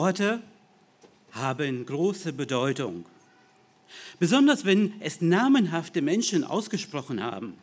Worte 0.00 0.40
haben 1.32 1.84
große 1.84 2.32
Bedeutung. 2.32 3.04
Besonders 4.20 4.64
wenn 4.64 4.92
es 5.00 5.20
namenhafte 5.20 6.02
Menschen 6.02 6.44
ausgesprochen 6.44 7.20
haben. 7.20 7.54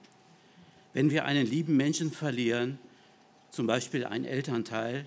Wenn 0.92 1.12
wir 1.12 1.24
einen 1.24 1.48
lieben 1.48 1.78
Menschen 1.78 2.12
verlieren, 2.12 2.78
zum 3.52 3.68
Beispiel 3.68 4.04
ein 4.04 4.26
Elternteil, 4.26 5.06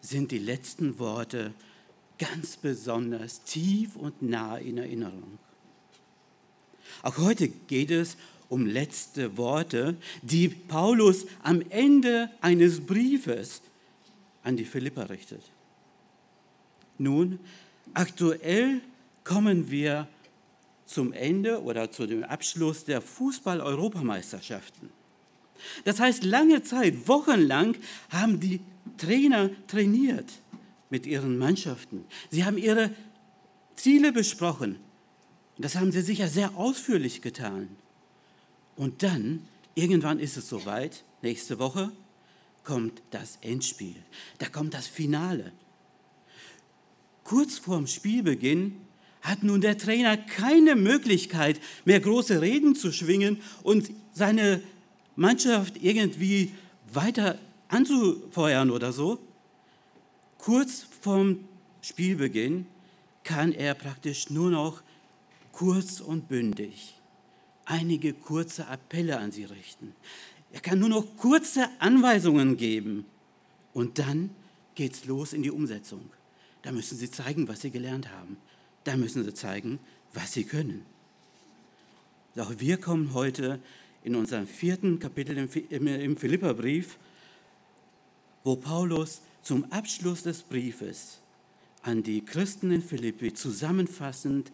sind 0.00 0.32
die 0.32 0.40
letzten 0.40 0.98
Worte 0.98 1.54
ganz 2.18 2.56
besonders 2.56 3.44
tief 3.44 3.94
und 3.94 4.22
nah 4.22 4.56
in 4.56 4.78
Erinnerung. 4.78 5.38
Auch 7.02 7.16
heute 7.18 7.46
geht 7.46 7.92
es 7.92 8.16
um 8.48 8.66
letzte 8.66 9.36
Worte, 9.36 9.96
die 10.22 10.48
Paulus 10.48 11.26
am 11.44 11.62
Ende 11.70 12.28
eines 12.40 12.80
Briefes 12.80 13.62
an 14.42 14.56
die 14.56 14.64
Philipper 14.64 15.08
richtet. 15.10 15.42
Nun, 16.98 17.38
aktuell 17.94 18.80
kommen 19.24 19.70
wir 19.70 20.08
zum 20.86 21.12
Ende 21.12 21.62
oder 21.62 21.90
zu 21.90 22.06
dem 22.06 22.22
Abschluss 22.24 22.84
der 22.84 23.00
Fußball-Europameisterschaften. 23.00 24.90
Das 25.84 26.00
heißt, 26.00 26.24
lange 26.24 26.62
Zeit, 26.62 27.08
wochenlang 27.08 27.76
haben 28.10 28.40
die 28.40 28.60
Trainer 28.98 29.50
trainiert 29.66 30.30
mit 30.90 31.06
ihren 31.06 31.38
Mannschaften. 31.38 32.04
Sie 32.30 32.44
haben 32.44 32.58
ihre 32.58 32.90
Ziele 33.74 34.12
besprochen. 34.12 34.76
Das 35.58 35.76
haben 35.76 35.90
sie 35.90 36.02
sicher 36.02 36.28
sehr 36.28 36.56
ausführlich 36.56 37.22
getan. 37.22 37.68
Und 38.76 39.02
dann, 39.02 39.46
irgendwann 39.74 40.18
ist 40.18 40.36
es 40.36 40.48
soweit, 40.48 41.04
nächste 41.22 41.58
Woche 41.58 41.90
kommt 42.62 43.02
das 43.10 43.38
Endspiel. 43.40 43.96
Da 44.38 44.48
kommt 44.48 44.74
das 44.74 44.86
Finale. 44.86 45.52
Kurz 47.26 47.58
vorm 47.58 47.88
Spielbeginn 47.88 48.76
hat 49.20 49.42
nun 49.42 49.60
der 49.60 49.76
Trainer 49.76 50.16
keine 50.16 50.76
Möglichkeit 50.76 51.60
mehr 51.84 51.98
große 51.98 52.40
Reden 52.40 52.76
zu 52.76 52.92
schwingen 52.92 53.40
und 53.64 53.90
seine 54.12 54.62
Mannschaft 55.16 55.82
irgendwie 55.82 56.52
weiter 56.92 57.36
anzufeuern 57.66 58.70
oder 58.70 58.92
so. 58.92 59.18
Kurz 60.38 60.86
vorm 61.00 61.40
Spielbeginn 61.82 62.66
kann 63.24 63.50
er 63.50 63.74
praktisch 63.74 64.30
nur 64.30 64.50
noch 64.50 64.82
kurz 65.50 65.98
und 66.00 66.28
bündig 66.28 66.94
einige 67.64 68.12
kurze 68.14 68.68
Appelle 68.68 69.18
an 69.18 69.32
sie 69.32 69.46
richten. 69.46 69.96
Er 70.52 70.60
kann 70.60 70.78
nur 70.78 70.88
noch 70.88 71.16
kurze 71.16 71.68
Anweisungen 71.80 72.56
geben 72.56 73.04
und 73.74 73.98
dann 73.98 74.30
geht's 74.76 75.06
los 75.06 75.32
in 75.32 75.42
die 75.42 75.50
Umsetzung. 75.50 76.08
Da 76.66 76.72
müssen 76.72 76.98
sie 76.98 77.08
zeigen, 77.08 77.46
was 77.46 77.60
sie 77.60 77.70
gelernt 77.70 78.10
haben. 78.10 78.38
Da 78.82 78.96
müssen 78.96 79.22
sie 79.22 79.32
zeigen, 79.32 79.78
was 80.12 80.32
sie 80.32 80.42
können. 80.42 80.84
Auch 82.36 82.54
wir 82.58 82.76
kommen 82.78 83.14
heute 83.14 83.60
in 84.02 84.16
unserem 84.16 84.48
vierten 84.48 84.98
Kapitel 84.98 85.48
im 85.70 86.16
Philipperbrief, 86.16 86.98
wo 88.42 88.56
Paulus 88.56 89.20
zum 89.44 89.70
Abschluss 89.70 90.24
des 90.24 90.42
Briefes 90.42 91.20
an 91.82 92.02
die 92.02 92.24
Christen 92.24 92.72
in 92.72 92.82
Philippi 92.82 93.32
zusammenfassend 93.32 94.50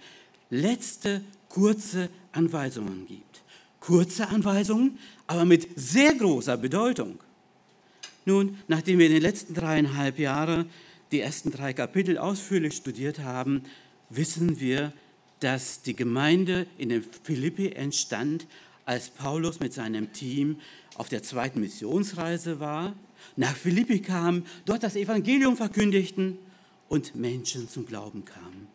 letzte 0.50 1.22
kurze 1.48 2.10
Anweisungen 2.32 3.06
gibt. 3.06 3.40
Kurze 3.80 4.28
Anweisungen, 4.28 4.98
aber 5.26 5.46
mit 5.46 5.66
sehr 5.76 6.14
großer 6.14 6.58
Bedeutung. 6.58 7.20
Nun, 8.26 8.58
nachdem 8.68 8.98
wir 8.98 9.06
in 9.06 9.12
den 9.12 9.22
letzten 9.22 9.54
dreieinhalb 9.54 10.18
Jahren 10.18 10.68
die 11.12 11.20
ersten 11.20 11.50
drei 11.50 11.72
Kapitel 11.72 12.18
ausführlich 12.18 12.74
studiert 12.74 13.20
haben, 13.20 13.62
wissen 14.08 14.58
wir, 14.60 14.92
dass 15.40 15.82
die 15.82 15.94
Gemeinde 15.94 16.66
in 16.78 16.88
den 16.88 17.02
Philippi 17.02 17.72
entstand, 17.72 18.46
als 18.84 19.10
Paulus 19.10 19.60
mit 19.60 19.72
seinem 19.72 20.12
Team 20.12 20.56
auf 20.96 21.08
der 21.08 21.22
zweiten 21.22 21.60
Missionsreise 21.60 22.58
war, 22.58 22.96
nach 23.36 23.54
Philippi 23.54 24.00
kam, 24.00 24.44
dort 24.64 24.82
das 24.82 24.96
Evangelium 24.96 25.56
verkündigten 25.56 26.38
und 26.88 27.14
Menschen 27.14 27.68
zum 27.68 27.86
Glauben 27.86 28.24
kamen. 28.24 28.66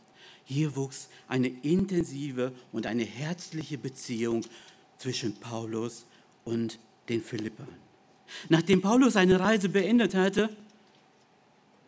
Hier 0.45 0.75
wuchs 0.77 1.09
eine 1.27 1.49
intensive 1.49 2.53
und 2.71 2.85
eine 2.85 3.03
herzliche 3.03 3.77
Beziehung 3.77 4.43
zwischen 4.97 5.35
Paulus 5.35 6.05
und 6.45 6.79
den 7.09 7.21
Philippern. 7.21 7.67
Nachdem 8.47 8.81
Paulus 8.81 9.13
seine 9.13 9.39
Reise 9.39 9.69
beendet 9.69 10.15
hatte 10.15 10.49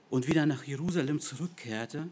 und 0.09 0.28
wieder 0.28 0.46
nach 0.46 0.64
Jerusalem 0.64 1.20
zurückkehrte, 1.20 2.08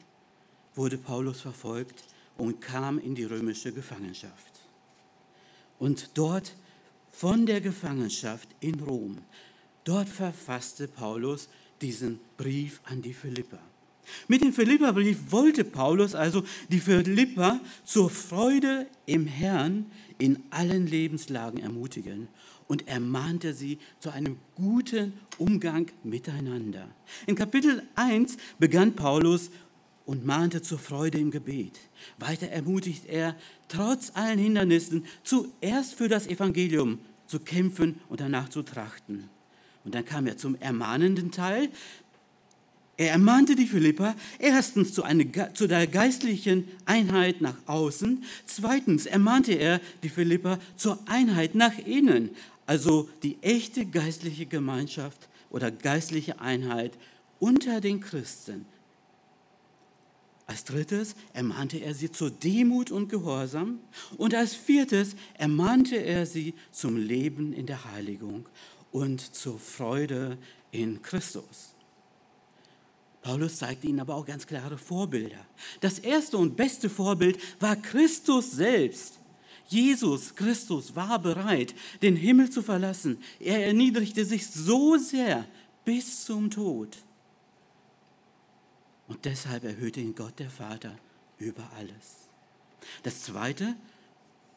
wurde 0.75 0.97
Paulus 0.97 1.41
verfolgt 1.41 2.03
und 2.37 2.61
kam 2.61 2.99
in 2.99 3.15
die 3.15 3.23
römische 3.23 3.71
Gefangenschaft. 3.71 4.61
Und 5.79 6.11
dort 6.15 6.55
von 7.11 7.45
der 7.45 7.61
Gefangenschaft 7.61 8.49
in 8.59 8.79
Rom, 8.79 9.17
dort 9.83 10.09
verfasste 10.09 10.87
Paulus 10.87 11.49
diesen 11.81 12.19
Brief 12.37 12.81
an 12.85 13.01
die 13.01 13.13
Philipper. 13.13 13.59
Mit 14.27 14.41
dem 14.41 14.53
Philipperbrief 14.53 15.31
wollte 15.31 15.65
Paulus 15.65 16.15
also 16.15 16.43
die 16.69 16.79
Philipper 16.79 17.59
zur 17.83 18.09
Freude 18.09 18.87
im 19.05 19.27
Herrn 19.27 19.91
in 20.17 20.43
allen 20.49 20.87
Lebenslagen 20.87 21.59
ermutigen 21.59 22.29
und 22.67 22.87
ermahnte 22.87 23.53
sie 23.53 23.79
zu 23.99 24.09
einem 24.09 24.37
guten 24.55 25.13
Umgang 25.37 25.87
miteinander. 26.03 26.87
In 27.25 27.35
Kapitel 27.35 27.83
1 27.95 28.37
begann 28.59 28.93
Paulus 28.93 29.49
und 30.05 30.25
mahnte 30.25 30.61
zur 30.61 30.79
Freude 30.79 31.17
im 31.17 31.31
Gebet. 31.31 31.79
Weiter 32.17 32.47
ermutigt 32.47 33.05
er, 33.05 33.35
trotz 33.67 34.11
allen 34.15 34.39
Hindernissen 34.39 35.05
zuerst 35.23 35.95
für 35.95 36.07
das 36.07 36.27
Evangelium 36.27 36.99
zu 37.27 37.39
kämpfen 37.39 37.99
und 38.07 38.21
danach 38.21 38.49
zu 38.49 38.63
trachten. 38.63 39.29
Und 39.83 39.95
dann 39.95 40.05
kam 40.05 40.27
er 40.27 40.37
zum 40.37 40.55
ermahnenden 40.59 41.31
Teil. 41.31 41.69
Er 42.95 43.11
ermahnte 43.11 43.55
die 43.55 43.67
Philipper 43.67 44.15
erstens 44.39 44.93
zu, 44.93 45.03
einer, 45.03 45.53
zu 45.53 45.67
der 45.67 45.87
geistlichen 45.87 46.67
Einheit 46.85 47.41
nach 47.41 47.55
außen, 47.67 48.23
zweitens 48.45 49.05
ermahnte 49.05 49.53
er 49.53 49.79
die 50.03 50.09
Philipper 50.09 50.57
zur 50.77 50.99
Einheit 51.05 51.53
nach 51.53 51.77
innen, 51.77 52.31
also 52.67 53.09
die 53.23 53.41
echte 53.41 53.87
geistliche 53.87 54.45
Gemeinschaft 54.45 55.27
oder 55.49 55.71
geistliche 55.71 56.39
Einheit 56.39 56.95
unter 57.39 57.81
den 57.81 57.99
Christen 57.99 58.67
als 60.47 60.63
drittes 60.63 61.15
ermahnte 61.33 61.77
er 61.77 61.93
sie 61.93 62.09
zur 62.09 62.31
Demut 62.31 62.89
und 62.89 63.09
Gehorsam. 63.09 63.79
Und 64.15 64.33
als 64.33 64.55
viertes 64.55 65.15
ermahnte 65.33 65.97
er 65.97 66.25
sie 66.25 66.53
zum 66.71 66.95
Leben 66.95 67.51
in 67.51 67.65
der 67.65 67.83
Heiligung 67.83 68.47
und 68.93 69.35
zur 69.35 69.59
Freude 69.59 70.37
in 70.71 71.01
Christus. 71.01 71.75
Paulus 73.21 73.57
zeigte 73.57 73.87
ihnen 73.87 73.99
aber 73.99 74.15
auch 74.15 74.25
ganz 74.25 74.47
klare 74.47 74.77
Vorbilder. 74.77 75.45
Das 75.81 75.99
erste 75.99 76.37
und 76.37 76.55
beste 76.55 76.89
Vorbild 76.89 77.37
war 77.59 77.75
Christus 77.75 78.51
selbst. 78.51 79.19
Jesus 79.67 80.35
Christus 80.35 80.95
war 80.95 81.19
bereit, 81.19 81.75
den 82.01 82.15
Himmel 82.15 82.49
zu 82.49 82.61
verlassen. 82.61 83.21
Er 83.39 83.65
erniedrigte 83.65 84.25
sich 84.25 84.47
so 84.47 84.97
sehr 84.97 85.45
bis 85.83 86.25
zum 86.25 86.49
Tod. 86.49 86.97
Und 89.07 89.25
deshalb 89.25 89.63
erhöhte 89.63 89.99
ihn 89.99 90.15
Gott 90.15 90.39
der 90.39 90.49
Vater 90.49 90.97
über 91.37 91.69
alles. 91.77 92.29
Das 93.03 93.23
zweite 93.23 93.75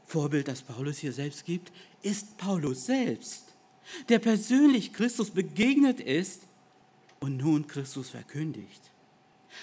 Vorbild, 0.06 0.48
das 0.48 0.62
Paulus 0.62 0.98
hier 0.98 1.12
selbst 1.12 1.44
gibt, 1.44 1.72
ist 2.02 2.36
Paulus 2.36 2.86
selbst, 2.86 3.54
der 4.08 4.18
persönlich 4.18 4.92
Christus 4.92 5.30
begegnet 5.30 6.00
ist 6.00 6.42
und 7.20 7.36
nun 7.36 7.66
Christus 7.66 8.10
verkündigt. 8.10 8.90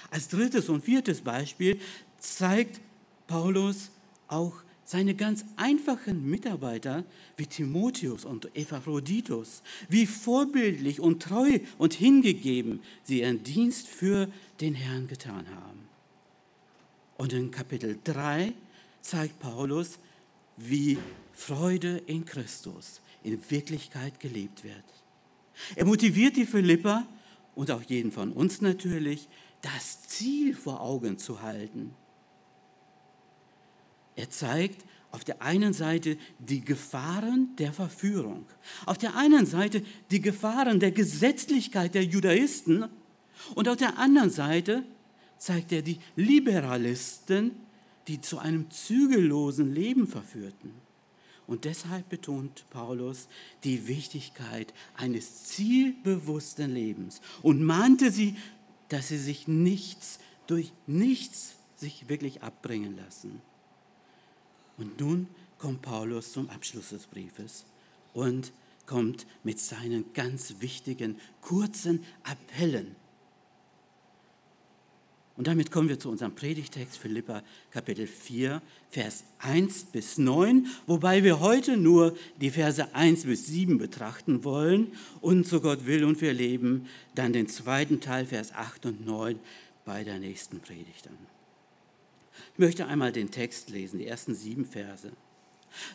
Als 0.09 0.27
drittes 0.29 0.69
und 0.69 0.83
viertes 0.83 1.21
Beispiel 1.21 1.79
zeigt 2.19 2.79
Paulus 3.27 3.91
auch 4.27 4.53
seine 4.87 5.15
ganz 5.15 5.43
einfachen 5.57 6.29
Mitarbeiter 6.29 7.03
wie 7.35 7.45
Timotheus 7.45 8.23
und 8.23 8.55
Epaphroditus, 8.55 9.61
wie 9.89 10.05
vorbildlich 10.05 11.01
und 11.01 11.21
treu 11.21 11.59
und 11.77 11.93
hingegeben 11.93 12.79
sie 13.03 13.19
ihren 13.19 13.43
Dienst 13.43 13.89
für 13.89 14.29
den 14.61 14.75
Herrn 14.75 15.09
getan 15.09 15.45
haben. 15.53 15.89
Und 17.17 17.33
in 17.33 17.51
Kapitel 17.51 17.99
3 18.05 18.53
zeigt 19.01 19.39
Paulus, 19.39 19.99
wie 20.55 20.97
Freude 21.33 22.01
in 22.05 22.23
Christus 22.23 23.01
in 23.23 23.41
Wirklichkeit 23.49 24.21
gelebt 24.21 24.63
wird. 24.63 24.85
Er 25.75 25.85
motiviert 25.85 26.37
die 26.37 26.45
Philipper 26.45 27.05
und 27.55 27.71
auch 27.71 27.83
jeden 27.83 28.13
von 28.13 28.31
uns 28.31 28.61
natürlich, 28.61 29.27
das 29.61 30.07
Ziel 30.07 30.55
vor 30.55 30.79
Augen 30.79 31.17
zu 31.17 31.41
halten. 31.41 31.93
Er 34.17 34.29
zeigt 34.29 34.83
auf 35.11 35.23
der 35.23 35.41
einen 35.41 35.71
Seite 35.71 36.17
die 36.39 36.61
Gefahren 36.61 37.55
der 37.57 37.71
Verführung, 37.71 38.45
auf 38.85 38.97
der 38.97 39.15
einen 39.15 39.45
Seite 39.45 39.81
die 40.11 40.21
Gefahren 40.21 40.81
der 40.81 40.91
Gesetzlichkeit 40.91 41.95
der 41.95 42.03
Judaisten 42.03 42.87
und 43.55 43.69
auf 43.69 43.77
der 43.77 43.97
anderen 43.97 44.31
Seite 44.31 44.83
zeigt 45.37 45.71
er 45.71 45.83
die 45.83 45.99
Liberalisten, 46.15 47.51
die 48.07 48.19
zu 48.19 48.39
einem 48.39 48.69
zügellosen 48.71 49.73
Leben 49.73 50.07
verführten. 50.07 50.71
Und 51.45 51.63
deshalb 51.65 52.09
betont 52.09 52.65
Paulus 52.71 53.27
die 53.63 53.87
Wichtigkeit 53.87 54.73
eines 54.95 55.45
zielbewussten 55.45 56.73
Lebens 56.73 57.21
und 57.41 57.63
mahnte 57.63 58.11
sie, 58.11 58.35
dass 58.89 59.09
sie 59.09 59.17
sich 59.17 59.47
nichts 59.47 60.19
durch 60.47 60.73
nichts 60.87 61.55
sich 61.75 62.09
wirklich 62.09 62.41
abbringen 62.41 62.97
lassen. 62.97 63.41
Und 64.77 64.99
nun 64.99 65.27
kommt 65.57 65.81
Paulus 65.81 66.31
zum 66.31 66.49
Abschluss 66.49 66.89
des 66.89 67.07
Briefes 67.07 67.65
und 68.13 68.51
kommt 68.85 69.25
mit 69.43 69.59
seinen 69.59 70.13
ganz 70.13 70.55
wichtigen 70.59 71.19
kurzen 71.41 72.03
Appellen 72.23 72.95
und 75.37 75.45
damit 75.45 75.69
kommen 75.69 75.87
wir 75.87 75.99
zu 75.99 76.09
unserem 76.09 76.33
Predigtext 76.33 76.97
Philippa 76.97 77.43
Kapitel 77.69 78.07
4, 78.07 78.59
Vers 78.89 79.23
1 79.37 79.85
bis 79.85 80.17
9, 80.17 80.65
wobei 80.87 81.23
wir 81.23 81.39
heute 81.39 81.77
nur 81.77 82.17
die 82.41 82.49
Verse 82.49 82.95
1 82.95 83.25
bis 83.25 83.45
7 83.45 83.77
betrachten 83.77 84.43
wollen 84.43 84.93
und 85.21 85.45
so 85.45 85.61
Gott 85.61 85.85
will 85.85 86.03
und 86.05 86.21
wir 86.21 86.33
leben 86.33 86.87
dann 87.13 87.33
den 87.33 87.47
zweiten 87.47 88.01
Teil, 88.01 88.25
Vers 88.25 88.51
8 88.51 88.87
und 88.87 89.05
9 89.05 89.37
bei 89.85 90.03
der 90.03 90.17
nächsten 90.17 90.59
Predigt 90.59 91.07
an. 91.07 91.36
Möchte 92.57 92.87
einmal 92.87 93.11
den 93.11 93.31
Text 93.31 93.69
lesen, 93.69 93.99
die 93.99 94.07
ersten 94.07 94.35
sieben 94.35 94.65
Verse. 94.65 95.11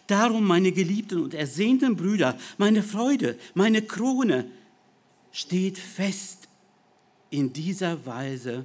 Darum, 0.07 0.47
meine 0.47 0.73
geliebten 0.73 1.21
und 1.21 1.35
ersehnten 1.35 1.97
Brüder, 1.97 2.39
meine 2.59 2.83
Freude, 2.83 3.37
meine 3.55 3.83
Krone, 3.83 4.47
steht 5.33 5.79
fest 5.79 6.49
in 7.31 7.53
dieser 7.53 8.05
Weise, 8.07 8.65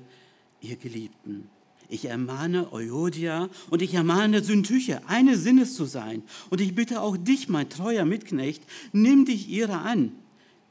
ihr 0.61 0.75
Geliebten. 0.75 1.49
Ich 1.89 2.05
ermahne 2.05 2.73
Euodia 2.73 3.49
und 3.69 3.81
ich 3.81 3.93
ermahne 3.93 4.43
Syntyche, 4.43 5.07
eine 5.07 5.37
Sinnes 5.37 5.75
zu 5.75 5.85
sein. 5.85 6.21
Und 6.49 6.59
ich 6.59 6.75
bitte 6.75 7.01
auch 7.01 7.15
dich, 7.15 7.47
mein 7.47 7.69
treuer 7.69 8.03
Mitknecht, 8.03 8.63
nimm 8.91 9.25
dich 9.25 9.47
ihrer 9.47 9.83
an, 9.83 10.11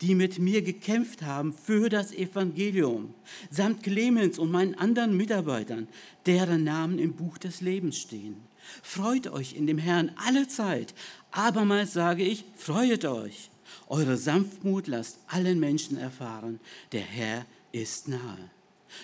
die 0.00 0.14
mit 0.14 0.38
mir 0.38 0.62
gekämpft 0.62 1.22
haben 1.22 1.52
für 1.52 1.88
das 1.88 2.12
Evangelium, 2.12 3.14
samt 3.50 3.82
Clemens 3.82 4.38
und 4.38 4.50
meinen 4.50 4.74
anderen 4.74 5.16
Mitarbeitern, 5.16 5.88
deren 6.26 6.64
Namen 6.64 6.98
im 6.98 7.14
Buch 7.14 7.38
des 7.38 7.60
Lebens 7.60 7.98
stehen. 7.98 8.36
Freut 8.82 9.28
euch 9.28 9.54
in 9.54 9.66
dem 9.66 9.78
Herrn 9.78 10.10
alle 10.16 10.48
Zeit. 10.48 10.94
Abermals 11.30 11.92
sage 11.92 12.24
ich, 12.24 12.44
freuet 12.56 13.04
euch. 13.04 13.50
Eure 13.88 14.16
Sanftmut 14.16 14.86
lasst 14.86 15.18
allen 15.28 15.60
Menschen 15.60 15.96
erfahren, 15.96 16.60
der 16.92 17.02
Herr 17.02 17.46
ist 17.72 18.08
nahe. 18.08 18.50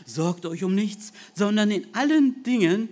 Sorgt 0.04 0.46
euch 0.46 0.64
um 0.64 0.74
nichts, 0.74 1.12
sondern 1.34 1.70
in 1.70 1.86
allen 1.94 2.42
Dingen 2.42 2.88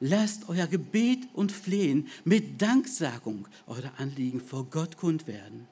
lasst 0.00 0.48
euer 0.48 0.66
Gebet 0.66 1.28
und 1.32 1.52
Flehen 1.52 2.08
mit 2.24 2.60
Danksagung 2.60 3.46
eure 3.66 3.92
Anliegen 3.98 4.40
vor 4.40 4.66
Gott 4.70 4.96
kund 4.96 5.26
werden. 5.26 5.66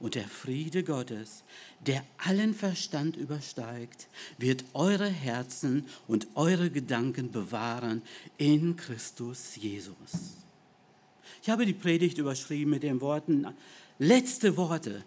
Und 0.00 0.14
der 0.14 0.28
Friede 0.28 0.84
Gottes, 0.84 1.42
der 1.84 2.04
allen 2.18 2.54
Verstand 2.54 3.16
übersteigt, 3.16 4.06
wird 4.38 4.64
eure 4.74 5.08
Herzen 5.08 5.86
und 6.06 6.28
eure 6.34 6.70
Gedanken 6.70 7.32
bewahren 7.32 8.02
in 8.36 8.76
Christus 8.76 9.56
Jesus. 9.56 10.36
Ich 11.42 11.50
habe 11.50 11.66
die 11.66 11.74
Predigt 11.74 12.18
überschrieben 12.18 12.70
mit 12.70 12.82
den 12.82 13.00
Worten, 13.00 13.46
letzte 13.98 14.56
Worte, 14.56 15.04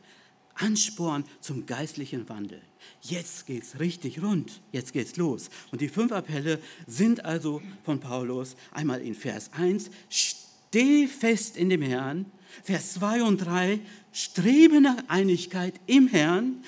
Ansporn 0.56 1.24
zum 1.40 1.66
geistlichen 1.66 2.28
Wandel. 2.30 2.62
Jetzt 3.02 3.46
geht's 3.46 3.80
richtig 3.80 4.22
rund, 4.22 4.62
jetzt 4.72 4.94
geht's 4.94 5.18
los. 5.18 5.50
Und 5.72 5.82
die 5.82 5.90
fünf 5.90 6.12
Appelle 6.12 6.60
sind 6.88 7.26
also 7.26 7.62
von 7.84 8.00
Paulus 8.00 8.56
einmal 8.72 9.02
in 9.02 9.16
Vers 9.16 9.52
1, 9.54 9.90
steh 10.10 11.08
fest 11.08 11.58
in 11.58 11.70
dem 11.70 11.82
Herrn. 11.82 12.26
Vers 12.64 12.94
2 12.94 13.24
und 13.24 13.38
3, 13.38 13.80
strebe 14.12 14.82
nach 14.82 14.98
Einigkeit 15.08 15.74
im 15.88 16.08
Herrn. 16.08 16.64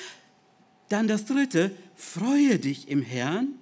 Dann 0.89 1.07
das 1.07 1.25
dritte, 1.25 1.71
freue 1.95 2.59
dich 2.59 2.87
im 2.89 3.01
Herrn. 3.01 3.55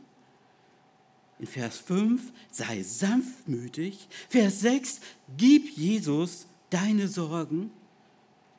In 1.39 1.47
Vers 1.47 1.77
5, 1.77 2.31
sei 2.51 2.83
sanftmütig. 2.83 4.07
Vers 4.29 4.61
6, 4.61 5.01
gib 5.37 5.75
Jesus 5.75 6.45
deine 6.69 7.07
Sorgen. 7.07 7.71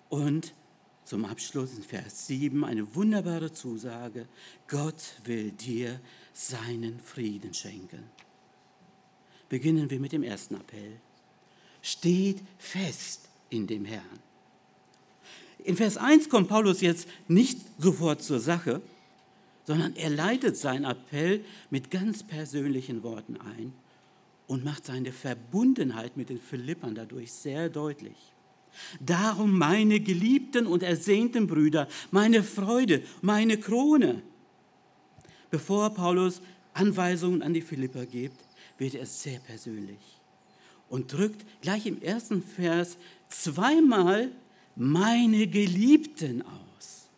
Und 0.09 0.53
zum 1.05 1.25
Abschluss 1.25 1.75
in 1.77 1.83
Vers 1.83 2.27
7 2.27 2.65
eine 2.65 2.95
wunderbare 2.95 3.53
Zusage. 3.53 4.27
Gott 4.69 5.03
will 5.25 5.53
dir 5.53 6.01
seinen 6.33 7.01
Frieden 7.01 7.55
schenken. 7.55 8.05
Beginnen 9.49 9.91
wir 9.91 10.01
mit 10.01 10.13
dem 10.13 10.23
ersten 10.23 10.55
Appell. 10.55 11.01
Steht 11.83 12.41
fest 12.59 13.29
in 13.53 13.67
dem 13.67 13.85
Herrn. 13.85 14.19
In 15.65 15.77
Vers 15.77 15.97
1 15.97 16.29
kommt 16.29 16.49
Paulus 16.49 16.81
jetzt 16.81 17.09
nicht 17.29 17.59
sofort 17.79 18.23
zur 18.23 18.41
Sache, 18.41 18.83
sondern 19.65 19.95
er 19.95 20.11
leitet 20.11 20.57
seinen 20.57 20.85
Appell 20.85 21.45
mit 21.71 21.91
ganz 21.91 22.25
persönlichen 22.25 23.03
Worten 23.05 23.37
ein 23.37 23.73
und 24.49 24.65
macht 24.65 24.87
seine 24.87 25.13
Verbundenheit 25.13 26.17
mit 26.17 26.31
den 26.31 26.41
Philippern 26.41 26.97
dadurch 26.97 27.33
sehr 27.33 27.69
deutlich. 27.69 28.17
Darum 29.01 29.57
meine 29.57 30.01
geliebten 30.01 30.67
und 30.67 30.83
ersehnten 30.83 31.47
Brüder, 31.47 31.87
meine 32.11 32.43
Freude, 32.43 33.03
meine 33.21 33.59
Krone. 33.59 34.23
Bevor 35.51 35.91
Paulus 35.91 36.41
Anweisungen 36.73 37.43
an 37.43 37.53
die 37.53 37.61
Philipper 37.61 38.07
gibt, 38.07 38.41
wird 38.79 38.95
er 38.95 39.07
sehr 39.07 39.39
persönlich 39.41 40.22
und 40.93 41.11
drückt 41.11 41.47
gleich 41.63 41.87
im 41.87 42.03
ersten 42.03 42.43
Vers 42.43 42.99
zweimal 43.31 44.31
meine 44.77 45.47
Geliebten 45.47 46.43
aus. 46.43 47.09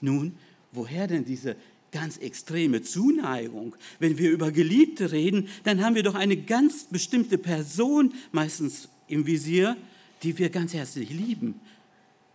Nun, 0.00 0.36
woher 0.70 1.08
denn 1.08 1.24
diese 1.24 1.56
ganz 1.90 2.18
extreme 2.18 2.80
Zuneigung? 2.82 3.74
Wenn 3.98 4.16
wir 4.16 4.30
über 4.30 4.52
Geliebte 4.52 5.10
reden, 5.10 5.48
dann 5.64 5.82
haben 5.82 5.96
wir 5.96 6.04
doch 6.04 6.14
eine 6.14 6.36
ganz 6.36 6.84
bestimmte 6.84 7.36
Person 7.36 8.14
meistens 8.30 8.88
im 9.08 9.26
Visier, 9.26 9.76
die 10.22 10.38
wir 10.38 10.48
ganz 10.48 10.72
herzlich 10.72 11.10
lieben. 11.10 11.58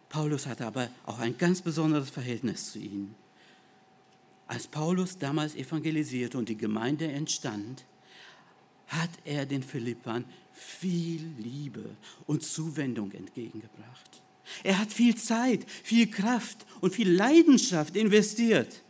Paulus 0.10 0.46
hatte 0.46 0.66
aber 0.66 0.90
auch 1.06 1.20
ein 1.20 1.38
ganz 1.38 1.62
besonderes 1.62 2.10
Verhältnis 2.10 2.74
zu 2.74 2.80
ihnen. 2.80 3.16
Als 4.48 4.68
Paulus 4.68 5.18
damals 5.18 5.56
evangelisierte 5.56 6.38
und 6.38 6.50
die 6.50 6.58
Gemeinde 6.58 7.10
entstand, 7.10 7.86
hat 8.88 9.10
er 9.26 9.46
den 9.46 9.64
Philippern 9.64 10.26
viel 10.52 11.22
Liebe 11.38 11.84
und 12.26 12.44
Zuwendung 12.44 13.12
entgegengebracht. 13.12 14.22
Er 14.64 14.80
hat 14.80 14.92
viel 14.92 15.16
Zeit, 15.16 15.66
viel 15.84 16.08
Kraft 16.08 16.66
und 16.82 16.94
viel 16.94 17.10
Leidenschaft 17.10 17.96
investiert. 17.96 18.84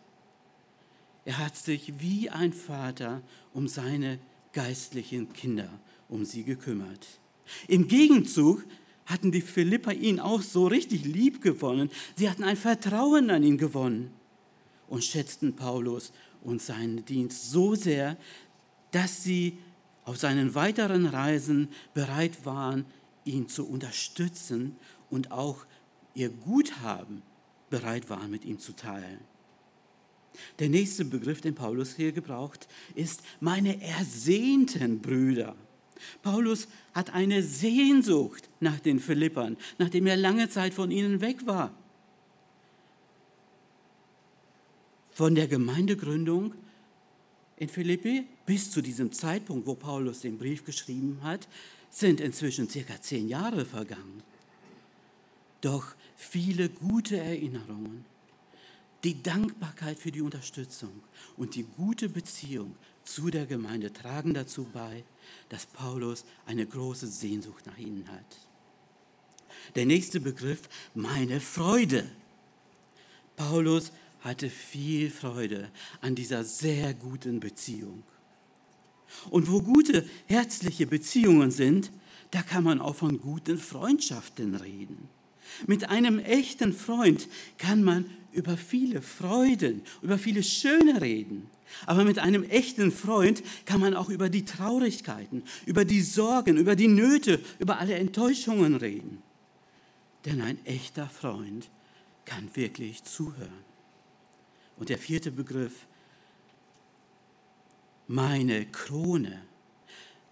Er 1.25 1.37
hat 1.37 1.55
sich 1.55 1.93
wie 1.99 2.29
ein 2.29 2.53
Vater 2.53 3.21
um 3.53 3.67
seine 3.67 4.19
geistlichen 4.51 5.31
Kinder, 5.31 5.69
um 6.09 6.25
sie 6.25 6.43
gekümmert. 6.43 7.07
Im 7.67 7.87
Gegenzug 7.87 8.65
hatten 9.05 9.31
die 9.31 9.41
Philipper 9.41 9.93
ihn 9.93 10.19
auch 10.19 10.41
so 10.41 10.67
richtig 10.67 11.05
lieb 11.05 11.41
gewonnen. 11.41 11.89
Sie 12.15 12.29
hatten 12.29 12.43
ein 12.43 12.57
Vertrauen 12.57 13.29
an 13.29 13.43
ihn 13.43 13.57
gewonnen 13.57 14.11
und 14.87 15.03
schätzten 15.03 15.55
Paulus 15.55 16.11
und 16.41 16.61
seinen 16.61 17.05
Dienst 17.05 17.51
so 17.51 17.75
sehr, 17.75 18.17
dass 18.91 19.23
sie 19.23 19.57
auf 20.05 20.17
seinen 20.17 20.55
weiteren 20.55 21.05
Reisen 21.05 21.69
bereit 21.93 22.45
waren, 22.45 22.85
ihn 23.25 23.47
zu 23.47 23.67
unterstützen 23.67 24.75
und 25.09 25.31
auch 25.31 25.65
ihr 26.13 26.29
Guthaben 26.29 27.21
bereit 27.69 28.09
waren, 28.09 28.29
mit 28.29 28.45
ihm 28.45 28.59
zu 28.59 28.73
teilen. 28.73 29.19
Der 30.59 30.69
nächste 30.69 31.05
Begriff, 31.05 31.41
den 31.41 31.55
Paulus 31.55 31.95
hier 31.95 32.11
gebraucht, 32.11 32.67
ist 32.95 33.21
meine 33.39 33.81
ersehnten 33.81 34.99
Brüder. 34.99 35.55
Paulus 36.21 36.67
hat 36.93 37.13
eine 37.13 37.43
Sehnsucht 37.43 38.49
nach 38.59 38.79
den 38.79 38.99
Philippern, 38.99 39.57
nachdem 39.77 40.07
er 40.07 40.17
lange 40.17 40.49
Zeit 40.49 40.73
von 40.73 40.91
ihnen 40.91 41.21
weg 41.21 41.45
war. 41.45 41.71
Von 45.11 45.35
der 45.35 45.47
Gemeindegründung 45.47 46.55
in 47.57 47.69
Philippi 47.69 48.25
bis 48.45 48.71
zu 48.71 48.81
diesem 48.81 49.11
Zeitpunkt, 49.11 49.67
wo 49.67 49.75
Paulus 49.75 50.21
den 50.21 50.37
Brief 50.37 50.65
geschrieben 50.65 51.19
hat, 51.23 51.47
sind 51.89 52.19
inzwischen 52.19 52.69
circa 52.69 53.01
zehn 53.01 53.29
Jahre 53.29 53.65
vergangen. 53.65 54.23
Doch 55.61 55.95
viele 56.15 56.69
gute 56.69 57.17
Erinnerungen, 57.17 58.05
die 59.03 59.21
Dankbarkeit 59.21 59.99
für 59.99 60.11
die 60.11 60.21
Unterstützung 60.21 61.03
und 61.37 61.55
die 61.55 61.63
gute 61.63 62.09
Beziehung 62.09 62.75
zu 63.03 63.29
der 63.29 63.45
Gemeinde 63.45 63.91
tragen 63.91 64.33
dazu 64.33 64.65
bei, 64.73 65.03
dass 65.49 65.65
Paulus 65.65 66.25
eine 66.45 66.65
große 66.65 67.07
Sehnsucht 67.07 67.65
nach 67.65 67.77
ihnen 67.77 68.07
hat. 68.09 68.39
Der 69.75 69.85
nächste 69.85 70.19
Begriff, 70.19 70.61
meine 70.93 71.39
Freude. 71.39 72.09
Paulus 73.35 73.91
hatte 74.21 74.49
viel 74.49 75.09
Freude 75.09 75.69
an 76.01 76.15
dieser 76.15 76.43
sehr 76.43 76.93
guten 76.93 77.39
Beziehung. 77.39 78.03
Und 79.29 79.51
wo 79.51 79.61
gute, 79.61 80.05
herzliche 80.27 80.87
Beziehungen 80.87 81.51
sind, 81.51 81.91
da 82.31 82.41
kann 82.41 82.63
man 82.63 82.81
auch 82.81 82.95
von 82.95 83.19
guten 83.19 83.57
Freundschaften 83.57 84.55
reden. 84.55 85.09
Mit 85.67 85.89
einem 85.89 86.19
echten 86.19 86.73
Freund 86.73 87.27
kann 87.57 87.83
man 87.83 88.05
über 88.31 88.57
viele 88.57 89.01
Freuden, 89.01 89.83
über 90.01 90.17
viele 90.17 90.43
Schöne 90.43 91.01
reden. 91.01 91.49
Aber 91.85 92.03
mit 92.03 92.19
einem 92.19 92.43
echten 92.43 92.91
Freund 92.91 93.43
kann 93.65 93.79
man 93.79 93.93
auch 93.93 94.09
über 94.09 94.29
die 94.29 94.45
Traurigkeiten, 94.45 95.43
über 95.65 95.85
die 95.85 96.01
Sorgen, 96.01 96.57
über 96.57 96.75
die 96.75 96.87
Nöte, 96.87 97.39
über 97.59 97.79
alle 97.79 97.95
Enttäuschungen 97.95 98.75
reden. 98.75 99.21
Denn 100.25 100.41
ein 100.41 100.63
echter 100.65 101.07
Freund 101.07 101.69
kann 102.25 102.49
wirklich 102.55 103.03
zuhören. 103.03 103.63
Und 104.77 104.89
der 104.89 104.97
vierte 104.97 105.31
Begriff, 105.31 105.87
meine 108.13 108.67
Krone. 108.67 109.41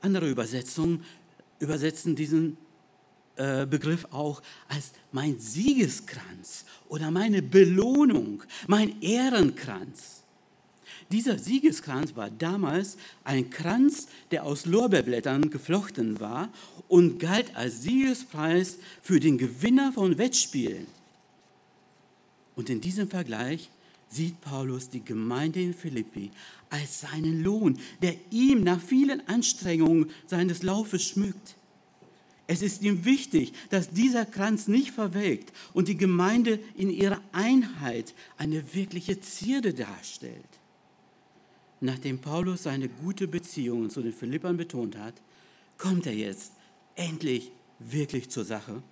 Andere 0.01 0.29
Übersetzungen 0.29 1.03
übersetzen 1.59 2.15
diesen 2.15 2.57
äh, 3.37 3.65
Begriff 3.65 4.05
auch 4.11 4.43
als 4.67 4.91
mein 5.11 5.39
Siegeskranz 5.39 6.65
oder 6.89 7.09
meine 7.09 7.41
Belohnung, 7.41 8.43
mein 8.67 9.01
Ehrenkranz. 9.01 10.21
Dieser 11.11 11.39
Siegeskranz 11.39 12.15
war 12.15 12.29
damals 12.29 12.97
ein 13.23 13.49
Kranz, 13.49 14.07
der 14.29 14.43
aus 14.45 14.67
Lorbeerblättern 14.67 15.49
geflochten 15.49 16.19
war 16.19 16.49
und 16.87 17.17
galt 17.17 17.55
als 17.55 17.81
Siegespreis 17.81 18.77
für 19.01 19.19
den 19.19 19.39
Gewinner 19.39 19.91
von 19.91 20.19
Wettspielen. 20.19 20.85
Und 22.55 22.69
in 22.69 22.79
diesem 22.79 23.09
Vergleich 23.09 23.71
sieht 24.11 24.41
Paulus 24.41 24.89
die 24.89 25.03
Gemeinde 25.03 25.61
in 25.61 25.73
Philippi 25.73 26.31
als 26.69 27.01
seinen 27.01 27.43
Lohn, 27.43 27.79
der 28.01 28.15
ihm 28.29 28.63
nach 28.63 28.81
vielen 28.81 29.27
Anstrengungen 29.27 30.11
seines 30.27 30.63
Laufes 30.63 31.03
schmückt. 31.03 31.55
Es 32.47 32.61
ist 32.61 32.81
ihm 32.81 33.05
wichtig, 33.05 33.53
dass 33.69 33.91
dieser 33.91 34.25
Kranz 34.25 34.67
nicht 34.67 34.91
verwelkt 34.91 35.53
und 35.73 35.87
die 35.87 35.95
Gemeinde 35.95 36.59
in 36.75 36.89
ihrer 36.89 37.21
Einheit 37.31 38.13
eine 38.37 38.73
wirkliche 38.73 39.21
Zierde 39.21 39.73
darstellt. 39.73 40.35
Nachdem 41.79 42.19
Paulus 42.19 42.63
seine 42.63 42.89
gute 42.89 43.27
Beziehung 43.27 43.89
zu 43.89 44.01
den 44.01 44.13
Philippern 44.13 44.57
betont 44.57 44.97
hat, 44.97 45.15
kommt 45.77 46.05
er 46.05 46.13
jetzt 46.13 46.51
endlich 46.95 47.51
wirklich 47.79 48.29
zur 48.29 48.43
Sache 48.43 48.83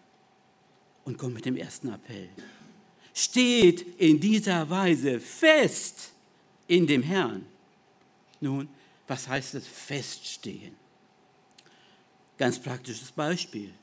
und 1.03 1.17
kommt 1.17 1.35
mit 1.35 1.45
dem 1.45 1.57
ersten 1.57 1.89
Appell. 1.89 2.29
Steht 3.19 3.85
in 3.97 4.17
dieser 4.17 4.69
Weise 4.69 5.19
fest 5.19 6.13
in 6.67 6.87
dem 6.87 7.03
Herrn. 7.03 7.45
Nun, 8.39 8.69
was 9.09 9.27
heißt 9.27 9.55
es 9.55 9.67
feststehen? 9.67 10.73
Ganz 12.37 12.59
praktisches 12.59 13.11
Beispiel. 13.11 13.73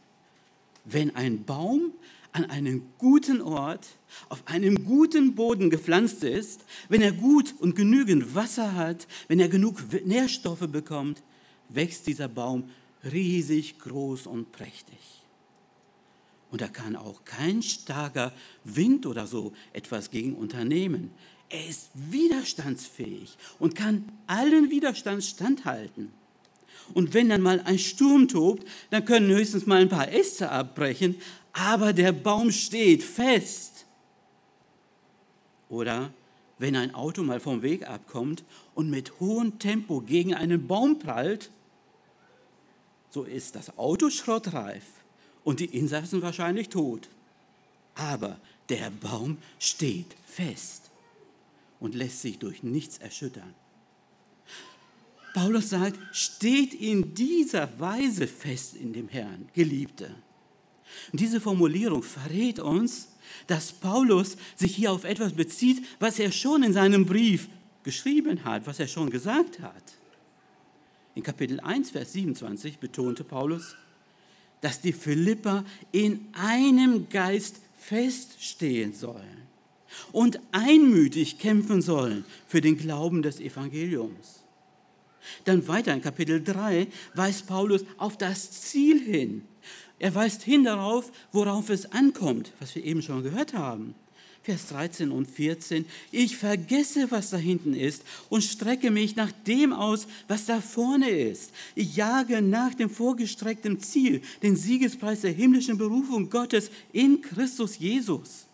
Wenn 0.86 1.14
ein 1.14 1.44
Baum 1.44 1.92
an 2.32 2.46
einem 2.46 2.84
guten 2.96 3.42
Ort, 3.42 3.86
auf 4.30 4.42
einem 4.46 4.86
guten 4.86 5.34
Boden 5.34 5.68
gepflanzt 5.68 6.24
ist, 6.24 6.64
wenn 6.88 7.02
er 7.02 7.12
gut 7.12 7.54
und 7.58 7.76
genügend 7.76 8.34
Wasser 8.34 8.74
hat, 8.74 9.06
wenn 9.28 9.38
er 9.38 9.50
genug 9.50 9.82
Nährstoffe 10.06 10.66
bekommt, 10.66 11.22
wächst 11.68 12.06
dieser 12.06 12.28
Baum 12.28 12.70
riesig 13.04 13.78
groß 13.80 14.28
und 14.28 14.50
prächtig. 14.50 15.25
Und 16.56 16.62
da 16.62 16.68
kann 16.68 16.96
auch 16.96 17.22
kein 17.26 17.60
starker 17.60 18.32
Wind 18.64 19.04
oder 19.04 19.26
so 19.26 19.52
etwas 19.74 20.10
gegen 20.10 20.34
unternehmen. 20.34 21.10
Er 21.50 21.68
ist 21.68 21.90
widerstandsfähig 21.92 23.36
und 23.58 23.74
kann 23.74 24.10
allen 24.26 24.70
Widerstand 24.70 25.22
standhalten. 25.22 26.10
Und 26.94 27.12
wenn 27.12 27.28
dann 27.28 27.42
mal 27.42 27.60
ein 27.60 27.78
Sturm 27.78 28.26
tobt, 28.26 28.66
dann 28.88 29.04
können 29.04 29.28
höchstens 29.28 29.66
mal 29.66 29.82
ein 29.82 29.90
paar 29.90 30.10
Äste 30.10 30.50
abbrechen, 30.50 31.16
aber 31.52 31.92
der 31.92 32.12
Baum 32.12 32.50
steht 32.50 33.02
fest. 33.02 33.84
Oder 35.68 36.10
wenn 36.58 36.74
ein 36.74 36.94
Auto 36.94 37.22
mal 37.22 37.38
vom 37.38 37.60
Weg 37.60 37.86
abkommt 37.86 38.44
und 38.74 38.88
mit 38.88 39.20
hohem 39.20 39.58
Tempo 39.58 40.00
gegen 40.00 40.32
einen 40.32 40.66
Baum 40.66 40.98
prallt, 40.98 41.50
so 43.10 43.24
ist 43.24 43.56
das 43.56 43.76
Auto 43.76 44.08
schrottreif 44.08 44.84
und 45.46 45.60
die 45.60 45.76
Insassen 45.78 46.22
wahrscheinlich 46.22 46.68
tot. 46.70 47.08
Aber 47.94 48.38
der 48.68 48.90
Baum 48.90 49.38
steht 49.60 50.16
fest 50.26 50.90
und 51.78 51.94
lässt 51.94 52.20
sich 52.20 52.40
durch 52.40 52.64
nichts 52.64 52.98
erschüttern. 52.98 53.54
Paulus 55.34 55.70
sagt, 55.70 55.98
steht 56.12 56.74
in 56.74 57.14
dieser 57.14 57.78
Weise 57.78 58.26
fest 58.26 58.74
in 58.74 58.92
dem 58.92 59.06
Herrn, 59.08 59.48
Geliebte. 59.54 60.16
Und 61.12 61.20
diese 61.20 61.40
Formulierung 61.40 62.02
verrät 62.02 62.58
uns, 62.58 63.12
dass 63.46 63.72
Paulus 63.72 64.36
sich 64.56 64.74
hier 64.74 64.90
auf 64.90 65.04
etwas 65.04 65.32
bezieht, 65.32 65.86
was 66.00 66.18
er 66.18 66.32
schon 66.32 66.64
in 66.64 66.72
seinem 66.72 67.06
Brief 67.06 67.48
geschrieben 67.84 68.44
hat, 68.44 68.66
was 68.66 68.80
er 68.80 68.88
schon 68.88 69.10
gesagt 69.10 69.60
hat. 69.60 69.94
In 71.14 71.22
Kapitel 71.22 71.60
1, 71.60 71.90
Vers 71.90 72.14
27 72.14 72.78
betonte 72.78 73.22
Paulus, 73.22 73.76
dass 74.60 74.80
die 74.80 74.92
Philipper 74.92 75.64
in 75.92 76.28
einem 76.32 77.08
Geist 77.08 77.60
feststehen 77.78 78.94
sollen 78.94 79.46
und 80.12 80.40
einmütig 80.52 81.38
kämpfen 81.38 81.82
sollen 81.82 82.24
für 82.46 82.60
den 82.60 82.76
Glauben 82.76 83.22
des 83.22 83.40
Evangeliums. 83.40 84.42
Dann 85.44 85.66
weiter 85.68 85.92
in 85.92 86.02
Kapitel 86.02 86.42
3 86.42 86.86
weist 87.14 87.46
Paulus 87.46 87.84
auf 87.96 88.16
das 88.16 88.50
Ziel 88.50 89.00
hin. 89.00 89.42
Er 89.98 90.14
weist 90.14 90.42
hin 90.42 90.64
darauf, 90.64 91.10
worauf 91.32 91.70
es 91.70 91.90
ankommt, 91.92 92.52
was 92.60 92.74
wir 92.74 92.84
eben 92.84 93.02
schon 93.02 93.22
gehört 93.22 93.54
haben. 93.54 93.94
Vers 94.46 94.68
13 94.68 95.10
und 95.10 95.28
14. 95.28 95.86
Ich 96.12 96.36
vergesse, 96.36 97.10
was 97.10 97.30
da 97.30 97.36
hinten 97.36 97.74
ist 97.74 98.04
und 98.28 98.44
strecke 98.44 98.92
mich 98.92 99.16
nach 99.16 99.32
dem 99.44 99.72
aus, 99.72 100.06
was 100.28 100.46
da 100.46 100.60
vorne 100.60 101.10
ist. 101.10 101.50
Ich 101.74 101.96
jage 101.96 102.40
nach 102.40 102.72
dem 102.72 102.88
vorgestreckten 102.88 103.80
Ziel, 103.80 104.22
den 104.44 104.54
Siegespreis 104.54 105.22
der 105.22 105.32
himmlischen 105.32 105.78
Berufung 105.78 106.30
Gottes 106.30 106.70
in 106.92 107.22
Christus 107.22 107.76
Jesus. 107.76 108.46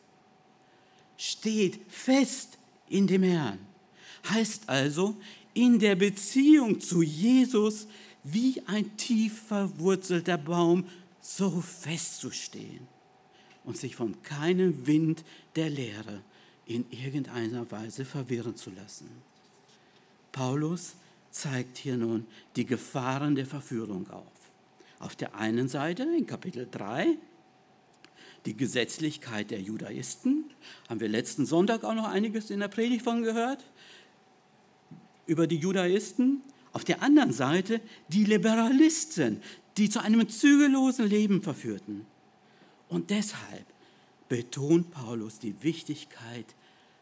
Steht 1.18 1.78
fest 1.90 2.56
in 2.88 3.06
dem 3.06 3.24
Herrn. 3.24 3.58
Heißt 4.30 4.70
also, 4.70 5.14
in 5.52 5.78
der 5.78 5.96
Beziehung 5.96 6.80
zu 6.80 7.02
Jesus 7.02 7.86
wie 8.24 8.62
ein 8.64 8.96
tief 8.96 9.42
verwurzelter 9.42 10.38
Baum 10.38 10.86
so 11.20 11.60
festzustehen 11.60 12.91
und 13.64 13.76
sich 13.76 13.96
von 13.96 14.22
keinem 14.22 14.86
Wind 14.86 15.24
der 15.56 15.70
Lehre 15.70 16.22
in 16.66 16.84
irgendeiner 16.90 17.70
Weise 17.70 18.04
verwirren 18.04 18.56
zu 18.56 18.70
lassen. 18.70 19.08
Paulus 20.30 20.94
zeigt 21.30 21.78
hier 21.78 21.96
nun 21.96 22.26
die 22.56 22.66
Gefahren 22.66 23.34
der 23.34 23.46
Verführung 23.46 24.08
auf. 24.10 24.26
Auf 24.98 25.16
der 25.16 25.34
einen 25.34 25.68
Seite 25.68 26.04
in 26.04 26.26
Kapitel 26.26 26.68
3 26.70 27.16
die 28.46 28.56
Gesetzlichkeit 28.56 29.50
der 29.50 29.60
Judaisten, 29.60 30.44
haben 30.88 31.00
wir 31.00 31.08
letzten 31.08 31.46
Sonntag 31.46 31.84
auch 31.84 31.94
noch 31.94 32.08
einiges 32.08 32.50
in 32.50 32.60
der 32.60 32.68
Predigt 32.68 33.04
von 33.04 33.22
gehört 33.22 33.64
über 35.26 35.46
die 35.46 35.56
Judaisten, 35.56 36.42
auf 36.72 36.84
der 36.84 37.02
anderen 37.02 37.32
Seite 37.32 37.80
die 38.08 38.24
Liberalisten, 38.24 39.40
die 39.76 39.88
zu 39.88 40.02
einem 40.02 40.28
zügellosen 40.28 41.06
Leben 41.06 41.42
verführten. 41.42 42.06
Und 42.92 43.08
deshalb 43.08 43.64
betont 44.28 44.90
Paulus 44.90 45.38
die 45.38 45.62
Wichtigkeit, 45.62 46.44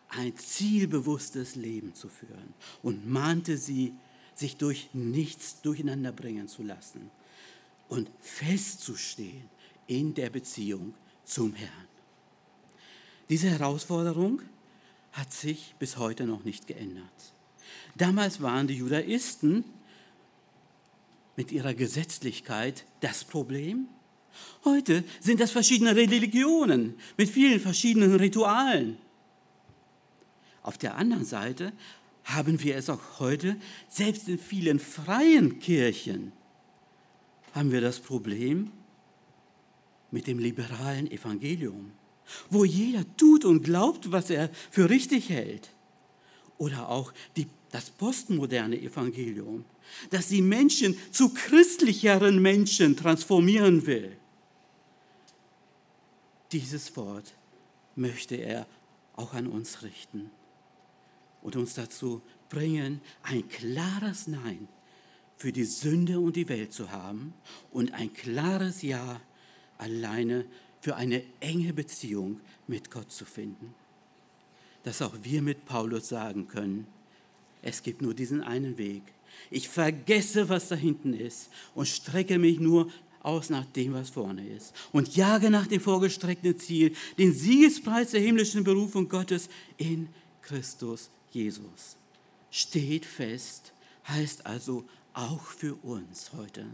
ein 0.08 0.36
zielbewusstes 0.36 1.56
Leben 1.56 1.94
zu 1.94 2.08
führen 2.08 2.54
und 2.84 3.10
mahnte 3.10 3.56
sie, 3.58 3.92
sich 4.36 4.56
durch 4.56 4.88
nichts 4.92 5.62
durcheinander 5.62 6.12
bringen 6.12 6.46
zu 6.46 6.62
lassen 6.62 7.10
und 7.88 8.08
festzustehen 8.20 9.50
in 9.88 10.14
der 10.14 10.30
Beziehung 10.30 10.94
zum 11.24 11.54
Herrn. 11.54 11.88
Diese 13.28 13.50
Herausforderung 13.50 14.42
hat 15.10 15.32
sich 15.32 15.74
bis 15.80 15.96
heute 15.96 16.24
noch 16.24 16.44
nicht 16.44 16.68
geändert. 16.68 17.32
Damals 17.96 18.40
waren 18.40 18.68
die 18.68 18.76
Judaisten 18.76 19.64
mit 21.34 21.50
ihrer 21.50 21.74
Gesetzlichkeit 21.74 22.86
das 23.00 23.24
Problem. 23.24 23.88
Heute 24.64 25.04
sind 25.20 25.40
das 25.40 25.50
verschiedene 25.50 25.96
Religionen 25.96 26.94
mit 27.16 27.28
vielen 27.28 27.60
verschiedenen 27.60 28.14
Ritualen. 28.16 28.98
Auf 30.62 30.78
der 30.78 30.96
anderen 30.96 31.24
Seite 31.24 31.72
haben 32.24 32.62
wir 32.62 32.76
es 32.76 32.90
auch 32.90 33.18
heute, 33.18 33.56
selbst 33.88 34.28
in 34.28 34.38
vielen 34.38 34.78
freien 34.78 35.58
Kirchen, 35.58 36.32
haben 37.54 37.72
wir 37.72 37.80
das 37.80 37.98
Problem 37.98 38.70
mit 40.10 40.26
dem 40.26 40.38
liberalen 40.38 41.10
Evangelium. 41.10 41.92
wo 42.48 42.64
jeder 42.64 43.04
tut 43.16 43.44
und 43.44 43.62
glaubt, 43.62 44.12
was 44.12 44.30
er 44.30 44.50
für 44.70 44.90
richtig 44.90 45.28
hält. 45.28 45.70
Oder 46.58 46.88
auch 46.88 47.12
die, 47.36 47.46
das 47.70 47.90
postmoderne 47.90 48.80
Evangelium, 48.80 49.64
das 50.10 50.28
die 50.28 50.42
Menschen 50.42 50.96
zu 51.10 51.30
christlicheren 51.30 52.40
Menschen 52.40 52.96
transformieren 52.96 53.86
will. 53.86 54.16
Dieses 56.52 56.96
Wort 56.96 57.34
möchte 57.94 58.34
er 58.34 58.66
auch 59.14 59.34
an 59.34 59.46
uns 59.46 59.82
richten 59.82 60.30
und 61.42 61.56
uns 61.56 61.74
dazu 61.74 62.22
bringen, 62.48 63.00
ein 63.22 63.48
klares 63.48 64.26
Nein 64.26 64.68
für 65.36 65.52
die 65.52 65.64
Sünde 65.64 66.20
und 66.20 66.36
die 66.36 66.48
Welt 66.48 66.72
zu 66.72 66.90
haben 66.90 67.32
und 67.70 67.92
ein 67.94 68.12
klares 68.12 68.82
Ja 68.82 69.20
alleine 69.78 70.44
für 70.80 70.96
eine 70.96 71.22
enge 71.40 71.72
Beziehung 71.72 72.40
mit 72.66 72.90
Gott 72.90 73.10
zu 73.12 73.24
finden. 73.24 73.74
Dass 74.82 75.02
auch 75.02 75.14
wir 75.22 75.42
mit 75.42 75.66
Paulus 75.66 76.08
sagen 76.08 76.48
können, 76.48 76.86
es 77.62 77.82
gibt 77.82 78.02
nur 78.02 78.14
diesen 78.14 78.42
einen 78.42 78.78
Weg. 78.78 79.02
Ich 79.50 79.68
vergesse, 79.68 80.48
was 80.48 80.68
da 80.68 80.74
hinten 80.74 81.14
ist 81.14 81.50
und 81.74 81.86
strecke 81.86 82.38
mich 82.38 82.58
nur 82.58 82.90
aus 83.22 83.50
nach 83.50 83.66
dem, 83.66 83.94
was 83.94 84.10
vorne 84.10 84.46
ist 84.46 84.74
und 84.92 85.16
jage 85.16 85.50
nach 85.50 85.66
dem 85.66 85.80
vorgestreckten 85.80 86.58
Ziel, 86.58 86.94
den 87.18 87.32
Siegespreis 87.32 88.10
der 88.10 88.20
himmlischen 88.20 88.64
Berufung 88.64 89.08
Gottes 89.08 89.48
in 89.76 90.08
Christus 90.42 91.10
Jesus. 91.30 91.96
Steht 92.50 93.06
fest, 93.06 93.72
heißt 94.08 94.46
also 94.46 94.84
auch 95.12 95.42
für 95.42 95.74
uns 95.82 96.32
heute. 96.32 96.66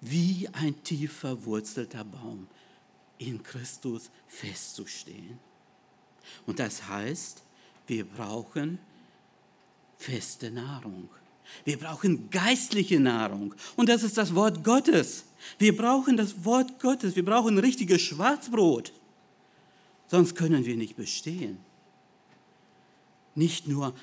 Wie 0.00 0.48
ein 0.52 0.82
tief 0.84 1.12
verwurzelter 1.12 2.04
Baum 2.04 2.46
in 3.18 3.42
Christus 3.42 4.10
festzustehen. 4.28 5.38
Und 6.46 6.58
das 6.60 6.86
heißt, 6.88 7.42
wir 7.86 8.04
brauchen 8.04 8.78
feste 9.96 10.50
Nahrung. 10.50 11.08
Wir 11.64 11.78
brauchen 11.78 12.30
geistliche 12.30 13.00
Nahrung. 13.00 13.54
Und 13.76 13.88
das 13.88 14.02
ist 14.02 14.16
das 14.16 14.34
Wort 14.34 14.64
Gottes. 14.64 15.24
Wir 15.58 15.76
brauchen 15.76 16.16
das 16.16 16.44
Wort 16.44 16.80
Gottes. 16.80 17.16
Wir 17.16 17.24
brauchen 17.24 17.58
richtiges 17.58 18.02
Schwarzbrot. 18.02 18.92
Sonst 20.06 20.34
können 20.34 20.64
wir 20.64 20.76
nicht 20.76 20.96
bestehen. 20.96 21.58
Nicht 23.34 23.68
nur 23.68 23.94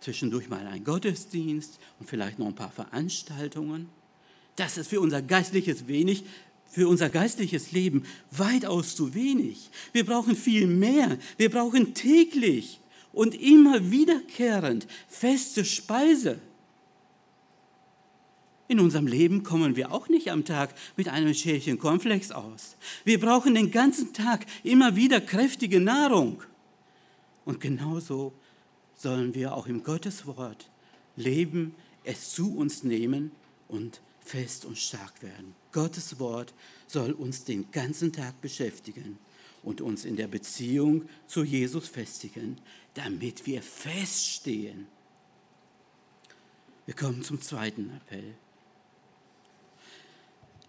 zwischendurch 0.00 0.48
mal 0.48 0.66
ein 0.66 0.84
Gottesdienst 0.84 1.78
und 1.98 2.08
vielleicht 2.08 2.38
noch 2.38 2.46
ein 2.46 2.54
paar 2.54 2.70
Veranstaltungen. 2.70 3.88
Das 4.56 4.76
ist 4.76 4.88
für 4.88 5.00
unser 5.00 5.22
geistliches 5.22 5.88
wenig, 5.88 6.24
für 6.70 6.88
unser 6.88 7.08
geistliches 7.08 7.72
Leben 7.72 8.04
weitaus 8.30 8.94
zu 8.94 9.14
wenig. 9.14 9.70
Wir 9.92 10.04
brauchen 10.04 10.36
viel 10.36 10.66
mehr. 10.66 11.18
Wir 11.36 11.50
brauchen 11.50 11.94
täglich 11.94 12.80
und 13.12 13.34
immer 13.34 13.90
wiederkehrend 13.90 14.86
feste 15.08 15.64
Speise. 15.64 16.38
In 18.68 18.80
unserem 18.80 19.06
Leben 19.06 19.44
kommen 19.44 19.76
wir 19.76 19.92
auch 19.92 20.10
nicht 20.10 20.30
am 20.30 20.44
Tag 20.44 20.74
mit 20.96 21.08
einem 21.08 21.32
Schälchen 21.32 21.78
Cornflakes 21.78 22.32
aus. 22.32 22.76
Wir 23.02 23.18
brauchen 23.18 23.54
den 23.54 23.70
ganzen 23.70 24.12
Tag 24.12 24.44
immer 24.62 24.94
wieder 24.94 25.22
kräftige 25.22 25.80
Nahrung. 25.80 26.42
Und 27.46 27.62
genauso 27.62 28.34
sollen 28.94 29.34
wir 29.34 29.54
auch 29.54 29.66
im 29.68 29.82
Gotteswort 29.82 30.68
leben, 31.16 31.74
es 32.04 32.32
zu 32.32 32.54
uns 32.58 32.84
nehmen 32.84 33.32
und 33.68 34.02
fest 34.20 34.66
und 34.66 34.76
stark 34.76 35.22
werden. 35.22 35.54
Gottes 35.72 36.18
Wort 36.18 36.52
soll 36.86 37.12
uns 37.12 37.44
den 37.44 37.70
ganzen 37.70 38.12
Tag 38.12 38.38
beschäftigen 38.42 39.18
und 39.62 39.80
uns 39.80 40.04
in 40.04 40.16
der 40.16 40.28
Beziehung 40.28 41.08
zu 41.26 41.42
Jesus 41.42 41.88
festigen, 41.88 42.58
damit 42.92 43.46
wir 43.46 43.62
feststehen. 43.62 44.86
Wir 46.84 46.94
kommen 46.94 47.22
zum 47.22 47.40
zweiten 47.40 47.90
Appell. 47.96 48.34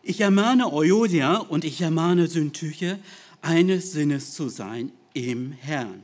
Ich 0.10 0.22
ermahne 0.22 0.74
Euodia 0.74 1.38
und 1.38 1.64
ich 1.64 1.82
ermahne 1.82 2.26
Syntyche, 2.26 2.98
eines 3.44 3.92
Sinnes 3.92 4.34
zu 4.34 4.50
sein 4.50 4.92
im 5.14 5.52
Herrn. 5.52 6.02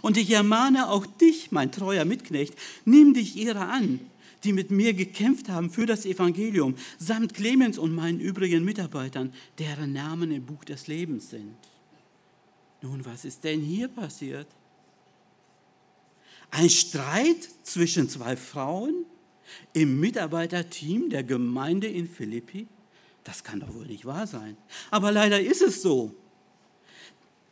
Und 0.00 0.16
ich 0.16 0.30
ermahne 0.30 0.88
auch 0.88 1.04
dich, 1.04 1.52
mein 1.52 1.70
treuer 1.70 2.06
Mitknecht, 2.06 2.54
nimm 2.86 3.12
dich 3.12 3.36
ihrer 3.36 3.68
an, 3.68 4.00
die 4.44 4.54
mit 4.54 4.70
mir 4.70 4.94
gekämpft 4.94 5.50
haben 5.50 5.68
für 5.68 5.84
das 5.84 6.06
Evangelium, 6.06 6.76
samt 6.96 7.34
Clemens 7.34 7.76
und 7.76 7.94
meinen 7.94 8.18
übrigen 8.18 8.64
Mitarbeitern, 8.64 9.30
deren 9.58 9.92
Namen 9.92 10.32
im 10.32 10.46
Buch 10.46 10.64
des 10.64 10.86
Lebens 10.86 11.28
sind. 11.28 11.54
Nun, 12.80 13.04
was 13.04 13.26
ist 13.26 13.44
denn 13.44 13.60
hier 13.60 13.88
passiert? 13.88 14.46
Ein 16.50 16.70
Streit 16.70 17.46
zwischen 17.62 18.08
zwei 18.08 18.38
Frauen 18.38 19.04
im 19.74 20.00
Mitarbeiterteam 20.00 21.10
der 21.10 21.24
Gemeinde 21.24 21.88
in 21.88 22.08
Philippi? 22.08 22.68
Das 23.24 23.42
kann 23.42 23.60
doch 23.60 23.74
wohl 23.74 23.86
nicht 23.86 24.04
wahr 24.04 24.26
sein. 24.26 24.56
Aber 24.90 25.10
leider 25.10 25.40
ist 25.40 25.62
es 25.62 25.82
so. 25.82 26.14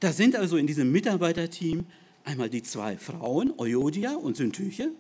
Da 0.01 0.13
sind 0.13 0.37
also 0.37 0.57
in 0.57 0.67
diesem 0.67 0.93
Mitarbeiterteam 0.93 1.87
einmal 2.25 2.51
die 2.51 2.63
zwei 2.63 2.97
Frauen, 2.97 3.53
Euodia 3.57 4.15
und 4.15 4.37
Syntyche. 4.37 4.91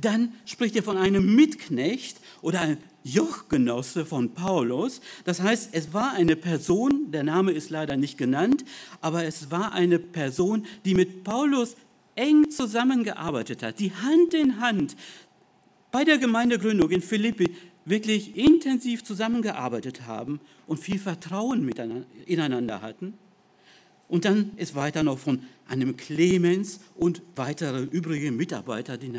Dann 0.00 0.32
spricht 0.44 0.76
er 0.76 0.82
von 0.82 0.96
einem 0.96 1.34
Mitknecht 1.34 2.20
oder 2.42 2.60
einem 2.60 2.78
Jochgenosse 3.02 4.06
von 4.06 4.32
Paulus. 4.32 5.00
Das 5.24 5.40
heißt, 5.40 5.70
es 5.72 5.92
war 5.92 6.12
eine 6.12 6.36
Person, 6.36 7.10
der 7.10 7.22
Name 7.22 7.52
ist 7.52 7.70
leider 7.70 7.96
nicht 7.96 8.18
genannt, 8.18 8.64
aber 9.00 9.24
es 9.24 9.50
war 9.50 9.72
eine 9.72 9.98
Person, 9.98 10.66
die 10.84 10.94
mit 10.94 11.24
Paulus 11.24 11.76
eng 12.14 12.50
zusammengearbeitet 12.50 13.62
hat, 13.62 13.80
die 13.80 13.92
Hand 13.92 14.34
in 14.34 14.60
Hand 14.60 14.96
bei 15.90 16.04
der 16.04 16.18
Gemeindegründung 16.18 16.90
in 16.90 17.02
Philippi 17.02 17.54
wirklich 17.84 18.36
intensiv 18.36 19.04
zusammengearbeitet 19.04 20.06
haben 20.06 20.40
und 20.66 20.78
viel 20.78 20.98
Vertrauen 20.98 21.70
ineinander 22.26 22.82
hatten. 22.82 23.14
Und 24.08 24.24
dann 24.24 24.52
ist 24.56 24.74
weiter 24.74 25.02
noch 25.02 25.18
von 25.18 25.42
einem 25.66 25.96
Clemens 25.96 26.80
und 26.94 27.22
weitere 27.36 27.82
übrige 27.82 28.32
Mitarbeiter 28.32 28.96
die, 28.96 29.12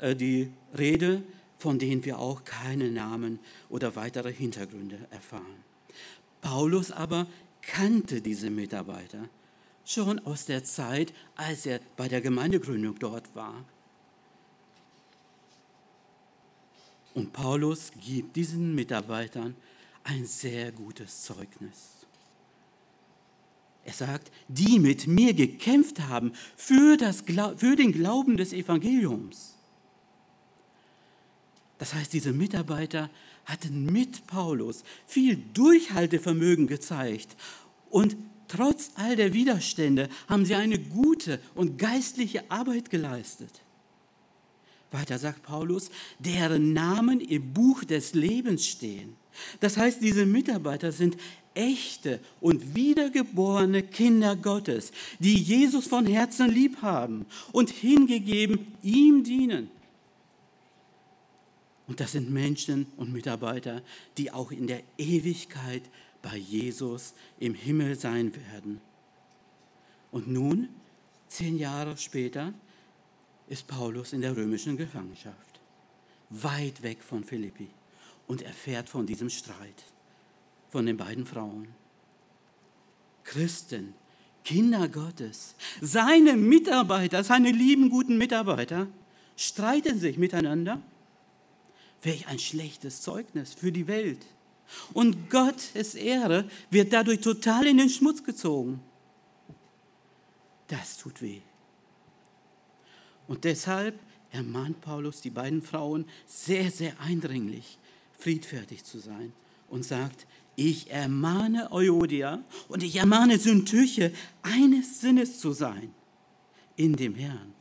äh, 0.00 0.14
die 0.14 0.50
Rede, 0.76 1.22
von 1.58 1.78
denen 1.78 2.04
wir 2.04 2.18
auch 2.18 2.44
keine 2.44 2.90
Namen 2.90 3.38
oder 3.68 3.96
weitere 3.96 4.32
Hintergründe 4.32 4.98
erfahren. 5.10 5.64
Paulus 6.40 6.90
aber 6.90 7.26
kannte 7.60 8.22
diese 8.22 8.50
Mitarbeiter 8.50 9.28
schon 9.84 10.18
aus 10.20 10.46
der 10.46 10.64
Zeit, 10.64 11.12
als 11.36 11.66
er 11.66 11.80
bei 11.96 12.08
der 12.08 12.20
Gemeindegründung 12.20 12.98
dort 12.98 13.34
war. 13.34 13.64
Und 17.14 17.32
Paulus 17.32 17.90
gibt 18.04 18.36
diesen 18.36 18.74
Mitarbeitern 18.74 19.54
ein 20.04 20.24
sehr 20.24 20.72
gutes 20.72 21.22
Zeugnis. 21.22 22.06
Er 23.84 23.92
sagt, 23.92 24.30
die 24.48 24.78
mit 24.78 25.06
mir 25.06 25.34
gekämpft 25.34 26.00
haben 26.00 26.32
für, 26.56 26.96
das, 26.96 27.24
für 27.56 27.76
den 27.76 27.92
Glauben 27.92 28.36
des 28.36 28.52
Evangeliums. 28.52 29.56
Das 31.78 31.94
heißt, 31.94 32.12
diese 32.12 32.32
Mitarbeiter 32.32 33.10
hatten 33.46 33.86
mit 33.86 34.26
Paulus 34.26 34.84
viel 35.06 35.36
Durchhaltevermögen 35.54 36.66
gezeigt 36.66 37.36
und 37.88 38.16
trotz 38.48 38.90
all 38.96 39.16
der 39.16 39.32
Widerstände 39.32 40.08
haben 40.28 40.44
sie 40.44 40.54
eine 40.54 40.78
gute 40.78 41.40
und 41.54 41.78
geistliche 41.78 42.50
Arbeit 42.50 42.90
geleistet. 42.90 43.62
Weiter 44.90 45.18
sagt 45.18 45.42
Paulus, 45.42 45.90
deren 46.18 46.72
Namen 46.72 47.20
im 47.20 47.52
Buch 47.52 47.84
des 47.84 48.14
Lebens 48.14 48.66
stehen. 48.66 49.14
Das 49.60 49.76
heißt, 49.76 50.02
diese 50.02 50.26
Mitarbeiter 50.26 50.92
sind 50.92 51.16
echte 51.54 52.20
und 52.40 52.74
wiedergeborene 52.74 53.82
Kinder 53.82 54.36
Gottes, 54.36 54.92
die 55.18 55.36
Jesus 55.36 55.86
von 55.86 56.06
Herzen 56.06 56.50
lieb 56.50 56.82
haben 56.82 57.26
und 57.52 57.70
hingegeben 57.70 58.66
ihm 58.82 59.24
dienen. 59.24 59.70
Und 61.86 61.98
das 61.98 62.12
sind 62.12 62.30
Menschen 62.30 62.86
und 62.96 63.12
Mitarbeiter, 63.12 63.82
die 64.16 64.30
auch 64.30 64.52
in 64.52 64.68
der 64.68 64.82
Ewigkeit 64.96 65.82
bei 66.22 66.36
Jesus 66.36 67.14
im 67.40 67.54
Himmel 67.54 67.98
sein 67.98 68.32
werden. 68.52 68.80
Und 70.12 70.28
nun, 70.28 70.68
zehn 71.26 71.58
Jahre 71.58 71.96
später, 71.96 72.54
ist 73.50 73.66
Paulus 73.66 74.14
in 74.14 74.22
der 74.22 74.36
römischen 74.36 74.76
Gefangenschaft, 74.76 75.60
weit 76.30 76.82
weg 76.82 77.02
von 77.02 77.24
Philippi 77.24 77.68
und 78.26 78.42
erfährt 78.42 78.88
von 78.88 79.04
diesem 79.06 79.28
Streit 79.28 79.84
von 80.70 80.86
den 80.86 80.96
beiden 80.96 81.26
Frauen. 81.26 81.68
Christen, 83.24 83.94
Kinder 84.44 84.88
Gottes, 84.88 85.56
seine 85.80 86.36
Mitarbeiter, 86.36 87.24
seine 87.24 87.50
lieben 87.50 87.90
guten 87.90 88.16
Mitarbeiter 88.16 88.86
streiten 89.36 89.98
sich 89.98 90.16
miteinander. 90.16 90.80
Welch 92.02 92.28
ein 92.28 92.38
schlechtes 92.38 93.02
Zeugnis 93.02 93.52
für 93.52 93.72
die 93.72 93.88
Welt. 93.88 94.24
Und 94.94 95.28
Gottes 95.28 95.96
Ehre 95.96 96.48
wird 96.70 96.92
dadurch 96.92 97.20
total 97.20 97.66
in 97.66 97.78
den 97.78 97.90
Schmutz 97.90 98.22
gezogen. 98.22 98.80
Das 100.68 100.96
tut 100.96 101.20
weh. 101.20 101.40
Und 103.30 103.44
deshalb 103.44 103.96
ermahnt 104.32 104.80
Paulus 104.80 105.20
die 105.20 105.30
beiden 105.30 105.62
Frauen 105.62 106.04
sehr, 106.26 106.68
sehr 106.72 106.98
eindringlich, 107.00 107.78
friedfertig 108.18 108.82
zu 108.82 108.98
sein 108.98 109.32
und 109.68 109.84
sagt, 109.84 110.26
ich 110.56 110.90
ermahne 110.90 111.70
Euodia 111.70 112.42
und 112.66 112.82
ich 112.82 112.96
ermahne 112.96 113.38
Syntyche, 113.38 114.12
eines 114.42 115.00
Sinnes 115.00 115.38
zu 115.38 115.52
sein 115.52 115.94
in 116.74 116.96
dem 116.96 117.14
Herrn. 117.14 117.52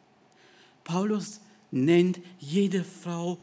Paulus 0.84 1.40
nennt 1.70 2.20
jede 2.40 2.84
Frau 2.84 3.38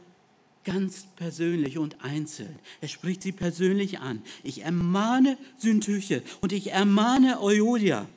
ganz 0.65 1.07
persönlich 1.15 1.79
und 1.79 2.03
einzeln. 2.03 2.59
Er 2.81 2.89
spricht 2.89 3.23
sie 3.23 3.31
persönlich 3.31 4.01
an. 4.01 4.21
Ich 4.43 4.62
ermahne 4.62 5.39
Syntyche 5.59 6.25
und 6.41 6.53
ich 6.53 6.73
ermahne 6.73 7.41
Euodia, 7.41 8.09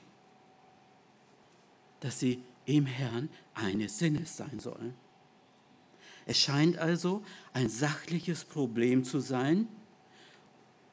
dass 1.99 2.19
sie 2.19 2.39
im 2.69 2.85
Herrn 2.85 3.29
eines 3.55 3.97
Sinnes 3.97 4.37
sein 4.37 4.59
sollen. 4.59 4.93
Es 6.25 6.37
scheint 6.37 6.77
also 6.77 7.23
ein 7.53 7.67
sachliches 7.67 8.45
Problem 8.45 9.03
zu 9.03 9.19
sein, 9.19 9.67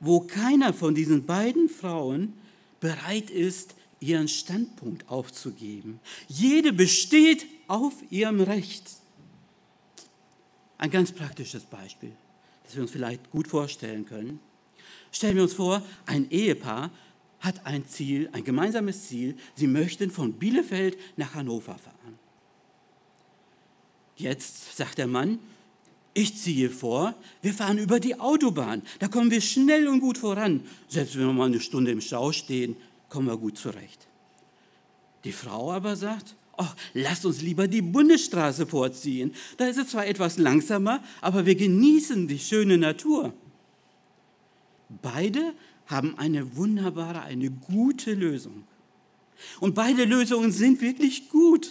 wo 0.00 0.20
keiner 0.20 0.72
von 0.72 0.94
diesen 0.94 1.26
beiden 1.26 1.68
Frauen 1.68 2.32
bereit 2.80 3.30
ist, 3.30 3.74
ihren 4.00 4.28
Standpunkt 4.28 5.08
aufzugeben. 5.08 6.00
Jede 6.28 6.72
besteht 6.72 7.46
auf 7.66 7.92
ihrem 8.10 8.40
Recht. 8.40 8.84
Ein 10.78 10.90
ganz 10.90 11.12
praktisches 11.12 11.64
Beispiel, 11.64 12.12
das 12.64 12.74
wir 12.74 12.82
uns 12.82 12.90
vielleicht 12.90 13.30
gut 13.30 13.48
vorstellen 13.48 14.06
können. 14.06 14.40
Stellen 15.12 15.36
wir 15.36 15.42
uns 15.42 15.54
vor, 15.54 15.82
ein 16.06 16.30
Ehepaar 16.30 16.90
hat 17.46 17.64
ein 17.64 17.86
Ziel, 17.86 18.28
ein 18.32 18.44
gemeinsames 18.44 19.08
Ziel. 19.08 19.36
Sie 19.54 19.66
möchten 19.66 20.10
von 20.10 20.34
Bielefeld 20.34 20.98
nach 21.16 21.34
Hannover 21.34 21.78
fahren. 21.78 22.18
Jetzt 24.16 24.76
sagt 24.76 24.98
der 24.98 25.06
Mann, 25.06 25.38
ich 26.12 26.36
ziehe 26.38 26.70
vor, 26.70 27.14
wir 27.42 27.52
fahren 27.52 27.78
über 27.78 28.00
die 28.00 28.18
Autobahn. 28.18 28.82
Da 28.98 29.08
kommen 29.08 29.30
wir 29.30 29.40
schnell 29.40 29.86
und 29.86 30.00
gut 30.00 30.18
voran. 30.18 30.62
Selbst 30.88 31.16
wenn 31.16 31.26
wir 31.26 31.32
mal 31.32 31.46
eine 31.46 31.60
Stunde 31.60 31.90
im 31.90 32.00
Stau 32.00 32.32
stehen, 32.32 32.76
kommen 33.08 33.28
wir 33.28 33.36
gut 33.36 33.58
zurecht. 33.58 34.08
Die 35.24 35.32
Frau 35.32 35.72
aber 35.72 35.94
sagt, 35.94 36.34
oh, 36.56 36.64
lasst 36.94 37.26
uns 37.26 37.42
lieber 37.42 37.68
die 37.68 37.82
Bundesstraße 37.82 38.66
vorziehen. 38.66 39.34
Da 39.58 39.66
ist 39.66 39.76
es 39.76 39.88
zwar 39.88 40.06
etwas 40.06 40.38
langsamer, 40.38 41.02
aber 41.20 41.44
wir 41.44 41.54
genießen 41.54 42.26
die 42.26 42.38
schöne 42.38 42.78
Natur. 42.78 43.34
Beide 45.02 45.52
haben 45.86 46.18
eine 46.18 46.56
wunderbare, 46.56 47.22
eine 47.22 47.50
gute 47.50 48.14
Lösung. 48.14 48.64
Und 49.60 49.74
beide 49.74 50.04
Lösungen 50.04 50.52
sind 50.52 50.80
wirklich 50.80 51.28
gut. 51.28 51.70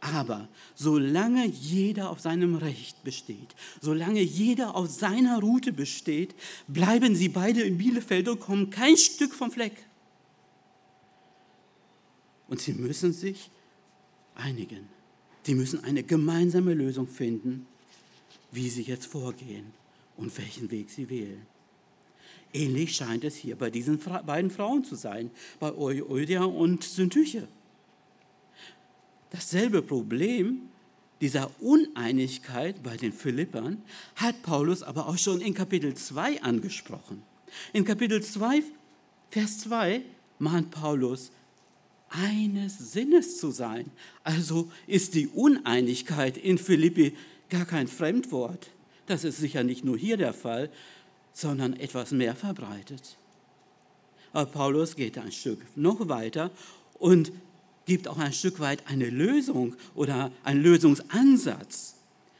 Aber 0.00 0.48
solange 0.74 1.46
jeder 1.46 2.10
auf 2.10 2.20
seinem 2.20 2.54
Recht 2.54 3.02
besteht, 3.02 3.54
solange 3.80 4.20
jeder 4.20 4.76
auf 4.76 4.88
seiner 4.88 5.40
Route 5.40 5.72
besteht, 5.72 6.34
bleiben 6.68 7.16
sie 7.16 7.28
beide 7.28 7.62
in 7.62 7.78
Bielefeld 7.78 8.28
und 8.28 8.40
kommen 8.40 8.70
kein 8.70 8.96
Stück 8.96 9.34
vom 9.34 9.50
Fleck. 9.50 9.74
Und 12.48 12.60
sie 12.60 12.74
müssen 12.74 13.12
sich 13.12 13.50
einigen. 14.34 14.88
Sie 15.42 15.54
müssen 15.54 15.82
eine 15.82 16.02
gemeinsame 16.02 16.74
Lösung 16.74 17.08
finden, 17.08 17.66
wie 18.52 18.68
sie 18.68 18.82
jetzt 18.82 19.06
vorgehen 19.06 19.72
und 20.16 20.36
welchen 20.38 20.70
Weg 20.70 20.90
sie 20.90 21.10
wählen. 21.10 21.46
Ähnlich 22.52 22.96
scheint 22.96 23.24
es 23.24 23.36
hier 23.36 23.56
bei 23.56 23.70
diesen 23.70 23.98
beiden 23.98 24.50
Frauen 24.50 24.84
zu 24.84 24.94
sein, 24.94 25.30
bei 25.60 25.72
Eudia 25.74 26.44
und 26.44 26.82
Syntyche. 26.82 27.46
Dasselbe 29.30 29.82
Problem 29.82 30.62
dieser 31.20 31.50
Uneinigkeit 31.60 32.82
bei 32.82 32.96
den 32.96 33.12
Philippern 33.12 33.82
hat 34.16 34.42
Paulus 34.42 34.82
aber 34.82 35.08
auch 35.08 35.18
schon 35.18 35.40
in 35.40 35.52
Kapitel 35.52 35.94
2 35.94 36.42
angesprochen. 36.42 37.22
In 37.72 37.84
Kapitel 37.84 38.22
2, 38.22 38.62
Vers 39.30 39.58
2 39.60 40.02
mahnt 40.38 40.70
Paulus, 40.70 41.32
eines 42.10 42.92
Sinnes 42.92 43.38
zu 43.38 43.50
sein. 43.50 43.90
Also 44.24 44.70
ist 44.86 45.14
die 45.14 45.28
Uneinigkeit 45.28 46.38
in 46.38 46.56
Philippi 46.56 47.14
gar 47.50 47.66
kein 47.66 47.88
Fremdwort. 47.88 48.70
Das 49.06 49.24
ist 49.24 49.38
sicher 49.38 49.64
nicht 49.64 49.84
nur 49.84 49.98
hier 49.98 50.16
der 50.16 50.32
Fall, 50.32 50.70
sondern 51.38 51.74
etwas 51.74 52.10
mehr 52.10 52.34
verbreitet. 52.34 53.16
Aber 54.32 54.50
Paulus 54.50 54.96
geht 54.96 55.16
ein 55.18 55.30
Stück 55.30 55.60
noch 55.76 56.08
weiter 56.08 56.50
und 56.94 57.30
gibt 57.86 58.08
auch 58.08 58.18
ein 58.18 58.32
Stück 58.32 58.58
weit 58.58 58.82
eine 58.88 59.08
Lösung 59.08 59.76
oder 59.94 60.32
einen 60.42 60.60
Lösungsansatz. 60.60 61.94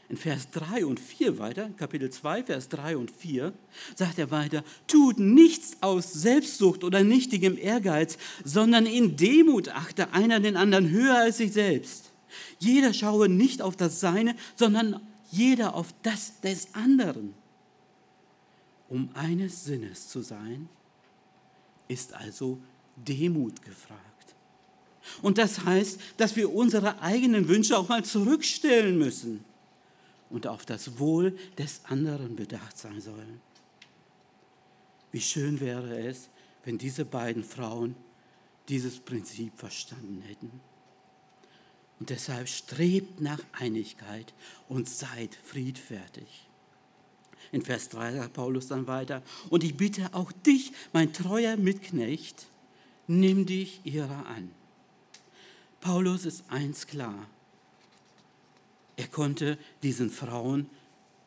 In 0.09 0.17
Vers 0.17 0.51
3 0.51 0.85
und 0.85 0.99
4 0.99 1.39
weiter, 1.39 1.71
Kapitel 1.77 2.11
2, 2.11 2.43
Vers 2.43 2.69
3 2.71 2.97
und 2.97 3.13
4, 3.13 3.53
sagt 3.95 4.19
er 4.19 4.33
weiter, 4.33 4.65
tut 4.89 5.21
nichts 5.21 5.77
aus 5.81 6.13
Selbstsucht 6.13 6.83
oder 6.83 7.05
nichtigem 7.05 7.57
Ehrgeiz, 7.57 8.19
sondern 8.43 8.85
in 8.85 9.17
Demut 9.17 9.69
achte 9.69 10.13
einer 10.13 10.41
den 10.41 10.57
anderen 10.57 10.91
höher 10.91 11.19
als 11.19 11.37
sich 11.37 11.53
selbst. 11.53 12.11
Jeder 12.59 12.93
schaue 12.93 13.29
nicht 13.29 13.63
auf 13.63 13.77
das 13.77 14.01
Seine, 14.01 14.35
sondern 14.57 15.01
jeder 15.31 15.75
auf 15.75 15.95
das 16.03 16.41
des 16.41 16.75
anderen. 16.75 17.35
Um 18.89 19.11
eines 19.15 19.65
Sinnes 19.65 20.09
zu 20.09 20.23
sein, 20.23 20.69
ist 21.89 22.15
also 22.15 22.59
Demut 22.97 23.63
gefragt. 23.63 24.03
Und 25.23 25.39
das 25.39 25.65
heißt, 25.65 26.01
dass 26.17 26.37
wir 26.37 26.53
unsere 26.53 27.01
eigenen 27.01 27.49
Wünsche 27.49 27.79
auch 27.79 27.89
mal 27.89 28.05
zurückstellen 28.05 28.99
müssen 28.99 29.45
und 30.31 30.47
auf 30.47 30.67
das 30.67 30.99
Wohl 30.99 31.37
des 31.57 31.85
anderen 31.85 32.37
bedacht 32.37 32.77
sein 32.77 33.01
sollen. 33.01 33.41
Wie 35.11 35.21
schön 35.21 35.61
wäre 35.61 35.99
es, 35.99 36.29
wenn 36.65 36.77
diese 36.77 37.05
beiden 37.05 37.45
Frauen 37.45 37.95
dieses 38.69 39.01
Prinzip 39.01 39.59
verstanden 39.59 40.23
hätten. 40.27 40.61
Und 41.99 42.11
deshalb 42.11 42.49
strebt 42.49 43.21
nach 43.21 43.41
Einigkeit 43.53 44.35
und 44.69 44.89
seid 44.89 45.35
friedfertig. 45.35 46.48
In 47.53 47.63
Vers 47.63 47.89
3 47.89 48.15
sagt 48.15 48.33
Paulus 48.35 48.69
dann 48.69 48.87
weiter, 48.87 49.23
und 49.49 49.65
ich 49.65 49.77
bitte 49.77 50.11
auch 50.13 50.33
dich, 50.33 50.73
mein 50.93 51.13
treuer 51.13 51.57
Mitknecht, 51.57 52.47
nimm 53.07 53.47
dich 53.47 53.81
ihrer 53.85 54.27
an. 54.27 54.51
Paulus 55.81 56.25
ist 56.25 56.45
eins 56.49 56.87
klar. 56.87 57.27
Er 58.97 59.09
konnte 59.09 59.59
diesen 59.83 60.11
Frauen 60.11 60.69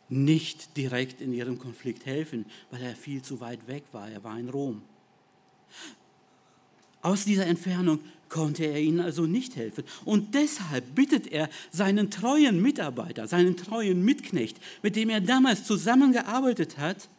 nicht 0.09 0.75
direkt 0.75 1.21
in 1.21 1.33
ihrem 1.33 1.57
Konflikt 1.57 2.05
helfen, 2.05 2.45
weil 2.69 2.81
er 2.81 2.95
viel 2.95 3.21
zu 3.21 3.39
weit 3.39 3.67
weg 3.67 3.85
war. 3.93 4.09
Er 4.09 4.23
war 4.23 4.37
in 4.37 4.49
Rom. 4.49 4.81
Aus 7.01 7.23
dieser 7.23 7.47
Entfernung 7.47 7.99
konnte 8.31 8.65
er 8.65 8.79
ihnen 8.79 9.01
also 9.01 9.27
nicht 9.27 9.55
helfen. 9.55 9.83
Und 10.05 10.33
deshalb 10.33 10.95
bittet 10.95 11.27
er 11.27 11.49
seinen 11.69 12.09
treuen 12.09 12.59
Mitarbeiter, 12.59 13.27
seinen 13.27 13.55
treuen 13.57 14.03
Mitknecht, 14.03 14.57
mit 14.81 14.95
dem 14.95 15.09
er 15.09 15.21
damals 15.21 15.65
zusammengearbeitet 15.65 16.79
hat, 16.79 17.09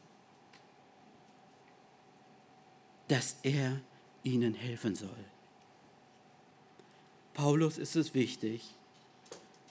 dass 3.06 3.36
er 3.42 3.80
ihnen 4.24 4.54
helfen 4.54 4.96
soll. 4.96 5.24
Paulus 7.34 7.78
ist 7.78 7.94
es 7.94 8.14
wichtig, 8.14 8.74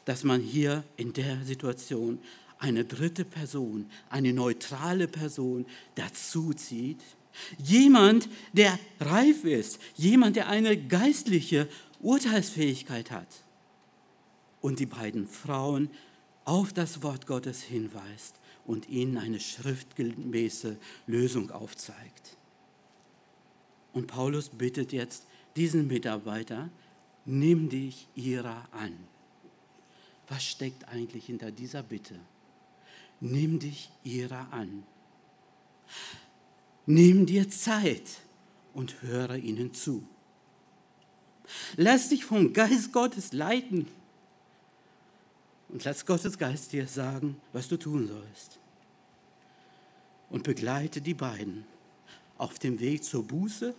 dass 0.05 0.23
man 0.23 0.41
hier 0.41 0.83
in 0.95 1.13
der 1.13 1.43
Situation 1.43 2.19
eine 2.59 2.85
dritte 2.85 3.25
Person, 3.25 3.89
eine 4.09 4.33
neutrale 4.33 5.07
Person 5.07 5.65
dazuzieht. 5.95 7.01
Jemand, 7.57 8.29
der 8.53 8.77
reif 8.99 9.43
ist, 9.43 9.79
jemand, 9.95 10.35
der 10.35 10.47
eine 10.47 10.77
geistliche 10.77 11.67
Urteilsfähigkeit 11.99 13.11
hat 13.11 13.27
und 14.61 14.79
die 14.79 14.85
beiden 14.85 15.27
Frauen 15.27 15.89
auf 16.45 16.73
das 16.73 17.03
Wort 17.03 17.27
Gottes 17.27 17.61
hinweist 17.61 18.35
und 18.65 18.89
ihnen 18.89 19.17
eine 19.17 19.39
schriftgemäße 19.39 20.77
Lösung 21.07 21.51
aufzeigt. 21.51 22.37
Und 23.93 24.07
Paulus 24.07 24.49
bittet 24.49 24.93
jetzt 24.93 25.25
diesen 25.55 25.87
Mitarbeiter, 25.87 26.69
nimm 27.25 27.69
dich 27.69 28.07
ihrer 28.15 28.67
an. 28.71 28.97
Was 30.27 30.43
steckt 30.43 30.87
eigentlich 30.87 31.25
hinter 31.25 31.51
dieser 31.51 31.83
Bitte? 31.83 32.15
Nimm 33.19 33.59
dich 33.59 33.89
ihrer 34.03 34.51
an. 34.51 34.83
Nimm 36.93 37.25
dir 37.25 37.49
Zeit 37.49 38.03
und 38.73 39.01
höre 39.01 39.37
ihnen 39.37 39.73
zu. 39.73 40.03
Lass 41.77 42.09
dich 42.09 42.25
vom 42.25 42.51
Geist 42.51 42.91
Gottes 42.91 43.31
leiten 43.31 43.87
und 45.69 45.85
lass 45.85 46.05
Gottes 46.05 46.37
Geist 46.37 46.73
dir 46.73 46.87
sagen, 46.89 47.39
was 47.53 47.69
du 47.69 47.77
tun 47.77 48.09
sollst. 48.09 48.59
und 50.31 50.43
begleite 50.43 50.99
die 50.99 51.13
beiden 51.13 51.65
auf 52.37 52.59
dem 52.59 52.81
Weg 52.81 53.05
zur 53.05 53.23
Buße, 53.23 53.73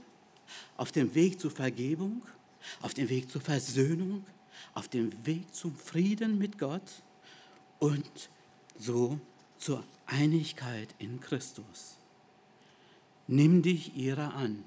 auf 0.78 0.90
dem 0.90 1.14
Weg 1.14 1.38
zur 1.38 1.50
Vergebung, 1.50 2.22
auf 2.80 2.94
dem 2.94 3.10
Weg 3.10 3.30
zur 3.30 3.42
Versöhnung, 3.42 4.24
auf 4.72 4.88
dem 4.88 5.26
Weg 5.26 5.54
zum 5.54 5.76
Frieden 5.76 6.38
mit 6.38 6.58
Gott 6.58 7.02
und 7.78 8.30
so 8.78 9.18
zur 9.58 9.84
Einigkeit 10.06 10.94
in 10.98 11.20
Christus. 11.20 11.96
Nimm 13.32 13.62
dich 13.62 13.96
ihrer 13.96 14.34
an. 14.34 14.62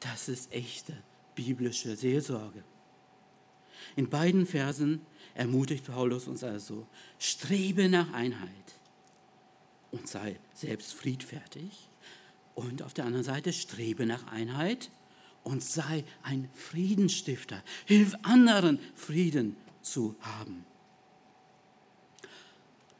Das 0.00 0.28
ist 0.28 0.52
echte 0.52 0.92
biblische 1.36 1.94
Seelsorge. 1.94 2.64
In 3.94 4.10
beiden 4.10 4.46
Versen 4.46 5.06
ermutigt 5.32 5.86
Paulus 5.86 6.26
uns 6.26 6.42
also, 6.42 6.88
strebe 7.20 7.88
nach 7.88 8.12
Einheit 8.12 8.50
und 9.92 10.08
sei 10.08 10.40
selbst 10.54 10.94
friedfertig. 10.94 11.88
Und 12.56 12.82
auf 12.82 12.94
der 12.94 13.04
anderen 13.04 13.24
Seite 13.24 13.52
strebe 13.52 14.06
nach 14.06 14.26
Einheit 14.26 14.90
und 15.44 15.62
sei 15.62 16.02
ein 16.24 16.50
Friedensstifter. 16.52 17.62
Hilf 17.84 18.16
anderen, 18.24 18.80
Frieden 18.96 19.56
zu 19.82 20.16
haben. 20.20 20.66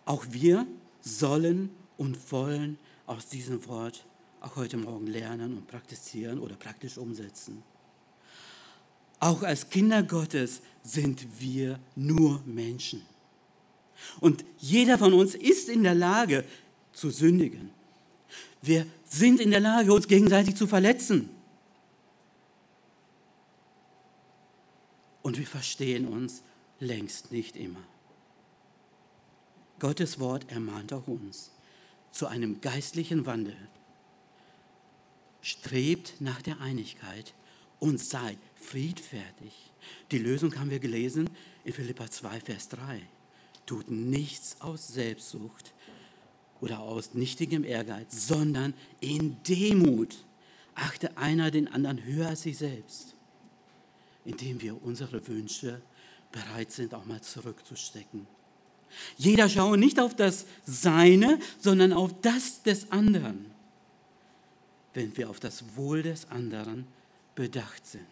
Auch 0.04 0.24
wir 0.30 0.68
sollen 1.00 1.70
und 1.96 2.30
wollen 2.30 2.78
aus 3.06 3.26
diesem 3.26 3.66
Wort 3.66 4.06
auch 4.40 4.56
heute 4.56 4.76
Morgen 4.76 5.06
lernen 5.06 5.56
und 5.56 5.66
praktizieren 5.66 6.38
oder 6.38 6.56
praktisch 6.56 6.98
umsetzen. 6.98 7.62
Auch 9.18 9.42
als 9.42 9.70
Kinder 9.70 10.02
Gottes 10.02 10.60
sind 10.82 11.40
wir 11.40 11.80
nur 11.94 12.42
Menschen. 12.44 13.02
Und 14.20 14.44
jeder 14.58 14.98
von 14.98 15.12
uns 15.14 15.34
ist 15.34 15.68
in 15.68 15.82
der 15.82 15.94
Lage 15.94 16.44
zu 16.92 17.10
sündigen. 17.10 17.70
Wir 18.60 18.86
sind 19.04 19.40
in 19.40 19.50
der 19.50 19.60
Lage, 19.60 19.92
uns 19.92 20.08
gegenseitig 20.08 20.54
zu 20.54 20.66
verletzen. 20.66 21.30
Und 25.22 25.38
wir 25.38 25.46
verstehen 25.46 26.06
uns 26.06 26.42
längst 26.78 27.32
nicht 27.32 27.56
immer. 27.56 27.82
Gottes 29.78 30.20
Wort 30.20 30.50
ermahnt 30.50 30.92
auch 30.92 31.06
uns 31.06 31.50
zu 32.10 32.26
einem 32.26 32.60
geistlichen 32.60 33.26
Wandel. 33.26 33.56
Strebt 35.40 36.14
nach 36.20 36.42
der 36.42 36.60
Einigkeit 36.60 37.34
und 37.78 38.00
seid 38.00 38.38
friedfertig. 38.54 39.72
Die 40.10 40.18
Lösung 40.18 40.58
haben 40.58 40.70
wir 40.70 40.78
gelesen 40.78 41.30
in 41.64 41.72
Philippa 41.72 42.10
2, 42.10 42.40
Vers 42.40 42.68
3. 42.70 43.02
Tut 43.66 43.90
nichts 43.90 44.60
aus 44.60 44.88
Selbstsucht 44.88 45.74
oder 46.60 46.80
aus 46.80 47.14
nichtigem 47.14 47.64
Ehrgeiz, 47.64 48.28
sondern 48.28 48.74
in 49.00 49.42
Demut 49.44 50.16
achte 50.74 51.16
einer 51.16 51.50
den 51.50 51.68
anderen 51.68 52.04
höher 52.04 52.28
als 52.28 52.42
sich 52.42 52.58
selbst, 52.58 53.14
indem 54.24 54.60
wir 54.60 54.82
unsere 54.82 55.26
Wünsche 55.26 55.82
bereit 56.32 56.72
sind, 56.72 56.94
auch 56.94 57.04
mal 57.04 57.20
zurückzustecken. 57.20 58.26
Jeder 59.16 59.48
schaue 59.48 59.78
nicht 59.78 59.98
auf 59.98 60.14
das 60.14 60.46
Seine, 60.64 61.38
sondern 61.58 61.92
auf 61.92 62.20
das 62.20 62.62
des 62.62 62.92
anderen, 62.92 63.46
wenn 64.96 65.14
wir 65.18 65.28
auf 65.28 65.38
das 65.38 65.76
Wohl 65.76 66.02
des 66.02 66.30
anderen 66.30 66.86
bedacht 67.34 67.86
sind. 67.86 68.06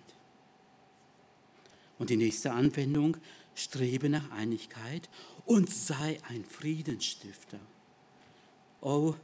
Und 1.98 2.10
die 2.10 2.16
nächste 2.18 2.52
Anwendung, 2.52 3.16
strebe 3.54 4.10
nach 4.10 4.30
Einigkeit 4.30 5.08
und 5.46 5.70
sei 5.70 6.18
ein 6.28 6.44
Friedensstifter. 6.44 7.58
Oh, 8.82 9.14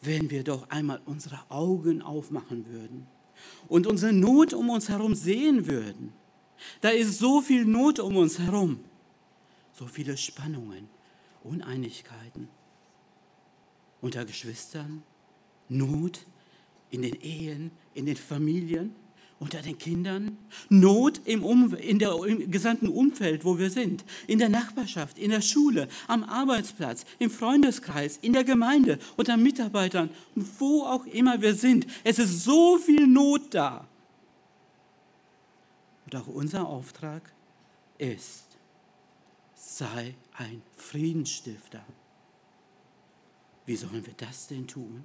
wenn 0.00 0.30
wir 0.30 0.42
doch 0.42 0.70
einmal 0.70 1.02
unsere 1.04 1.38
Augen 1.50 2.00
aufmachen 2.00 2.66
würden 2.66 3.06
und 3.68 3.86
unsere 3.86 4.14
Not 4.14 4.54
um 4.54 4.70
uns 4.70 4.88
herum 4.88 5.14
sehen 5.14 5.66
würden. 5.66 6.14
Da 6.80 6.88
ist 6.88 7.18
so 7.18 7.42
viel 7.42 7.66
Not 7.66 7.98
um 7.98 8.16
uns 8.16 8.38
herum, 8.38 8.80
so 9.74 9.86
viele 9.86 10.16
Spannungen, 10.16 10.88
Uneinigkeiten 11.42 12.48
unter 14.00 14.24
Geschwistern, 14.24 15.02
Not 15.68 16.24
in 16.94 17.02
den 17.02 17.20
Ehen, 17.20 17.72
in 17.94 18.06
den 18.06 18.16
Familien, 18.16 18.94
unter 19.40 19.60
den 19.60 19.76
Kindern, 19.76 20.38
Not 20.68 21.20
im, 21.24 21.42
um, 21.42 21.74
in 21.74 21.98
der, 21.98 22.14
im 22.24 22.50
gesamten 22.50 22.88
Umfeld, 22.88 23.44
wo 23.44 23.58
wir 23.58 23.68
sind, 23.68 24.04
in 24.28 24.38
der 24.38 24.48
Nachbarschaft, 24.48 25.18
in 25.18 25.30
der 25.30 25.40
Schule, 25.40 25.88
am 26.06 26.22
Arbeitsplatz, 26.22 27.04
im 27.18 27.30
Freundeskreis, 27.30 28.18
in 28.22 28.32
der 28.32 28.44
Gemeinde, 28.44 28.98
unter 29.16 29.36
Mitarbeitern, 29.36 30.10
wo 30.58 30.84
auch 30.84 31.04
immer 31.06 31.42
wir 31.42 31.54
sind. 31.54 31.86
Es 32.04 32.20
ist 32.20 32.44
so 32.44 32.78
viel 32.78 33.08
Not 33.08 33.52
da. 33.52 33.88
Und 36.06 36.16
auch 36.16 36.28
unser 36.28 36.68
Auftrag 36.68 37.32
ist, 37.98 38.44
sei 39.56 40.14
ein 40.38 40.62
Friedensstifter. 40.76 41.84
Wie 43.66 43.74
sollen 43.74 44.06
wir 44.06 44.14
das 44.16 44.46
denn 44.46 44.68
tun? 44.68 45.04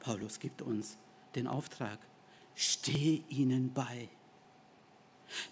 Paulus 0.00 0.38
gibt 0.38 0.62
uns 0.62 0.96
den 1.34 1.46
Auftrag, 1.46 1.98
steh 2.54 3.22
ihnen 3.28 3.72
bei. 3.72 4.08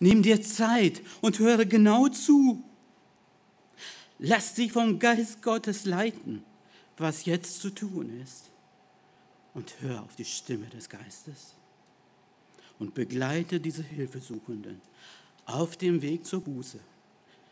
Nimm 0.00 0.22
dir 0.22 0.42
Zeit 0.42 1.02
und 1.20 1.38
höre 1.38 1.64
genau 1.64 2.08
zu. 2.08 2.62
Lass 4.18 4.54
dich 4.54 4.72
vom 4.72 4.98
Geist 4.98 5.42
Gottes 5.42 5.84
leiten, 5.84 6.42
was 6.96 7.24
jetzt 7.24 7.60
zu 7.60 7.70
tun 7.70 8.20
ist. 8.20 8.50
Und 9.54 9.74
hör 9.80 10.02
auf 10.02 10.16
die 10.16 10.24
Stimme 10.24 10.66
des 10.66 10.88
Geistes. 10.88 11.54
Und 12.78 12.94
begleite 12.94 13.60
diese 13.60 13.82
Hilfesuchenden 13.82 14.80
auf 15.46 15.76
dem 15.76 16.02
Weg 16.02 16.26
zur 16.26 16.40
Buße. 16.40 16.80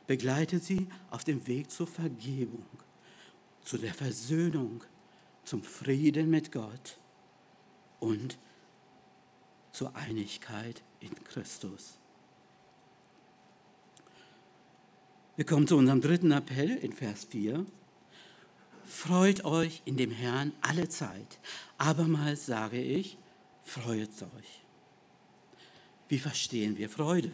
Begleite 0.06 0.58
sie 0.58 0.86
auf 1.10 1.24
dem 1.24 1.46
Weg 1.46 1.70
zur 1.70 1.86
Vergebung, 1.86 2.66
zu 3.64 3.76
der 3.76 3.94
Versöhnung, 3.94 4.84
zum 5.46 5.62
Frieden 5.62 6.28
mit 6.28 6.52
Gott 6.52 6.98
und 8.00 8.36
zur 9.70 9.94
Einigkeit 9.96 10.82
in 11.00 11.14
Christus. 11.24 11.98
Wir 15.36 15.46
kommen 15.46 15.68
zu 15.68 15.76
unserem 15.76 16.00
dritten 16.00 16.32
Appell 16.32 16.70
in 16.76 16.92
Vers 16.92 17.26
4. 17.26 17.64
Freut 18.84 19.44
euch 19.44 19.82
in 19.84 19.96
dem 19.96 20.10
Herrn 20.10 20.52
alle 20.62 20.88
Zeit. 20.88 21.38
Abermals 21.78 22.46
sage 22.46 22.80
ich, 22.80 23.16
freut 23.62 24.10
euch. 24.22 24.64
Wie 26.08 26.18
verstehen 26.18 26.76
wir 26.76 26.88
Freude? 26.88 27.32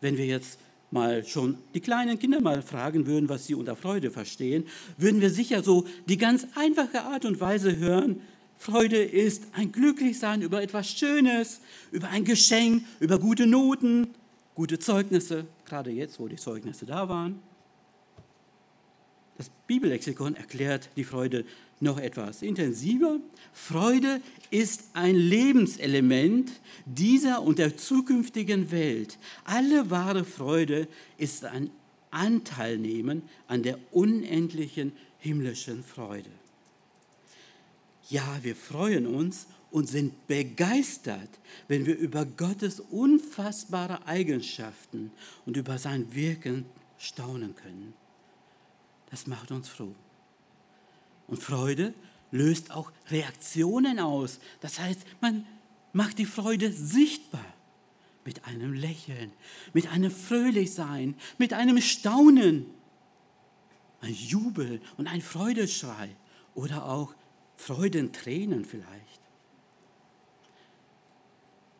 Wenn 0.00 0.16
wir 0.16 0.26
jetzt 0.26 0.58
mal 0.90 1.24
schon 1.24 1.58
die 1.74 1.80
kleinen 1.80 2.18
Kinder 2.18 2.40
mal 2.40 2.62
fragen 2.62 3.06
würden, 3.06 3.28
was 3.28 3.46
sie 3.46 3.54
unter 3.54 3.76
Freude 3.76 4.10
verstehen, 4.10 4.64
würden 4.96 5.20
wir 5.20 5.30
sicher 5.30 5.62
so 5.62 5.86
die 6.08 6.16
ganz 6.16 6.46
einfache 6.54 7.02
Art 7.02 7.24
und 7.24 7.40
Weise 7.40 7.76
hören, 7.76 8.20
Freude 8.60 9.02
ist 9.02 9.44
ein 9.54 9.72
Glücklichsein 9.72 10.42
über 10.42 10.62
etwas 10.62 10.90
Schönes, 10.90 11.62
über 11.92 12.08
ein 12.08 12.24
Geschenk, 12.24 12.84
über 12.98 13.18
gute 13.18 13.46
Noten, 13.46 14.08
gute 14.54 14.78
Zeugnisse, 14.78 15.46
gerade 15.64 15.90
jetzt, 15.90 16.20
wo 16.20 16.28
die 16.28 16.36
Zeugnisse 16.36 16.84
da 16.84 17.08
waren. 17.08 17.38
Das 19.40 19.50
Bibellexikon 19.66 20.34
erklärt 20.36 20.90
die 20.96 21.04
Freude 21.04 21.46
noch 21.80 21.98
etwas 21.98 22.42
intensiver. 22.42 23.20
Freude 23.54 24.20
ist 24.50 24.90
ein 24.92 25.14
Lebenselement 25.16 26.52
dieser 26.84 27.40
und 27.40 27.58
der 27.58 27.74
zukünftigen 27.78 28.70
Welt. 28.70 29.16
Alle 29.44 29.88
wahre 29.88 30.26
Freude 30.26 30.88
ist 31.16 31.46
ein 31.46 31.70
Anteilnehmen 32.10 33.22
an 33.48 33.62
der 33.62 33.78
unendlichen 33.92 34.92
himmlischen 35.20 35.84
Freude. 35.84 36.28
Ja, 38.10 38.40
wir 38.42 38.54
freuen 38.54 39.06
uns 39.06 39.46
und 39.70 39.88
sind 39.88 40.26
begeistert, 40.26 41.30
wenn 41.66 41.86
wir 41.86 41.96
über 41.96 42.26
Gottes 42.26 42.78
unfassbare 42.78 44.06
Eigenschaften 44.06 45.10
und 45.46 45.56
über 45.56 45.78
sein 45.78 46.14
Wirken 46.14 46.66
staunen 46.98 47.56
können. 47.56 47.94
Das 49.10 49.26
macht 49.26 49.50
uns 49.50 49.68
froh. 49.68 49.94
Und 51.26 51.42
Freude 51.42 51.94
löst 52.30 52.70
auch 52.70 52.92
Reaktionen 53.08 53.98
aus. 53.98 54.38
Das 54.60 54.78
heißt, 54.78 55.00
man 55.20 55.46
macht 55.92 56.18
die 56.18 56.26
Freude 56.26 56.72
sichtbar 56.72 57.44
mit 58.24 58.44
einem 58.44 58.72
Lächeln, 58.74 59.32
mit 59.72 59.88
einem 59.88 60.10
Fröhlichsein, 60.10 61.16
mit 61.38 61.52
einem 61.52 61.80
Staunen, 61.80 62.66
ein 64.00 64.14
Jubel 64.14 64.80
und 64.96 65.08
ein 65.08 65.20
Freudeschrei 65.20 66.14
oder 66.54 66.86
auch 66.86 67.14
Freudentränen 67.56 68.64
vielleicht. 68.64 69.20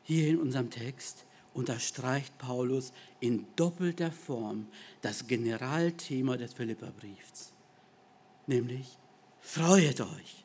Hier 0.02 0.28
in 0.28 0.38
unserem 0.38 0.70
Text 0.70 1.24
unterstreicht 1.54 2.36
Paulus 2.38 2.92
in 3.20 3.46
doppelter 3.56 4.12
Form 4.12 4.66
das 5.02 5.26
Generalthema 5.26 6.36
des 6.36 6.54
Philipperbriefs, 6.54 7.52
nämlich 8.46 8.86
Freuet 9.40 10.00
euch. 10.00 10.44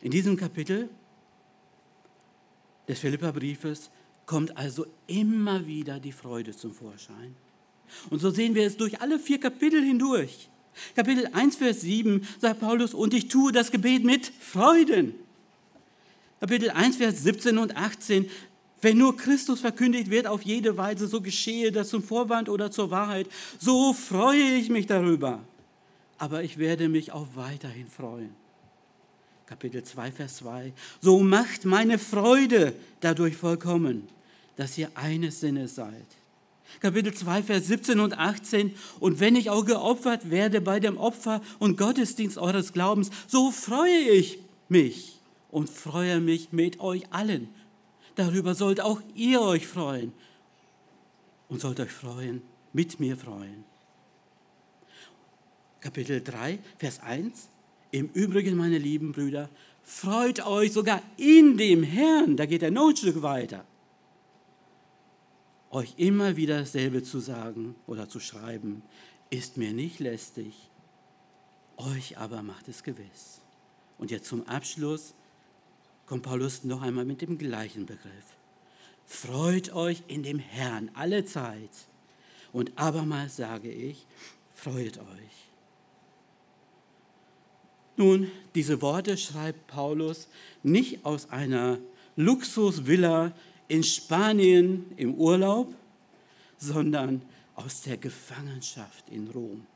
In 0.00 0.10
diesem 0.10 0.36
Kapitel 0.36 0.88
des 2.88 2.98
Philipperbriefes 2.98 3.90
kommt 4.26 4.56
also 4.56 4.86
immer 5.06 5.66
wieder 5.66 6.00
die 6.00 6.12
Freude 6.12 6.56
zum 6.56 6.72
Vorschein. 6.72 7.36
Und 8.10 8.20
so 8.20 8.30
sehen 8.30 8.54
wir 8.54 8.66
es 8.66 8.76
durch 8.76 9.00
alle 9.00 9.18
vier 9.18 9.38
Kapitel 9.38 9.82
hindurch. 9.82 10.48
Kapitel 10.96 11.28
1, 11.32 11.56
Vers 11.56 11.82
7 11.82 12.26
sagt 12.40 12.60
Paulus, 12.60 12.94
und 12.94 13.12
ich 13.14 13.28
tue 13.28 13.52
das 13.52 13.70
Gebet 13.70 14.04
mit 14.04 14.26
Freuden. 14.26 15.14
Kapitel 16.40 16.70
1, 16.70 16.96
Vers 16.96 17.22
17 17.22 17.58
und 17.58 17.76
18, 17.76 18.28
wenn 18.82 18.98
nur 18.98 19.16
Christus 19.16 19.60
verkündigt 19.60 20.10
wird 20.10 20.26
auf 20.26 20.42
jede 20.42 20.76
Weise, 20.76 21.08
so 21.08 21.20
geschehe 21.20 21.72
das 21.72 21.88
zum 21.88 22.02
Vorwand 22.02 22.48
oder 22.48 22.70
zur 22.70 22.90
Wahrheit, 22.90 23.28
so 23.58 23.94
freue 23.94 24.56
ich 24.56 24.68
mich 24.68 24.86
darüber. 24.86 25.40
Aber 26.18 26.42
ich 26.42 26.58
werde 26.58 26.88
mich 26.88 27.12
auch 27.12 27.28
weiterhin 27.34 27.88
freuen. 27.88 28.34
Kapitel 29.46 29.82
2, 29.82 30.12
Vers 30.12 30.36
2, 30.36 30.72
so 31.00 31.20
macht 31.20 31.64
meine 31.64 31.98
Freude 31.98 32.74
dadurch 33.00 33.36
vollkommen, 33.36 34.08
dass 34.56 34.76
ihr 34.76 34.90
eines 34.94 35.40
Sinnes 35.40 35.74
seid 35.74 36.06
Kapitel 36.80 37.12
2, 37.12 37.42
Vers 37.42 37.66
17 37.66 38.00
und 38.00 38.18
18. 38.18 38.74
Und 39.00 39.20
wenn 39.20 39.36
ich 39.36 39.50
auch 39.50 39.64
geopfert 39.64 40.30
werde 40.30 40.60
bei 40.60 40.80
dem 40.80 40.96
Opfer 40.96 41.40
und 41.58 41.76
Gottesdienst 41.76 42.38
eures 42.38 42.72
Glaubens, 42.72 43.10
so 43.26 43.50
freue 43.50 43.98
ich 44.10 44.38
mich 44.68 45.18
und 45.50 45.68
freue 45.68 46.20
mich 46.20 46.52
mit 46.52 46.80
euch 46.80 47.12
allen. 47.12 47.48
Darüber 48.14 48.54
sollt 48.54 48.80
auch 48.80 49.00
ihr 49.14 49.40
euch 49.40 49.66
freuen 49.66 50.12
und 51.48 51.60
sollt 51.60 51.80
euch 51.80 51.92
freuen, 51.92 52.42
mit 52.72 53.00
mir 53.00 53.16
freuen. 53.16 53.64
Kapitel 55.80 56.22
3, 56.22 56.58
Vers 56.78 57.00
1. 57.00 57.48
Im 57.90 58.08
Übrigen, 58.08 58.56
meine 58.56 58.78
lieben 58.78 59.12
Brüder, 59.12 59.50
freut 59.82 60.46
euch 60.46 60.72
sogar 60.72 61.02
in 61.16 61.56
dem 61.56 61.82
Herrn. 61.82 62.36
Da 62.36 62.46
geht 62.46 62.62
er 62.62 62.70
noch 62.70 62.90
ein 62.90 62.96
Stück 62.96 63.22
weiter 63.22 63.64
euch 65.72 65.94
immer 65.96 66.36
wieder 66.36 66.58
dasselbe 66.60 67.02
zu 67.02 67.18
sagen 67.18 67.74
oder 67.86 68.08
zu 68.08 68.20
schreiben, 68.20 68.82
ist 69.30 69.56
mir 69.56 69.72
nicht 69.72 69.98
lästig, 69.98 70.70
euch 71.78 72.18
aber 72.18 72.42
macht 72.42 72.68
es 72.68 72.82
gewiss. 72.82 73.40
Und 73.98 74.10
jetzt 74.10 74.28
zum 74.28 74.46
Abschluss 74.46 75.14
kommt 76.12 76.24
Paulus 76.24 76.62
noch 76.62 76.82
einmal 76.82 77.06
mit 77.06 77.22
dem 77.22 77.38
gleichen 77.38 77.86
Begriff. 77.86 78.36
Freut 79.06 79.72
euch 79.72 80.02
in 80.08 80.22
dem 80.22 80.38
Herrn 80.38 80.90
alle 80.92 81.24
Zeit. 81.24 81.70
Und 82.52 82.70
abermals 82.76 83.36
sage 83.36 83.72
ich, 83.72 84.04
freut 84.54 84.98
euch. 84.98 85.48
Nun, 87.96 88.30
diese 88.54 88.82
Worte 88.82 89.16
schreibt 89.16 89.66
Paulus 89.68 90.28
nicht 90.62 91.02
aus 91.06 91.30
einer 91.30 91.78
Luxusvilla 92.16 93.32
in 93.68 93.82
Spanien 93.82 94.92
im 94.98 95.14
Urlaub, 95.14 95.72
sondern 96.58 97.22
aus 97.54 97.80
der 97.80 97.96
Gefangenschaft 97.96 99.08
in 99.08 99.28
Rom, 99.28 99.66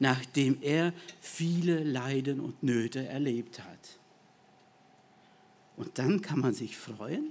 nachdem 0.00 0.60
er 0.62 0.92
viele 1.20 1.84
Leiden 1.84 2.40
und 2.40 2.64
Nöte 2.64 3.06
erlebt 3.06 3.60
hat. 3.60 3.95
Und 5.76 5.98
dann 5.98 6.22
kann 6.22 6.40
man 6.40 6.54
sich 6.54 6.76
freuen. 6.76 7.28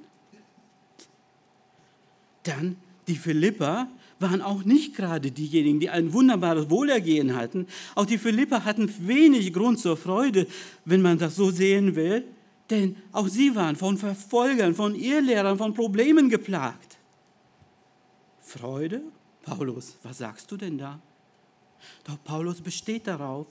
Dann 2.43 2.77
die 3.07 3.15
Philipper 3.15 3.87
waren 4.19 4.41
auch 4.41 4.63
nicht 4.63 4.95
gerade 4.95 5.31
diejenigen, 5.31 5.79
die 5.79 5.89
ein 5.89 6.13
wunderbares 6.13 6.69
Wohlergehen 6.69 7.35
hatten. 7.35 7.67
Auch 7.95 8.05
die 8.05 8.17
Philipper 8.17 8.63
hatten 8.63 8.91
wenig 9.07 9.53
Grund 9.53 9.79
zur 9.79 9.97
Freude, 9.97 10.47
wenn 10.85 11.01
man 11.01 11.17
das 11.17 11.35
so 11.35 11.51
sehen 11.51 11.95
will. 11.95 12.23
Denn 12.69 12.95
auch 13.11 13.27
sie 13.27 13.55
waren 13.55 13.75
von 13.75 13.97
Verfolgern, 13.97 14.73
von 14.73 14.95
Irrlehrern, 14.95 15.57
von 15.57 15.73
Problemen 15.73 16.29
geplagt. 16.29 16.97
Freude? 18.41 19.01
Paulus, 19.43 19.97
was 20.01 20.19
sagst 20.19 20.51
du 20.51 20.57
denn 20.57 20.77
da? 20.77 20.99
Doch 22.05 22.17
Paulus 22.23 22.61
besteht 22.61 23.05
darauf 23.05 23.47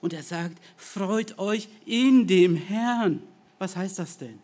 und 0.00 0.12
er 0.12 0.22
sagt, 0.22 0.60
freut 0.76 1.38
euch 1.38 1.68
in 1.84 2.26
dem 2.26 2.56
Herrn. 2.56 3.22
Was 3.58 3.76
heißt 3.76 3.98
das 3.98 4.18
denn? 4.18 4.38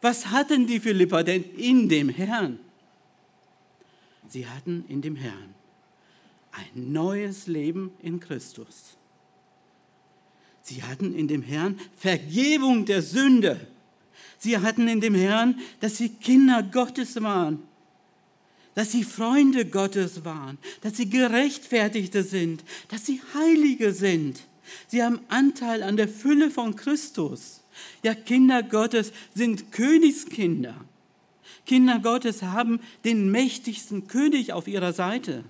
Was 0.00 0.26
hatten 0.26 0.66
die 0.66 0.80
Philipper 0.80 1.22
denn 1.22 1.44
in 1.56 1.88
dem 1.88 2.08
Herrn? 2.08 2.58
Sie 4.28 4.46
hatten 4.46 4.84
in 4.88 5.02
dem 5.02 5.16
Herrn 5.16 5.54
ein 6.52 6.92
neues 6.92 7.46
Leben 7.46 7.92
in 8.02 8.20
Christus. 8.20 8.96
Sie 10.62 10.82
hatten 10.82 11.14
in 11.14 11.28
dem 11.28 11.42
Herrn 11.42 11.78
Vergebung 11.96 12.84
der 12.84 13.02
Sünde. 13.02 13.66
Sie 14.38 14.58
hatten 14.58 14.88
in 14.88 15.00
dem 15.00 15.14
Herrn, 15.14 15.60
dass 15.80 15.96
sie 15.96 16.10
Kinder 16.10 16.62
Gottes 16.62 17.20
waren, 17.22 17.62
dass 18.74 18.92
sie 18.92 19.04
Freunde 19.04 19.66
Gottes 19.66 20.24
waren, 20.24 20.58
dass 20.80 20.96
sie 20.96 21.10
Gerechtfertigte 21.10 22.22
sind, 22.22 22.64
dass 22.88 23.06
sie 23.06 23.20
Heilige 23.34 23.92
sind. 23.92 24.44
Sie 24.88 25.02
haben 25.02 25.20
Anteil 25.28 25.82
an 25.82 25.96
der 25.96 26.08
Fülle 26.08 26.50
von 26.50 26.76
Christus. 26.76 27.62
Ja, 28.02 28.14
Kinder 28.14 28.62
Gottes 28.62 29.12
sind 29.34 29.72
Königskinder. 29.72 30.74
Kinder 31.66 31.98
Gottes 31.98 32.42
haben 32.42 32.80
den 33.04 33.30
mächtigsten 33.30 34.06
König 34.08 34.52
auf 34.52 34.66
ihrer 34.66 34.92
Seite. 34.92 35.44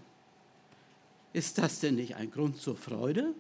Ist 1.33 1.59
das 1.59 1.81
denn 1.81 1.97
nicht 1.97 2.17
ein 2.17 2.31
Grund 2.31 2.61
zur 2.61 2.77
Freude? 2.77 3.35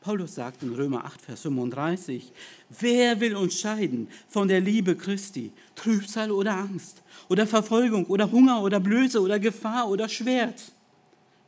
Paulus 0.00 0.34
sagt 0.34 0.64
in 0.64 0.74
Römer 0.74 1.04
8, 1.04 1.20
Vers 1.22 1.42
35, 1.42 2.32
wer 2.80 3.20
will 3.20 3.36
uns 3.36 3.60
scheiden 3.60 4.08
von 4.28 4.48
der 4.48 4.60
Liebe 4.60 4.96
Christi? 4.96 5.52
Trübsal 5.76 6.32
oder 6.32 6.56
Angst 6.56 7.02
oder 7.28 7.46
Verfolgung 7.46 8.06
oder 8.06 8.30
Hunger 8.32 8.62
oder 8.62 8.80
Blöße 8.80 9.20
oder 9.20 9.38
Gefahr 9.38 9.88
oder 9.88 10.08
Schwert? 10.08 10.72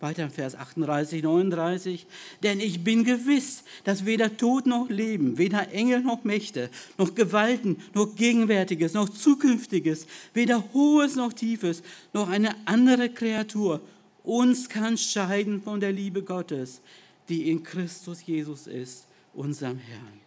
Weiter 0.04 0.22
in 0.22 0.30
Vers 0.30 0.54
38, 0.54 1.22
39, 1.22 2.06
denn 2.42 2.60
ich 2.60 2.84
bin 2.84 3.02
gewiss, 3.02 3.64
dass 3.82 4.06
weder 4.06 4.36
Tod 4.36 4.66
noch 4.66 4.88
Leben, 4.88 5.38
weder 5.38 5.72
Engel 5.72 6.00
noch 6.00 6.22
Mächte, 6.22 6.70
noch 6.98 7.14
Gewalten, 7.14 7.78
noch 7.94 8.14
Gegenwärtiges, 8.14 8.94
noch 8.94 9.08
Zukünftiges, 9.08 10.06
weder 10.32 10.62
Hohes 10.72 11.16
noch 11.16 11.32
Tiefes, 11.32 11.82
noch 12.12 12.28
eine 12.28 12.54
andere 12.66 13.10
Kreatur 13.10 13.80
uns 14.24 14.70
kann 14.70 14.96
scheiden 14.96 15.62
von 15.62 15.80
der 15.80 15.92
Liebe 15.92 16.22
Gottes, 16.22 16.80
die 17.28 17.50
in 17.50 17.62
Christus 17.62 18.26
Jesus 18.26 18.66
ist, 18.66 19.06
unserem 19.34 19.78
Herrn. 19.78 20.20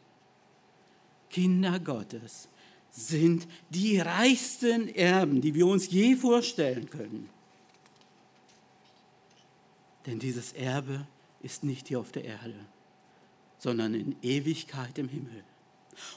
Kinder 1.30 1.80
Gottes 1.80 2.48
sind 2.92 3.48
die 3.70 4.00
reichsten 4.00 4.88
Erben, 4.94 5.42
die 5.42 5.54
wir 5.56 5.68
uns 5.68 5.90
je 5.90 6.16
vorstellen 6.16 6.90
können. 6.90 7.30
Denn 10.08 10.20
dieses 10.20 10.54
Erbe 10.54 11.06
ist 11.44 11.64
nicht 11.64 11.90
hier 11.90 12.00
auf 12.00 12.12
der 12.12 12.26
Erde, 12.26 12.56
sondern 13.60 13.94
in 13.94 14.16
Ewigkeit 14.24 14.98
im 14.98 15.10
Himmel. 15.10 15.44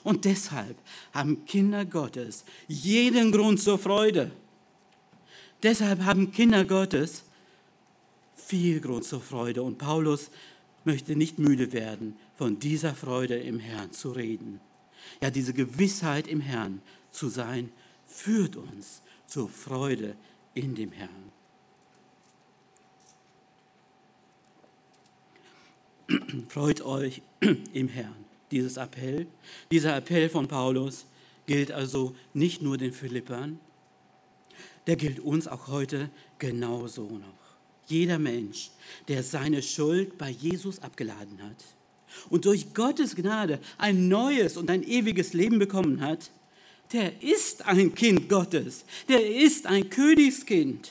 Und 0.05 0.25
deshalb 0.25 0.79
haben 1.13 1.45
Kinder 1.45 1.85
Gottes 1.85 2.45
jeden 2.69 3.33
Grund 3.33 3.61
zur 3.61 3.79
Freude. 3.79 4.31
Deshalb 5.63 6.05
haben 6.05 6.33
Kinder 6.33 6.65
Gottes 6.65 7.25
viel 8.35 8.81
Grund 8.81 9.05
zur 9.05 9.21
Freude. 9.21 9.63
Und 9.63 9.79
Paulus 9.79 10.31
möchte 10.85 11.17
nicht 11.17 11.39
müde 11.39 11.73
werden, 11.73 12.17
von 12.37 12.59
dieser 12.59 12.95
Freude 12.95 13.37
im 13.39 13.59
Herrn 13.59 13.93
zu 13.93 14.13
reden. 14.13 14.61
Ja, 15.23 15.31
diese 15.31 15.53
Gewissheit 15.53 16.29
im 16.29 16.41
Herrn 16.41 16.81
zu 17.11 17.29
sein, 17.29 17.73
führt 18.07 18.57
uns 18.57 19.03
zur 19.27 19.49
Freude 19.49 20.17
in 20.55 20.75
dem 20.75 20.93
Herrn. 20.93 21.33
Freut 26.49 26.83
euch 26.83 27.23
im 27.73 27.89
Herrn. 27.89 28.25
Dieses 28.51 28.77
Appell, 28.77 29.27
dieser 29.71 29.97
Appell 29.97 30.29
von 30.29 30.49
Paulus 30.49 31.07
gilt 31.47 31.71
also 31.71 32.17
nicht 32.35 32.63
nur 32.63 32.79
den 32.79 32.93
Philippern, 32.93 33.61
der 34.87 34.97
gilt 34.97 35.21
uns 35.21 35.47
auch 35.47 35.69
heute 35.69 36.11
genauso 36.39 37.05
noch 37.05 37.41
jeder 37.87 38.19
Mensch, 38.19 38.71
der 39.09 39.23
seine 39.23 39.63
Schuld 39.63 40.17
bei 40.17 40.31
Jesus 40.31 40.81
abgeladen 40.81 41.43
hat 41.43 41.65
und 42.29 42.45
durch 42.45 42.73
Gottes 42.75 43.15
Gnade 43.15 43.61
ein 43.79 44.09
neues 44.09 44.57
und 44.57 44.71
ein 44.71 44.83
ewiges 44.83 45.33
Leben 45.33 45.59
bekommen 45.59 46.01
hat, 46.01 46.31
der 46.93 47.23
ist 47.23 47.67
ein 47.67 47.95
Kind 47.95 48.29
Gottes, 48.29 48.85
der 49.09 49.25
ist 49.29 49.67
ein 49.67 49.91
Königskind 49.91 50.91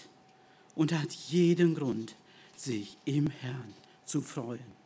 und 0.75 0.93
hat 0.93 1.11
jeden 1.29 1.75
Grund, 1.75 2.15
sich 2.55 2.97
im 3.05 3.27
Herrn 3.27 3.73
zu 4.05 4.21
freuen. 4.21 4.78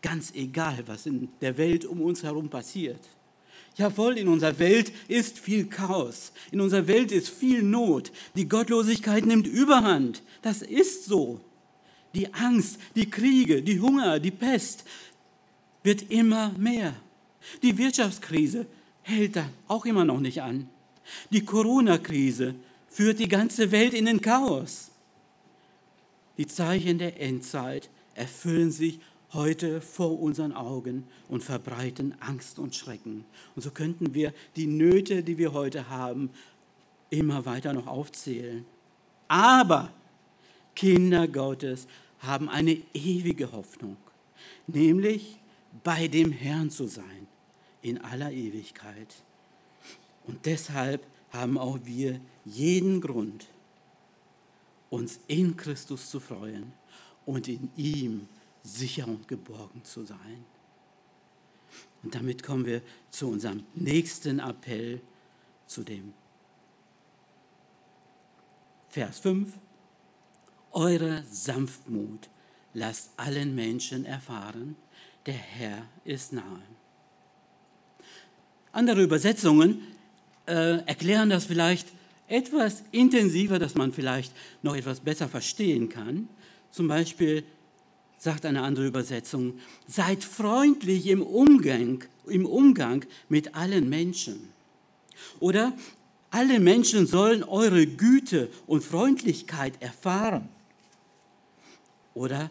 Ganz 0.00 0.32
egal, 0.34 0.84
was 0.86 1.06
in 1.06 1.28
der 1.40 1.56
Welt 1.58 1.84
um 1.84 2.00
uns 2.00 2.22
herum 2.22 2.48
passiert. 2.48 3.00
Jawohl, 3.76 4.18
in 4.18 4.28
unserer 4.28 4.58
Welt 4.58 4.92
ist 5.06 5.38
viel 5.38 5.66
Chaos, 5.66 6.32
in 6.50 6.60
unserer 6.60 6.86
Welt 6.88 7.12
ist 7.12 7.28
viel 7.28 7.62
Not, 7.62 8.10
die 8.34 8.48
Gottlosigkeit 8.48 9.24
nimmt 9.24 9.46
überhand. 9.46 10.22
Das 10.42 10.62
ist 10.62 11.04
so. 11.04 11.40
Die 12.14 12.32
Angst, 12.34 12.78
die 12.96 13.08
Kriege, 13.08 13.62
die 13.62 13.80
Hunger, 13.80 14.18
die 14.18 14.30
Pest 14.30 14.84
wird 15.82 16.10
immer 16.10 16.50
mehr. 16.58 16.94
Die 17.62 17.78
Wirtschaftskrise 17.78 18.66
hält 19.02 19.36
da 19.36 19.48
auch 19.68 19.86
immer 19.86 20.04
noch 20.04 20.20
nicht 20.20 20.42
an. 20.42 20.68
Die 21.30 21.44
Corona-Krise 21.44 22.54
führt 22.88 23.18
die 23.18 23.28
ganze 23.28 23.70
Welt 23.70 23.94
in 23.94 24.06
den 24.06 24.20
Chaos. 24.20 24.90
Die 26.36 26.46
Zeichen 26.46 26.98
der 26.98 27.20
Endzeit 27.20 27.88
erfüllen 28.14 28.70
sich 28.70 29.00
heute 29.32 29.80
vor 29.80 30.20
unseren 30.20 30.52
Augen 30.52 31.06
und 31.28 31.44
verbreiten 31.44 32.14
Angst 32.20 32.58
und 32.58 32.74
Schrecken. 32.74 33.24
Und 33.54 33.62
so 33.62 33.70
könnten 33.70 34.14
wir 34.14 34.32
die 34.56 34.66
Nöte, 34.66 35.22
die 35.22 35.38
wir 35.38 35.52
heute 35.52 35.88
haben, 35.90 36.30
immer 37.10 37.44
weiter 37.44 37.72
noch 37.72 37.86
aufzählen. 37.86 38.64
Aber 39.28 39.92
Kinder 40.74 41.28
Gottes 41.28 41.86
haben 42.20 42.48
eine 42.48 42.78
ewige 42.94 43.52
Hoffnung, 43.52 43.96
nämlich 44.66 45.38
bei 45.84 46.08
dem 46.08 46.32
Herrn 46.32 46.70
zu 46.70 46.86
sein 46.86 47.26
in 47.82 47.98
aller 47.98 48.32
Ewigkeit. 48.32 49.14
Und 50.26 50.46
deshalb 50.46 51.06
haben 51.30 51.58
auch 51.58 51.78
wir 51.84 52.20
jeden 52.44 53.00
Grund, 53.00 53.46
uns 54.90 55.20
in 55.26 55.56
Christus 55.56 56.10
zu 56.10 56.18
freuen 56.18 56.72
und 57.26 57.46
in 57.46 57.70
ihm 57.76 58.26
sicher 58.62 59.06
und 59.06 59.28
geborgen 59.28 59.84
zu 59.84 60.04
sein. 60.04 60.44
Und 62.02 62.14
damit 62.14 62.42
kommen 62.42 62.64
wir 62.64 62.82
zu 63.10 63.28
unserem 63.28 63.64
nächsten 63.74 64.38
Appell, 64.38 65.00
zu 65.66 65.82
dem 65.82 66.14
Vers 68.88 69.18
5. 69.18 69.52
Eure 70.72 71.22
Sanftmut 71.30 72.28
lasst 72.72 73.10
allen 73.16 73.54
Menschen 73.54 74.04
erfahren, 74.04 74.76
der 75.26 75.34
Herr 75.34 75.86
ist 76.04 76.32
nahe. 76.32 76.62
Andere 78.72 79.02
Übersetzungen 79.02 79.82
äh, 80.46 80.78
erklären 80.86 81.30
das 81.30 81.46
vielleicht 81.46 81.88
etwas 82.28 82.84
intensiver, 82.92 83.58
dass 83.58 83.74
man 83.74 83.92
vielleicht 83.92 84.32
noch 84.62 84.76
etwas 84.76 85.00
besser 85.00 85.28
verstehen 85.28 85.88
kann. 85.88 86.28
Zum 86.70 86.88
Beispiel 86.88 87.44
sagt 88.18 88.44
eine 88.44 88.62
andere 88.62 88.86
Übersetzung, 88.86 89.58
seid 89.86 90.24
freundlich 90.24 91.06
im 91.06 91.22
Umgang, 91.22 92.04
im 92.26 92.44
Umgang 92.44 93.04
mit 93.28 93.54
allen 93.54 93.88
Menschen. 93.88 94.52
Oder 95.40 95.72
alle 96.30 96.60
Menschen 96.60 97.06
sollen 97.06 97.42
eure 97.44 97.86
Güte 97.86 98.50
und 98.66 98.82
Freundlichkeit 98.84 99.80
erfahren. 99.80 100.48
Oder 102.12 102.50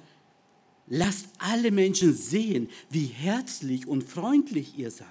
lasst 0.88 1.28
alle 1.38 1.72
Menschen 1.72 2.13
sehen, 2.13 2.70
wie 2.89 3.05
herzlich 3.05 3.88
und 3.88 4.03
freundlich 4.03 4.78
ihr 4.78 4.89
seid. 4.89 5.07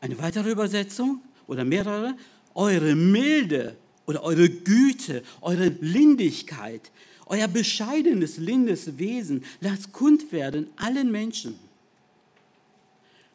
Eine 0.00 0.18
weitere 0.18 0.50
Übersetzung 0.50 1.22
oder 1.46 1.64
mehrere, 1.64 2.16
eure 2.54 2.94
Milde 2.94 3.76
oder 4.06 4.22
eure 4.22 4.48
Güte, 4.48 5.22
eure 5.40 5.68
Lindigkeit, 5.68 6.90
euer 7.26 7.48
bescheidenes, 7.48 8.38
lindes 8.38 8.98
Wesen, 8.98 9.44
lasst 9.60 9.92
kund 9.92 10.32
werden 10.32 10.68
allen 10.76 11.10
Menschen. 11.10 11.58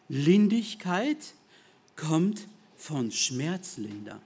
Lindigkeit 0.10 1.34
kommt 1.96 2.48
von 2.76 3.12
Schmerzlinder. 3.12 4.22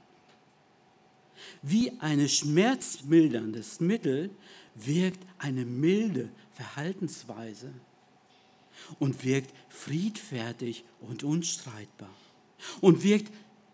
Wie 1.62 1.92
ein 2.00 2.28
schmerzmilderndes 2.28 3.80
Mittel 3.80 4.30
wirkt 4.76 5.20
eine 5.38 5.66
milde 5.66 6.30
Verhaltensweise 6.54 7.72
und 8.98 9.24
wirkt 9.24 9.54
friedfertig 9.70 10.84
und 11.02 11.24
unstreitbar 11.24 12.14
und 12.82 13.04
wirkt 13.04 13.32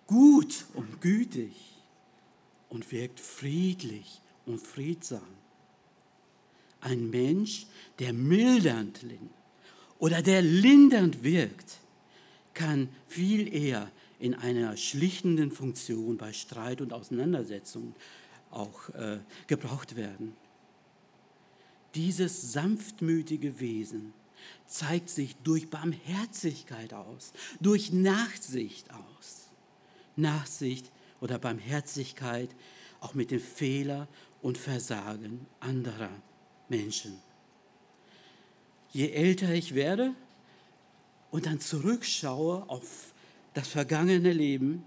gut 0.08 0.66
und 0.74 1.02
gütig 1.02 1.54
und 2.76 2.92
wirkt 2.92 3.22
friedlich 3.22 4.22
und 4.46 4.60
friedsam. 4.60 5.24
Ein 6.82 7.10
Mensch, 7.10 7.68
der 8.00 8.12
mildernd 8.12 9.00
oder 9.98 10.22
der 10.22 10.42
lindernd 10.42 11.24
wirkt, 11.24 11.80
kann 12.54 12.90
viel 13.08 13.52
eher 13.52 13.90
in 14.20 14.36
einer 14.36 14.76
schlichtenden 14.76 15.52
Funktion 15.52 16.18
bei 16.18 16.34
Streit 16.34 16.82
und 16.82 16.92
Auseinandersetzungen 16.92 17.96
auch 18.52 18.90
äh, 18.90 19.20
gebraucht 19.48 19.96
werden. 19.96 20.34
Dieses 21.96 22.52
sanftmütige 22.52 23.62
Wesen 23.62 24.14
zeigt 24.68 25.10
sich 25.10 25.38
durch 25.38 25.70
Barmherzigkeit 25.70 26.94
aus, 26.94 27.32
durch 27.62 27.94
Nachsicht 27.94 28.92
aus. 28.92 29.50
Nachsicht 30.18 30.92
oder 31.22 31.40
Barmherzigkeit 31.40 32.50
auch 33.00 33.14
mit 33.14 33.32
dem 33.32 33.40
Fehler 33.40 34.08
und 34.42 34.58
Versagen 34.58 35.46
anderer 35.60 36.10
Menschen. 36.70 37.20
Je 38.92 39.10
älter 39.10 39.54
ich 39.54 39.76
werde 39.76 40.14
und 41.32 41.46
dann 41.46 41.60
zurückschaue 41.60 42.70
auf 42.70 43.14
das 43.54 43.68
vergangene 43.68 44.32
Leben, 44.32 44.84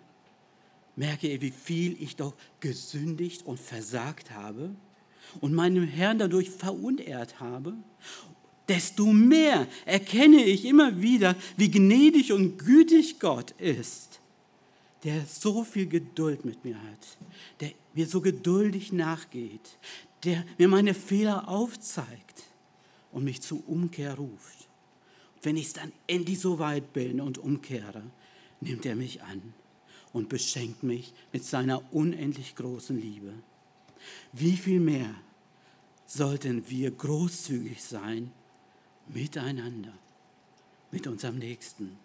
merke 0.96 1.28
ich, 1.28 1.40
wie 1.40 1.50
viel 1.50 2.02
ich 2.02 2.16
doch 2.16 2.34
gesündigt 2.60 3.46
und 3.46 3.60
versagt 3.60 4.30
habe 4.30 4.74
und 5.40 5.54
meinem 5.54 5.86
Herrn 5.86 6.18
dadurch 6.18 6.50
verunehrt 6.50 7.40
habe 7.40 7.74
desto 8.68 9.06
mehr 9.06 9.66
erkenne 9.86 10.44
ich 10.44 10.64
immer 10.64 11.00
wieder, 11.00 11.34
wie 11.56 11.70
gnädig 11.70 12.32
und 12.32 12.58
gütig 12.58 13.18
Gott 13.18 13.52
ist, 13.52 14.17
der 15.04 15.24
so 15.26 15.64
viel 15.64 15.86
Geduld 15.86 16.44
mit 16.44 16.64
mir 16.64 16.76
hat, 16.82 17.18
der 17.60 17.72
mir 17.94 18.06
so 18.06 18.20
geduldig 18.20 18.92
nachgeht, 18.92 19.78
der 20.24 20.44
mir 20.58 20.68
meine 20.68 20.94
Fehler 20.94 21.48
aufzeigt 21.48 22.44
und 23.12 23.24
mich 23.24 23.40
zur 23.40 23.66
Umkehr 23.68 24.14
ruft. 24.14 24.68
wenn 25.42 25.56
ich 25.56 25.72
dann 25.72 25.92
endlich 26.06 26.40
so 26.40 26.58
weit 26.58 26.92
bin 26.92 27.20
und 27.20 27.38
umkehre, 27.38 28.02
nimmt 28.60 28.84
er 28.86 28.96
mich 28.96 29.22
an 29.22 29.54
und 30.12 30.28
beschenkt 30.28 30.82
mich 30.82 31.12
mit 31.32 31.44
seiner 31.44 31.92
unendlich 31.92 32.56
großen 32.56 33.00
Liebe. 33.00 33.32
Wie 34.32 34.56
viel 34.56 34.80
mehr 34.80 35.14
sollten 36.06 36.68
wir 36.68 36.90
großzügig 36.90 37.82
sein 37.82 38.32
miteinander, 39.06 39.92
mit 40.90 41.06
unserem 41.06 41.38
Nächsten 41.38 41.96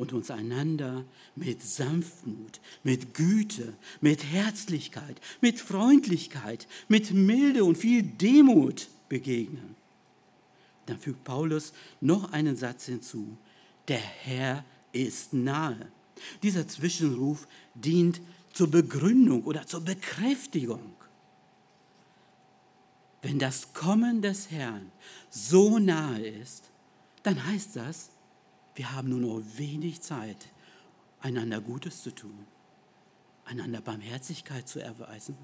und 0.00 0.14
uns 0.14 0.30
einander 0.30 1.04
mit 1.36 1.60
Sanftmut, 1.62 2.58
mit 2.82 3.12
Güte, 3.12 3.74
mit 4.00 4.24
Herzlichkeit, 4.24 5.20
mit 5.42 5.60
Freundlichkeit, 5.60 6.66
mit 6.88 7.12
Milde 7.12 7.64
und 7.64 7.76
viel 7.76 8.02
Demut 8.02 8.88
begegnen. 9.10 9.76
Dann 10.86 10.98
fügt 10.98 11.22
Paulus 11.24 11.74
noch 12.00 12.32
einen 12.32 12.56
Satz 12.56 12.86
hinzu. 12.86 13.36
Der 13.88 13.98
Herr 13.98 14.64
ist 14.92 15.34
nahe. 15.34 15.92
Dieser 16.42 16.66
Zwischenruf 16.66 17.46
dient 17.74 18.22
zur 18.54 18.70
Begründung 18.70 19.44
oder 19.44 19.66
zur 19.66 19.82
Bekräftigung. 19.82 20.94
Wenn 23.20 23.38
das 23.38 23.74
Kommen 23.74 24.22
des 24.22 24.50
Herrn 24.50 24.90
so 25.28 25.78
nahe 25.78 26.26
ist, 26.26 26.70
dann 27.22 27.44
heißt 27.46 27.76
das, 27.76 28.08
wir 28.80 28.92
haben 28.92 29.10
nur 29.10 29.20
noch 29.20 29.42
wenig 29.58 30.00
Zeit, 30.00 30.48
einander 31.20 31.60
Gutes 31.60 32.02
zu 32.02 32.14
tun, 32.14 32.46
einander 33.44 33.82
Barmherzigkeit 33.82 34.66
zu 34.66 34.82
erweisen. 34.82 35.36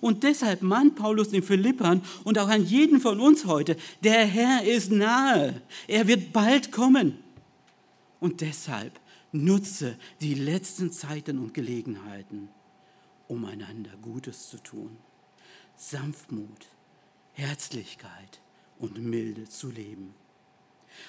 Und 0.00 0.22
deshalb 0.22 0.62
mahnt 0.62 0.96
Paulus 0.96 1.28
den 1.28 1.42
Philippern 1.42 2.00
und 2.24 2.38
auch 2.38 2.48
an 2.48 2.64
jeden 2.64 2.98
von 2.98 3.20
uns 3.20 3.44
heute, 3.44 3.76
der 4.02 4.24
Herr 4.24 4.64
ist 4.64 4.90
nahe, 4.90 5.60
er 5.86 6.08
wird 6.08 6.32
bald 6.32 6.72
kommen. 6.72 7.18
Und 8.20 8.40
deshalb 8.40 8.98
nutze 9.32 9.98
die 10.22 10.32
letzten 10.32 10.90
Zeiten 10.92 11.38
und 11.40 11.52
Gelegenheiten, 11.52 12.48
um 13.28 13.44
einander 13.44 13.92
Gutes 14.00 14.48
zu 14.48 14.56
tun. 14.62 14.96
Sanftmut, 15.76 16.68
Herzlichkeit 17.34 18.40
und 18.78 18.96
Milde 18.96 19.46
zu 19.46 19.70
leben. 19.70 20.14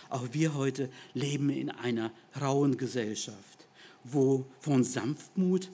Auch 0.09 0.27
wir 0.31 0.53
heute 0.55 0.89
leben 1.13 1.49
in 1.49 1.69
einer 1.69 2.11
rauen 2.39 2.77
Gesellschaft, 2.77 3.67
wo 4.03 4.45
von 4.59 4.83
Sanftmut 4.83 5.69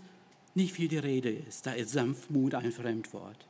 nicht 0.56 0.74
viel 0.74 0.88
die 0.88 0.98
Rede 0.98 1.30
ist. 1.30 1.66
Da 1.66 1.74
ist 1.74 1.92
Sanftmut 1.92 2.56
ein 2.56 2.72
Fremdwort. 2.72 3.46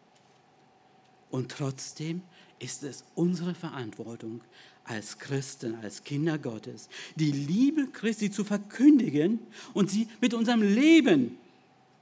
Und 1.29 1.51
trotzdem 1.51 2.21
ist 2.59 2.83
es 2.83 3.03
unsere 3.15 3.53
Verantwortung 3.53 4.41
als 4.83 5.19
Christen, 5.19 5.75
als 5.75 6.03
Kinder 6.03 6.37
Gottes, 6.37 6.89
die 7.15 7.31
Liebe 7.31 7.87
Christi 7.87 8.31
zu 8.31 8.43
verkündigen 8.43 9.39
und 9.73 9.89
sie 9.89 10.07
mit 10.21 10.33
unserem 10.33 10.61
Leben 10.61 11.37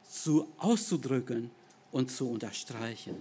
zu 0.07 0.47
auszudrücken 0.57 1.49
und 1.91 2.11
zu 2.11 2.29
unterstreichen. 2.29 3.15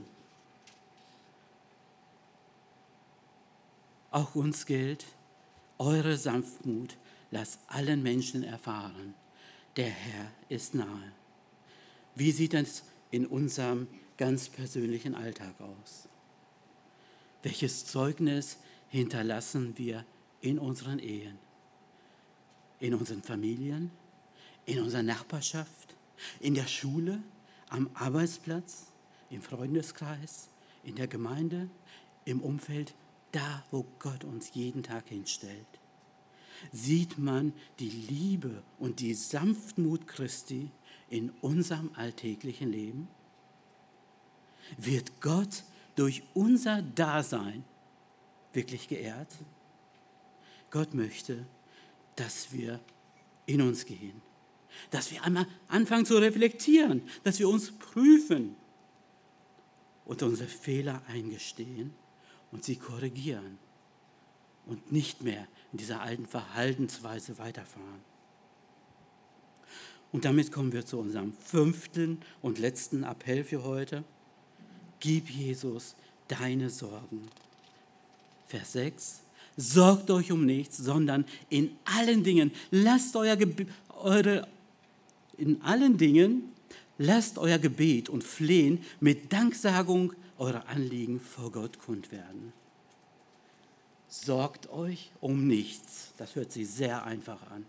Auch 4.10 4.34
uns 4.34 4.66
gilt, 4.66 5.06
eure 5.78 6.16
Sanftmut 6.16 6.96
lasst 7.30 7.60
allen 7.66 8.02
Menschen 8.02 8.44
erfahren, 8.44 9.14
der 9.76 9.90
Herr 9.90 10.30
ist 10.48 10.74
nahe. 10.74 11.12
Wie 12.14 12.30
sieht 12.30 12.54
es 12.54 12.84
in 13.10 13.26
unserem 13.26 13.88
ganz 14.16 14.48
persönlichen 14.48 15.14
Alltag 15.14 15.60
aus? 15.60 16.08
Welches 17.42 17.84
Zeugnis 17.84 18.58
hinterlassen 18.88 19.76
wir 19.76 20.04
in 20.40 20.58
unseren 20.58 20.98
Ehen, 21.00 21.38
in 22.78 22.94
unseren 22.94 23.22
Familien, 23.22 23.90
in 24.66 24.80
unserer 24.80 25.02
Nachbarschaft, 25.02 25.96
in 26.40 26.54
der 26.54 26.66
Schule, 26.66 27.22
am 27.68 27.90
Arbeitsplatz, 27.94 28.86
im 29.30 29.42
Freundeskreis, 29.42 30.48
in 30.84 30.94
der 30.94 31.08
Gemeinde, 31.08 31.68
im 32.24 32.40
Umfeld, 32.40 32.94
da 33.34 33.64
wo 33.70 33.84
Gott 33.98 34.24
uns 34.24 34.54
jeden 34.54 34.82
Tag 34.82 35.08
hinstellt? 35.08 35.66
Sieht 36.72 37.18
man 37.18 37.52
die 37.78 37.90
Liebe 37.90 38.62
und 38.78 39.00
die 39.00 39.14
Sanftmut 39.14 40.06
Christi 40.06 40.70
in 41.10 41.30
unserem 41.40 41.90
alltäglichen 41.94 42.70
Leben? 42.70 43.08
Wird 44.78 45.20
Gott 45.20 45.64
durch 45.96 46.22
unser 46.32 46.80
Dasein 46.80 47.64
wirklich 48.52 48.88
geehrt? 48.88 49.34
Gott 50.70 50.94
möchte, 50.94 51.44
dass 52.16 52.52
wir 52.52 52.80
in 53.46 53.60
uns 53.60 53.84
gehen, 53.84 54.22
dass 54.90 55.10
wir 55.10 55.22
einmal 55.22 55.46
anfangen 55.68 56.06
zu 56.06 56.16
reflektieren, 56.16 57.02
dass 57.24 57.38
wir 57.38 57.48
uns 57.48 57.72
prüfen 57.72 58.56
und 60.04 60.22
unsere 60.22 60.48
Fehler 60.48 61.02
eingestehen 61.08 61.94
und 62.54 62.64
sie 62.64 62.76
korrigieren 62.76 63.58
und 64.66 64.92
nicht 64.92 65.22
mehr 65.22 65.46
in 65.72 65.78
dieser 65.78 66.00
alten 66.00 66.24
Verhaltensweise 66.24 67.36
weiterfahren. 67.36 68.00
Und 70.12 70.24
damit 70.24 70.52
kommen 70.52 70.72
wir 70.72 70.86
zu 70.86 70.98
unserem 70.98 71.32
fünften 71.32 72.20
und 72.40 72.60
letzten 72.60 73.02
Appell 73.02 73.42
für 73.42 73.64
heute. 73.64 74.04
Gib 75.00 75.28
Jesus 75.28 75.96
deine 76.28 76.70
Sorgen. 76.70 77.28
Vers 78.46 78.72
6. 78.74 79.22
Sorgt 79.56 80.10
euch 80.12 80.30
um 80.30 80.46
nichts, 80.46 80.76
sondern 80.76 81.24
in 81.50 81.76
allen 81.84 82.22
Dingen 82.22 82.52
lasst 82.70 83.16
euer 83.16 83.36
Ge 83.36 83.66
eure 83.88 84.46
in 85.36 85.60
allen 85.62 85.98
Dingen 85.98 86.52
lasst 86.98 87.38
euer 87.38 87.58
Gebet 87.58 88.08
und 88.08 88.22
Flehen 88.22 88.84
mit 89.00 89.32
Danksagung 89.32 90.12
eure 90.38 90.66
Anliegen 90.66 91.20
vor 91.20 91.52
Gott 91.52 91.78
kund 91.78 92.12
werden. 92.12 92.52
Sorgt 94.08 94.70
euch 94.70 95.10
um 95.20 95.46
nichts. 95.46 96.12
Das 96.18 96.36
hört 96.36 96.52
sich 96.52 96.68
sehr 96.68 97.04
einfach 97.04 97.50
an. 97.50 97.66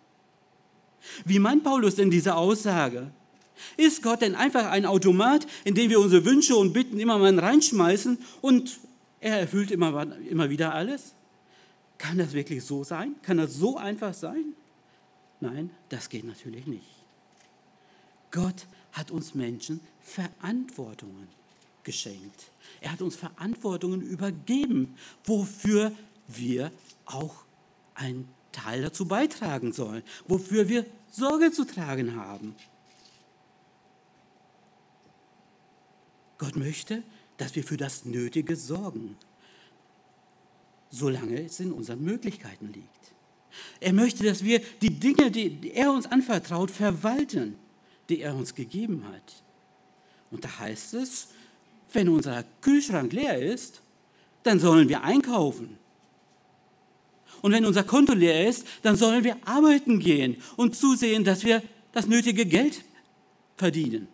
Wie 1.24 1.40
meint 1.40 1.64
Paulus 1.64 1.96
denn 1.96 2.12
diese 2.12 2.36
Aussage? 2.36 3.12
Ist 3.78 4.04
Gott 4.04 4.22
denn 4.22 4.36
einfach 4.36 4.66
ein 4.70 4.86
Automat, 4.86 5.48
in 5.64 5.76
dem 5.76 5.90
wir 5.90 6.00
unsere 6.00 6.26
Wünsche 6.26 6.56
und 6.56 6.74
Bitten 6.74 7.00
immer 7.00 7.18
mal 7.18 7.38
reinschmeißen 7.38 8.18
und 8.42 8.80
er 9.20 9.40
erfüllt 9.40 9.72
immer, 9.72 10.16
immer 10.30 10.50
wieder 10.50 10.74
alles? 10.74 11.14
Kann 11.98 12.18
das 12.18 12.34
wirklich 12.34 12.64
so 12.64 12.84
sein? 12.84 13.16
Kann 13.22 13.38
das 13.38 13.54
so 13.56 13.78
einfach 13.78 14.14
sein? 14.14 14.54
Nein, 15.40 15.70
das 15.90 16.10
geht 16.10 16.26
natürlich 16.26 16.68
nicht. 16.68 16.90
Gott 18.32 18.68
hat 18.92 19.12
uns 19.12 19.34
Menschen 19.34 19.80
Verantwortungen 20.02 21.28
geschenkt. 21.84 22.52
Er 22.82 22.92
hat 22.92 23.02
uns 23.02 23.16
Verantwortungen 23.16 24.02
übergeben, 24.02 24.96
wofür 25.24 25.92
wir 26.28 26.72
auch 27.06 27.46
einen 27.94 28.28
Teil 28.52 28.82
dazu 28.82 29.06
beitragen 29.08 29.74
sollen, 29.74 30.04
wofür 30.28 30.70
wir 30.70 30.86
Sorge 31.12 31.52
zu 31.52 31.66
tragen 31.66 32.16
haben. 32.16 32.56
Gott 36.38 36.56
möchte, 36.56 37.04
dass 37.38 37.56
wir 37.56 37.64
für 37.64 37.78
das 37.78 38.06
Nötige 38.06 38.56
sorgen, 38.56 39.18
solange 40.90 41.44
es 41.44 41.60
in 41.60 41.72
unseren 41.72 42.04
Möglichkeiten 42.04 42.72
liegt. 42.72 43.14
Er 43.80 43.94
möchte, 43.94 44.24
dass 44.24 44.44
wir 44.44 44.62
die 44.82 45.00
Dinge, 45.00 45.32
die 45.32 45.72
er 45.72 45.92
uns 45.92 46.06
anvertraut, 46.06 46.72
verwalten, 46.72 47.56
die 48.10 48.22
er 48.22 48.36
uns 48.36 48.54
gegeben 48.56 49.06
hat. 49.08 49.44
Und 50.32 50.44
da 50.44 50.60
heißt 50.60 50.94
es, 50.96 51.30
wenn 51.94 52.10
unser 52.10 52.44
Kühlschrank 52.62 53.14
leer 53.14 53.40
ist, 53.40 53.82
dann 54.44 54.60
sollen 54.60 54.90
wir 54.90 55.04
einkaufen. 55.04 55.78
Und 57.42 57.52
wenn 57.52 57.66
unser 57.66 57.84
Konto 57.84 58.14
leer 58.14 58.48
ist, 58.48 58.66
dann 58.82 58.96
sollen 58.96 59.24
wir 59.24 59.38
arbeiten 59.46 60.00
gehen 60.00 60.38
und 60.58 60.76
zusehen, 60.76 61.24
dass 61.24 61.44
wir 61.44 61.62
das 61.92 62.08
nötige 62.08 62.46
Geld 62.46 62.84
verdienen. 63.56 64.08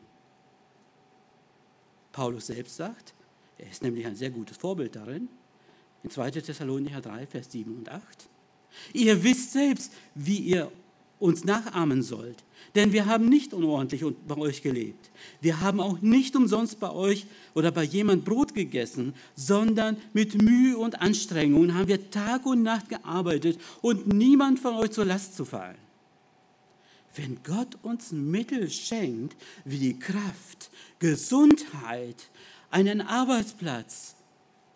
Paulus 2.11 2.47
selbst 2.47 2.75
sagt, 2.75 3.13
er 3.57 3.69
ist 3.69 3.83
nämlich 3.83 4.05
ein 4.05 4.15
sehr 4.15 4.31
gutes 4.31 4.57
Vorbild 4.57 4.95
darin, 4.95 5.29
in 6.03 6.09
2. 6.09 6.31
Thessalonicher 6.31 7.01
3, 7.01 7.27
Vers 7.27 7.51
7 7.51 7.75
und 7.75 7.89
8. 7.89 8.03
Ihr 8.93 9.23
wisst 9.23 9.53
selbst, 9.53 9.93
wie 10.15 10.37
ihr 10.37 10.71
uns 11.21 11.43
nachahmen 11.43 12.01
sollt. 12.01 12.43
Denn 12.75 12.93
wir 12.93 13.05
haben 13.05 13.27
nicht 13.27 13.53
unordentlich 13.53 14.03
bei 14.27 14.37
euch 14.37 14.61
gelebt. 14.61 15.09
Wir 15.41 15.59
haben 15.59 15.79
auch 15.79 16.01
nicht 16.01 16.35
umsonst 16.35 16.79
bei 16.79 16.91
euch 16.91 17.25
oder 17.53 17.71
bei 17.71 17.83
jemand 17.83 18.25
Brot 18.25 18.53
gegessen, 18.53 19.13
sondern 19.35 19.97
mit 20.13 20.41
Mühe 20.41 20.77
und 20.77 21.01
Anstrengung 21.01 21.73
haben 21.73 21.87
wir 21.87 22.09
Tag 22.11 22.45
und 22.45 22.63
Nacht 22.63 22.89
gearbeitet 22.89 23.59
und 23.81 24.07
niemand 24.07 24.59
von 24.59 24.75
euch 24.75 24.91
zur 24.91 25.05
Last 25.05 25.35
zu 25.35 25.45
fallen. 25.45 25.77
Wenn 27.15 27.39
Gott 27.43 27.77
uns 27.81 28.13
Mittel 28.13 28.69
schenkt, 28.69 29.35
wie 29.65 29.79
die 29.79 29.99
Kraft, 29.99 30.71
Gesundheit, 30.99 32.29
einen 32.69 33.01
Arbeitsplatz, 33.01 34.15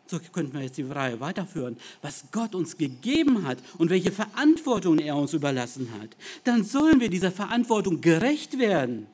so 0.07 0.19
könnten 0.19 0.53
wir 0.53 0.61
jetzt 0.61 0.77
die 0.77 0.83
Reihe 0.83 1.19
weiterführen, 1.19 1.77
was 2.01 2.25
Gott 2.31 2.55
uns 2.55 2.77
gegeben 2.77 3.45
hat 3.45 3.57
und 3.77 3.89
welche 3.89 4.11
Verantwortung 4.11 4.99
er 4.99 5.15
uns 5.15 5.33
überlassen 5.33 5.89
hat, 5.99 6.15
dann 6.43 6.63
sollen 6.63 6.99
wir 6.99 7.09
dieser 7.09 7.31
Verantwortung 7.31 8.01
gerecht 8.01 8.59
werden. 8.59 9.07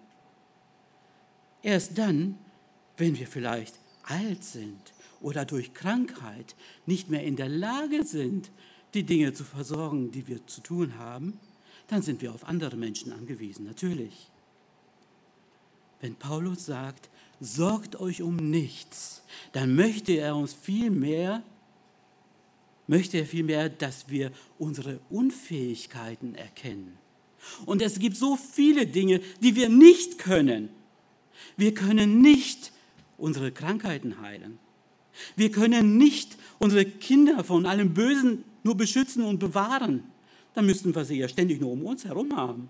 Erst 1.63 1.97
dann, 1.97 2.37
wenn 2.97 3.17
wir 3.17 3.27
vielleicht 3.27 3.79
alt 4.03 4.43
sind 4.43 4.93
oder 5.21 5.45
durch 5.45 5.73
Krankheit 5.73 6.55
nicht 6.85 7.09
mehr 7.09 7.23
in 7.23 7.35
der 7.35 7.49
Lage 7.49 8.03
sind, 8.03 8.51
die 8.93 9.03
Dinge 9.03 9.33
zu 9.33 9.43
versorgen, 9.43 10.11
die 10.11 10.27
wir 10.27 10.45
zu 10.47 10.61
tun 10.61 10.97
haben, 10.97 11.39
dann 11.87 12.01
sind 12.01 12.21
wir 12.21 12.33
auf 12.33 12.47
andere 12.47 12.77
Menschen 12.77 13.13
angewiesen, 13.13 13.65
natürlich. 13.65 14.29
Wenn 15.99 16.15
Paulus 16.15 16.65
sagt, 16.65 17.09
sorgt 17.41 17.99
euch 17.99 18.21
um 18.21 18.35
nichts, 18.37 19.23
dann 19.51 19.75
möchte 19.75 20.13
er 20.13 20.35
uns 20.35 20.53
vielmehr, 20.53 21.43
möchte 22.87 23.17
er 23.17 23.25
vielmehr, 23.25 23.67
dass 23.67 24.07
wir 24.09 24.31
unsere 24.57 24.99
Unfähigkeiten 25.09 26.35
erkennen. 26.35 26.97
Und 27.65 27.81
es 27.81 27.97
gibt 27.99 28.15
so 28.15 28.37
viele 28.37 28.85
Dinge, 28.85 29.19
die 29.41 29.55
wir 29.55 29.67
nicht 29.67 30.19
können. 30.19 30.69
Wir 31.57 31.73
können 31.73 32.21
nicht 32.21 32.71
unsere 33.17 33.51
Krankheiten 33.51 34.21
heilen. 34.21 34.59
Wir 35.35 35.51
können 35.51 35.97
nicht 35.97 36.37
unsere 36.59 36.85
Kinder 36.85 37.43
von 37.43 37.65
allem 37.65 37.93
Bösen 37.93 38.43
nur 38.63 38.77
beschützen 38.77 39.23
und 39.23 39.39
bewahren. 39.39 40.03
Dann 40.53 40.67
müssten 40.67 40.93
wir 40.93 41.05
sie 41.05 41.17
ja 41.17 41.27
ständig 41.27 41.59
nur 41.59 41.71
um 41.71 41.83
uns 41.85 42.05
herum 42.05 42.35
haben. 42.35 42.69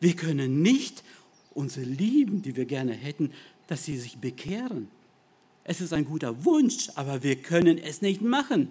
Wir 0.00 0.16
können 0.16 0.62
nicht 0.62 1.04
unsere 1.54 1.86
Lieben, 1.86 2.42
die 2.42 2.56
wir 2.56 2.64
gerne 2.64 2.92
hätten, 2.92 3.32
dass 3.66 3.84
sie 3.84 3.98
sich 3.98 4.18
bekehren. 4.18 4.88
Es 5.64 5.80
ist 5.80 5.92
ein 5.92 6.04
guter 6.04 6.44
Wunsch, 6.44 6.88
aber 6.94 7.22
wir 7.22 7.36
können 7.36 7.78
es 7.78 8.02
nicht 8.02 8.22
machen. 8.22 8.68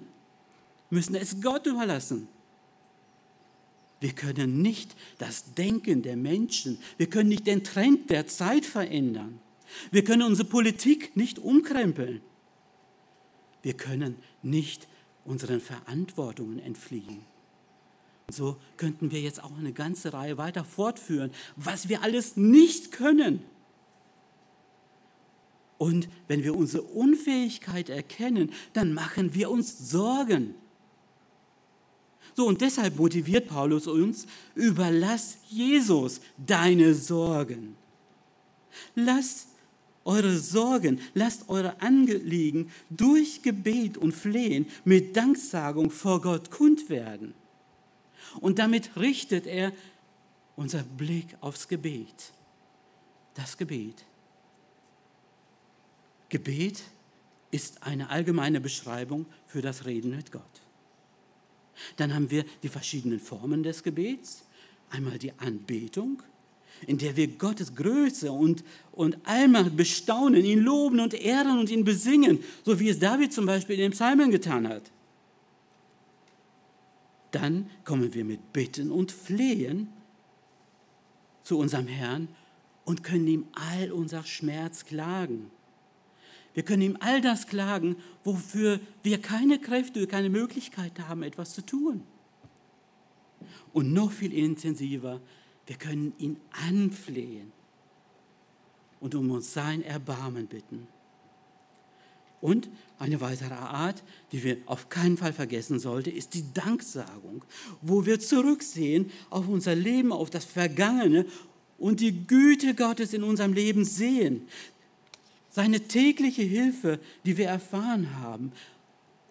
Wir 0.89 0.97
müssen 0.97 1.15
es 1.15 1.41
Gott 1.41 1.65
überlassen. 1.67 2.27
Wir 3.99 4.13
können 4.13 4.61
nicht 4.61 4.95
das 5.17 5.53
Denken 5.53 6.01
der 6.01 6.15
Menschen, 6.15 6.79
wir 6.97 7.09
können 7.09 7.29
nicht 7.29 7.47
den 7.47 7.63
Trend 7.63 8.09
der 8.09 8.27
Zeit 8.27 8.65
verändern. 8.65 9.39
Wir 9.91 10.03
können 10.03 10.23
unsere 10.23 10.47
Politik 10.47 11.15
nicht 11.15 11.37
umkrempeln. 11.37 12.21
Wir 13.61 13.73
können 13.73 14.15
nicht 14.41 14.87
unseren 15.25 15.59
Verantwortungen 15.59 16.59
entfliehen. 16.59 17.19
So 18.31 18.57
könnten 18.77 19.11
wir 19.11 19.21
jetzt 19.21 19.43
auch 19.43 19.57
eine 19.57 19.73
ganze 19.73 20.13
Reihe 20.13 20.37
weiter 20.37 20.63
fortführen, 20.63 21.31
was 21.55 21.89
wir 21.89 22.03
alles 22.03 22.37
nicht 22.37 22.91
können. 22.91 23.43
Und 25.77 26.09
wenn 26.27 26.43
wir 26.43 26.55
unsere 26.55 26.83
Unfähigkeit 26.83 27.89
erkennen, 27.89 28.51
dann 28.73 28.93
machen 28.93 29.33
wir 29.33 29.49
uns 29.49 29.89
Sorgen. 29.89 30.53
So, 32.35 32.45
und 32.47 32.61
deshalb 32.61 32.97
motiviert 32.97 33.47
Paulus 33.47 33.87
uns, 33.87 34.27
überlass 34.55 35.37
Jesus 35.49 36.21
deine 36.37 36.93
Sorgen. 36.93 37.75
Lass 38.95 39.47
eure 40.05 40.37
Sorgen, 40.37 40.99
lasst 41.13 41.49
eure 41.49 41.81
Anliegen 41.81 42.71
durch 42.89 43.41
Gebet 43.41 43.97
und 43.97 44.13
Flehen 44.13 44.67
mit 44.85 45.15
Danksagung 45.15 45.91
vor 45.91 46.21
Gott 46.21 46.51
kund 46.51 46.89
werden. 46.89 47.33
Und 48.39 48.59
damit 48.59 48.95
richtet 48.95 49.47
er 49.47 49.73
unser 50.55 50.83
Blick 50.83 51.35
aufs 51.41 51.67
Gebet. 51.67 52.33
Das 53.33 53.57
Gebet. 53.57 54.05
Gebet 56.29 56.83
ist 57.51 57.83
eine 57.83 58.09
allgemeine 58.09 58.61
Beschreibung 58.61 59.25
für 59.47 59.61
das 59.61 59.85
Reden 59.85 60.15
mit 60.15 60.31
Gott. 60.31 60.43
Dann 61.95 62.13
haben 62.13 62.29
wir 62.29 62.45
die 62.61 62.69
verschiedenen 62.69 63.19
Formen 63.19 63.63
des 63.63 63.83
Gebets. 63.83 64.43
Einmal 64.89 65.17
die 65.17 65.31
Anbetung, 65.37 66.21
in 66.87 66.97
der 66.97 67.15
wir 67.15 67.27
Gottes 67.27 67.75
Größe 67.75 68.31
und, 68.31 68.63
und 68.91 69.17
Allmacht 69.23 69.77
bestaunen, 69.77 70.43
ihn 70.43 70.59
loben 70.59 70.99
und 70.99 71.13
ehren 71.13 71.59
und 71.59 71.69
ihn 71.69 71.83
besingen, 71.83 72.43
so 72.65 72.79
wie 72.79 72.89
es 72.89 72.99
David 72.99 73.31
zum 73.31 73.45
Beispiel 73.45 73.75
in 73.75 73.81
den 73.81 73.91
Psalmen 73.91 74.31
getan 74.31 74.67
hat. 74.67 74.91
Dann 77.31 77.69
kommen 77.85 78.13
wir 78.13 78.25
mit 78.25 78.53
Bitten 78.53 78.91
und 78.91 79.11
Flehen 79.11 79.89
zu 81.43 81.57
unserem 81.57 81.87
Herrn 81.87 82.27
und 82.85 83.03
können 83.03 83.27
ihm 83.27 83.47
all 83.53 83.91
unser 83.91 84.23
Schmerz 84.23 84.85
klagen. 84.85 85.51
Wir 86.53 86.63
können 86.63 86.81
ihm 86.81 86.97
all 86.99 87.21
das 87.21 87.47
klagen, 87.47 87.95
wofür 88.23 88.79
wir 89.03 89.21
keine 89.21 89.59
Kräfte, 89.59 90.07
keine 90.07 90.29
Möglichkeit 90.29 90.99
haben, 90.99 91.23
etwas 91.23 91.53
zu 91.53 91.65
tun. 91.65 92.03
Und 93.71 93.93
noch 93.93 94.11
viel 94.11 94.33
intensiver, 94.33 95.21
wir 95.67 95.75
können 95.75 96.13
ihn 96.17 96.37
anflehen 96.67 97.51
und 98.99 99.13
um 99.13 99.29
uns 99.31 99.53
sein 99.53 99.83
Erbarmen 99.83 100.47
bitten. 100.47 100.87
Und 102.41 102.69
eine 102.97 103.21
weitere 103.21 103.53
Art, 103.53 104.03
die 104.31 104.43
wir 104.43 104.57
auf 104.65 104.89
keinen 104.89 105.17
Fall 105.17 105.33
vergessen 105.33 105.79
sollten, 105.79 106.11
ist 106.11 106.33
die 106.33 106.53
Danksagung, 106.53 107.43
wo 107.81 108.05
wir 108.05 108.19
zurücksehen 108.19 109.11
auf 109.29 109.47
unser 109.47 109.75
Leben, 109.75 110.11
auf 110.11 110.29
das 110.29 110.45
Vergangene 110.45 111.25
und 111.77 111.99
die 111.99 112.27
Güte 112.27 112.75
Gottes 112.75 113.13
in 113.13 113.23
unserem 113.23 113.53
Leben 113.53 113.85
sehen. 113.85 114.47
Seine 115.49 115.81
tägliche 115.81 116.43
Hilfe, 116.43 116.99
die 117.25 117.37
wir 117.37 117.47
erfahren 117.47 118.15
haben. 118.19 118.51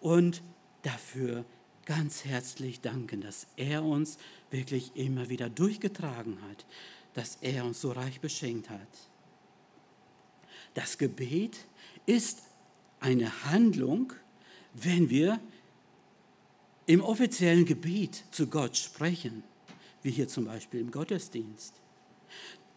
Und 0.01 0.41
dafür 0.83 1.45
ganz 1.85 2.25
herzlich 2.25 2.81
danken, 2.81 3.21
dass 3.21 3.47
er 3.55 3.83
uns 3.83 4.17
wirklich 4.51 4.95
immer 4.95 5.29
wieder 5.29 5.49
durchgetragen 5.49 6.37
hat, 6.49 6.65
dass 7.13 7.37
er 7.41 7.65
uns 7.65 7.81
so 7.81 7.91
reich 7.91 8.19
beschenkt 8.21 8.69
hat. 8.69 8.79
Das 10.73 10.97
Gebet 10.97 11.57
ist 12.05 12.43
eine 12.99 13.45
Handlung, 13.45 14.13
wenn 14.73 15.09
wir 15.09 15.39
im 16.85 17.01
offiziellen 17.01 17.65
Gebet 17.65 18.23
zu 18.31 18.47
Gott 18.47 18.77
sprechen, 18.77 19.43
wie 20.01 20.11
hier 20.11 20.27
zum 20.27 20.45
Beispiel 20.45 20.79
im 20.79 20.91
Gottesdienst. 20.91 21.73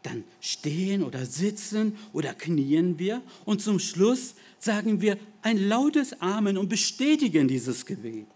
Dann 0.03 0.25
stehen 0.41 1.03
oder 1.03 1.25
sitzen 1.25 1.97
oder 2.13 2.35
knien 2.35 2.99
wir 2.99 3.23
und 3.45 3.63
zum 3.63 3.79
Schluss 3.79 4.35
sagen 4.59 5.01
wir 5.01 5.17
ein 5.43 5.57
lautes 5.57 6.21
Amen 6.21 6.59
und 6.59 6.69
bestätigen 6.69 7.47
dieses 7.49 7.87
Gebet. 7.87 8.27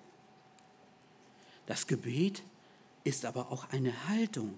Das 1.67 1.87
Gebet 1.87 2.43
ist 3.05 3.25
aber 3.25 3.51
auch 3.51 3.69
eine 3.71 4.09
Haltung. 4.09 4.55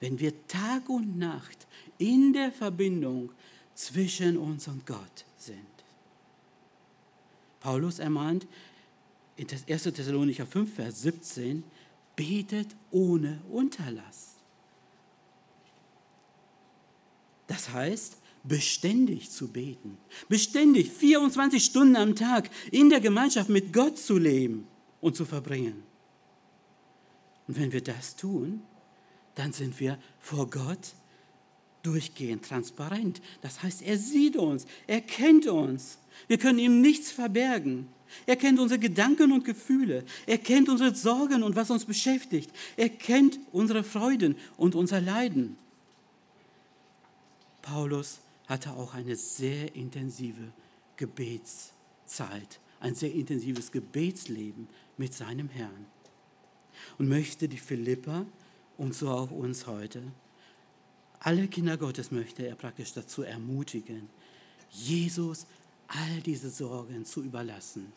Wenn 0.00 0.18
wir 0.18 0.46
Tag 0.46 0.88
und 0.88 1.18
Nacht 1.18 1.66
in 1.98 2.32
der 2.32 2.52
Verbindung 2.52 3.32
zwischen 3.74 4.36
uns 4.36 4.68
und 4.68 4.86
Gott 4.86 5.24
sind. 5.36 5.77
Paulus 7.60 7.98
ermahnt 7.98 8.46
in 9.36 9.46
1. 9.48 9.82
Thessalonicher 9.82 10.46
5, 10.46 10.74
Vers 10.74 11.02
17, 11.02 11.64
betet 12.16 12.68
ohne 12.90 13.40
Unterlass. 13.50 14.34
Das 17.46 17.70
heißt, 17.70 18.18
beständig 18.44 19.30
zu 19.30 19.48
beten, 19.48 19.98
beständig 20.28 20.90
24 20.90 21.64
Stunden 21.64 21.96
am 21.96 22.14
Tag 22.14 22.50
in 22.70 22.90
der 22.90 23.00
Gemeinschaft 23.00 23.48
mit 23.48 23.72
Gott 23.72 23.98
zu 23.98 24.18
leben 24.18 24.66
und 25.00 25.16
zu 25.16 25.24
verbringen. 25.24 25.82
Und 27.46 27.58
wenn 27.58 27.72
wir 27.72 27.82
das 27.82 28.16
tun, 28.16 28.62
dann 29.34 29.52
sind 29.52 29.78
wir 29.80 29.98
vor 30.18 30.50
Gott 30.50 30.94
durchgehend 31.82 32.44
transparent. 32.44 33.22
Das 33.40 33.62
heißt, 33.62 33.82
er 33.82 33.96
sieht 33.96 34.36
uns, 34.36 34.66
er 34.86 35.00
kennt 35.00 35.46
uns. 35.46 35.98
Wir 36.26 36.38
können 36.38 36.58
ihm 36.58 36.80
nichts 36.80 37.10
verbergen. 37.10 37.88
Er 38.26 38.36
kennt 38.36 38.58
unsere 38.58 38.80
Gedanken 38.80 39.32
und 39.32 39.44
Gefühle. 39.44 40.04
Er 40.26 40.38
kennt 40.38 40.68
unsere 40.68 40.94
Sorgen 40.94 41.42
und 41.42 41.56
was 41.56 41.70
uns 41.70 41.84
beschäftigt. 41.84 42.50
Er 42.76 42.88
kennt 42.88 43.38
unsere 43.52 43.84
Freuden 43.84 44.36
und 44.56 44.74
unser 44.74 45.00
Leiden. 45.00 45.56
Paulus 47.62 48.20
hatte 48.46 48.72
auch 48.72 48.94
eine 48.94 49.14
sehr 49.14 49.74
intensive 49.74 50.52
Gebetszeit, 50.96 52.60
ein 52.80 52.94
sehr 52.94 53.12
intensives 53.12 53.70
Gebetsleben 53.70 54.68
mit 54.96 55.12
seinem 55.12 55.50
Herrn 55.50 55.86
und 56.98 57.08
möchte 57.08 57.48
die 57.48 57.58
Philippa 57.58 58.24
und 58.78 58.94
so 58.94 59.10
auch 59.10 59.30
uns 59.30 59.66
heute, 59.66 60.02
alle 61.20 61.48
Kinder 61.48 61.76
Gottes 61.76 62.10
möchte 62.10 62.46
er 62.46 62.54
praktisch 62.54 62.92
dazu 62.92 63.22
ermutigen, 63.22 64.08
Jesus 64.70 65.46
all 65.88 66.20
diese 66.24 66.50
Sorgen 66.50 67.04
zu 67.04 67.22
überlassen 67.22 67.92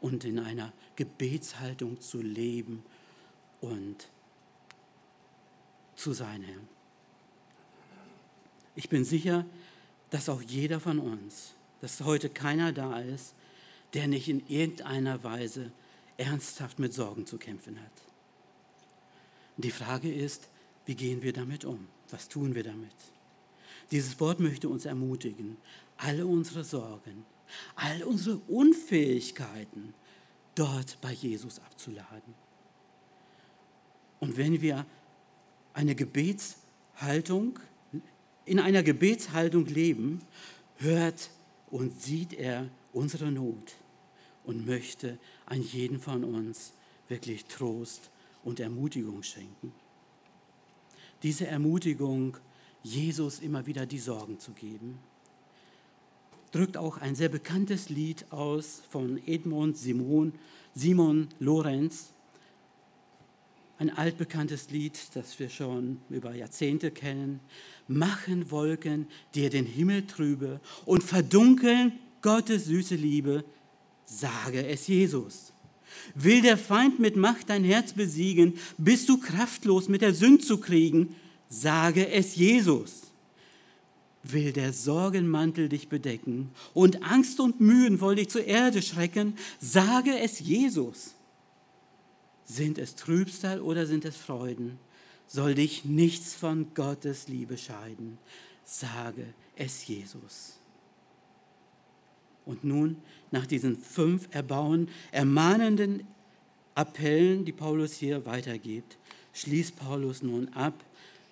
und 0.00 0.24
in 0.24 0.38
einer 0.38 0.72
Gebetshaltung 0.96 2.00
zu 2.00 2.20
leben 2.20 2.84
und 3.60 4.08
zu 5.96 6.12
sein, 6.12 6.42
Herr. 6.42 6.60
Ich 8.76 8.88
bin 8.88 9.04
sicher, 9.04 9.44
dass 10.10 10.28
auch 10.28 10.42
jeder 10.42 10.78
von 10.78 10.98
uns, 10.98 11.54
dass 11.80 12.00
heute 12.02 12.30
keiner 12.30 12.72
da 12.72 13.00
ist, 13.00 13.34
der 13.94 14.06
nicht 14.06 14.28
in 14.28 14.46
irgendeiner 14.46 15.24
Weise 15.24 15.72
ernsthaft 16.16 16.78
mit 16.78 16.92
Sorgen 16.94 17.26
zu 17.26 17.38
kämpfen 17.38 17.80
hat. 17.80 17.92
Die 19.56 19.70
Frage 19.70 20.12
ist, 20.12 20.48
wie 20.86 20.94
gehen 20.94 21.22
wir 21.22 21.32
damit 21.32 21.64
um? 21.64 21.88
Was 22.10 22.28
tun 22.28 22.54
wir 22.54 22.62
damit? 22.62 22.94
Dieses 23.90 24.20
Wort 24.20 24.38
möchte 24.38 24.68
uns 24.68 24.84
ermutigen, 24.84 25.56
alle 25.98 26.26
unsere 26.26 26.64
Sorgen, 26.64 27.24
all 27.76 28.02
unsere 28.04 28.38
Unfähigkeiten 28.48 29.94
dort 30.54 31.00
bei 31.00 31.12
Jesus 31.12 31.58
abzuladen. 31.58 32.34
Und 34.20 34.36
wenn 34.36 34.60
wir 34.60 34.86
eine 35.74 35.94
Gebetshaltung, 35.94 37.58
in 38.44 38.58
einer 38.58 38.82
Gebetshaltung 38.82 39.66
leben, 39.66 40.22
hört 40.78 41.30
und 41.70 42.00
sieht 42.00 42.32
er 42.32 42.68
unsere 42.92 43.30
Not 43.30 43.74
und 44.44 44.66
möchte 44.66 45.18
an 45.46 45.62
jeden 45.62 46.00
von 46.00 46.24
uns 46.24 46.72
wirklich 47.08 47.44
Trost 47.44 48.10
und 48.44 48.60
Ermutigung 48.60 49.22
schenken. 49.22 49.72
Diese 51.22 51.46
Ermutigung, 51.46 52.36
Jesus 52.82 53.40
immer 53.40 53.66
wieder 53.66 53.86
die 53.86 53.98
Sorgen 53.98 54.38
zu 54.38 54.52
geben, 54.52 54.98
drückt 56.52 56.76
auch 56.76 56.98
ein 56.98 57.14
sehr 57.14 57.28
bekanntes 57.28 57.88
Lied 57.88 58.26
aus 58.30 58.82
von 58.90 59.20
Edmund 59.26 59.76
Simon, 59.76 60.32
Simon 60.74 61.28
Lorenz. 61.38 62.12
Ein 63.78 63.90
altbekanntes 63.90 64.70
Lied, 64.70 64.98
das 65.14 65.38
wir 65.38 65.50
schon 65.50 66.00
über 66.10 66.34
Jahrzehnte 66.34 66.90
kennen. 66.90 67.40
Machen 67.86 68.50
Wolken 68.50 69.06
dir 69.34 69.50
den 69.50 69.66
Himmel 69.66 70.06
trübe 70.06 70.60
und 70.84 71.04
verdunkeln 71.04 71.92
Gottes 72.22 72.64
süße 72.64 72.96
Liebe 72.96 73.44
Sage 74.08 74.66
es 74.66 74.86
Jesus. 74.86 75.52
Will 76.14 76.40
der 76.40 76.56
Feind 76.56 76.98
mit 76.98 77.16
Macht 77.16 77.50
dein 77.50 77.62
Herz 77.62 77.92
besiegen, 77.92 78.54
bist 78.78 79.08
du 79.08 79.18
kraftlos 79.18 79.88
mit 79.88 80.00
der 80.00 80.14
Sünd 80.14 80.42
zu 80.44 80.58
kriegen, 80.58 81.14
sage 81.50 82.08
es 82.08 82.34
Jesus. 82.34 83.07
Will 84.30 84.52
der 84.52 84.72
Sorgenmantel 84.72 85.68
dich 85.68 85.88
bedecken 85.88 86.50
und 86.74 87.02
Angst 87.02 87.40
und 87.40 87.60
Mühen 87.60 88.00
woll 88.00 88.16
dich 88.16 88.28
zur 88.28 88.44
Erde 88.44 88.82
schrecken, 88.82 89.36
sage 89.58 90.18
es 90.18 90.40
Jesus. 90.40 91.14
Sind 92.44 92.78
es 92.78 92.94
Trübsal 92.94 93.60
oder 93.60 93.86
sind 93.86 94.04
es 94.04 94.16
Freuden, 94.16 94.78
soll 95.26 95.54
dich 95.54 95.84
nichts 95.84 96.34
von 96.34 96.74
Gottes 96.74 97.28
Liebe 97.28 97.56
scheiden, 97.56 98.18
sage 98.64 99.26
es 99.56 99.86
Jesus. 99.86 100.58
Und 102.44 102.64
nun, 102.64 102.96
nach 103.30 103.46
diesen 103.46 103.76
fünf 103.76 104.28
erbauen, 104.30 104.88
ermahnenden 105.10 106.06
Appellen, 106.74 107.44
die 107.44 107.52
Paulus 107.52 107.92
hier 107.94 108.24
weitergibt, 108.24 108.96
schließt 109.34 109.76
Paulus 109.76 110.22
nun 110.22 110.48
ab 110.54 110.84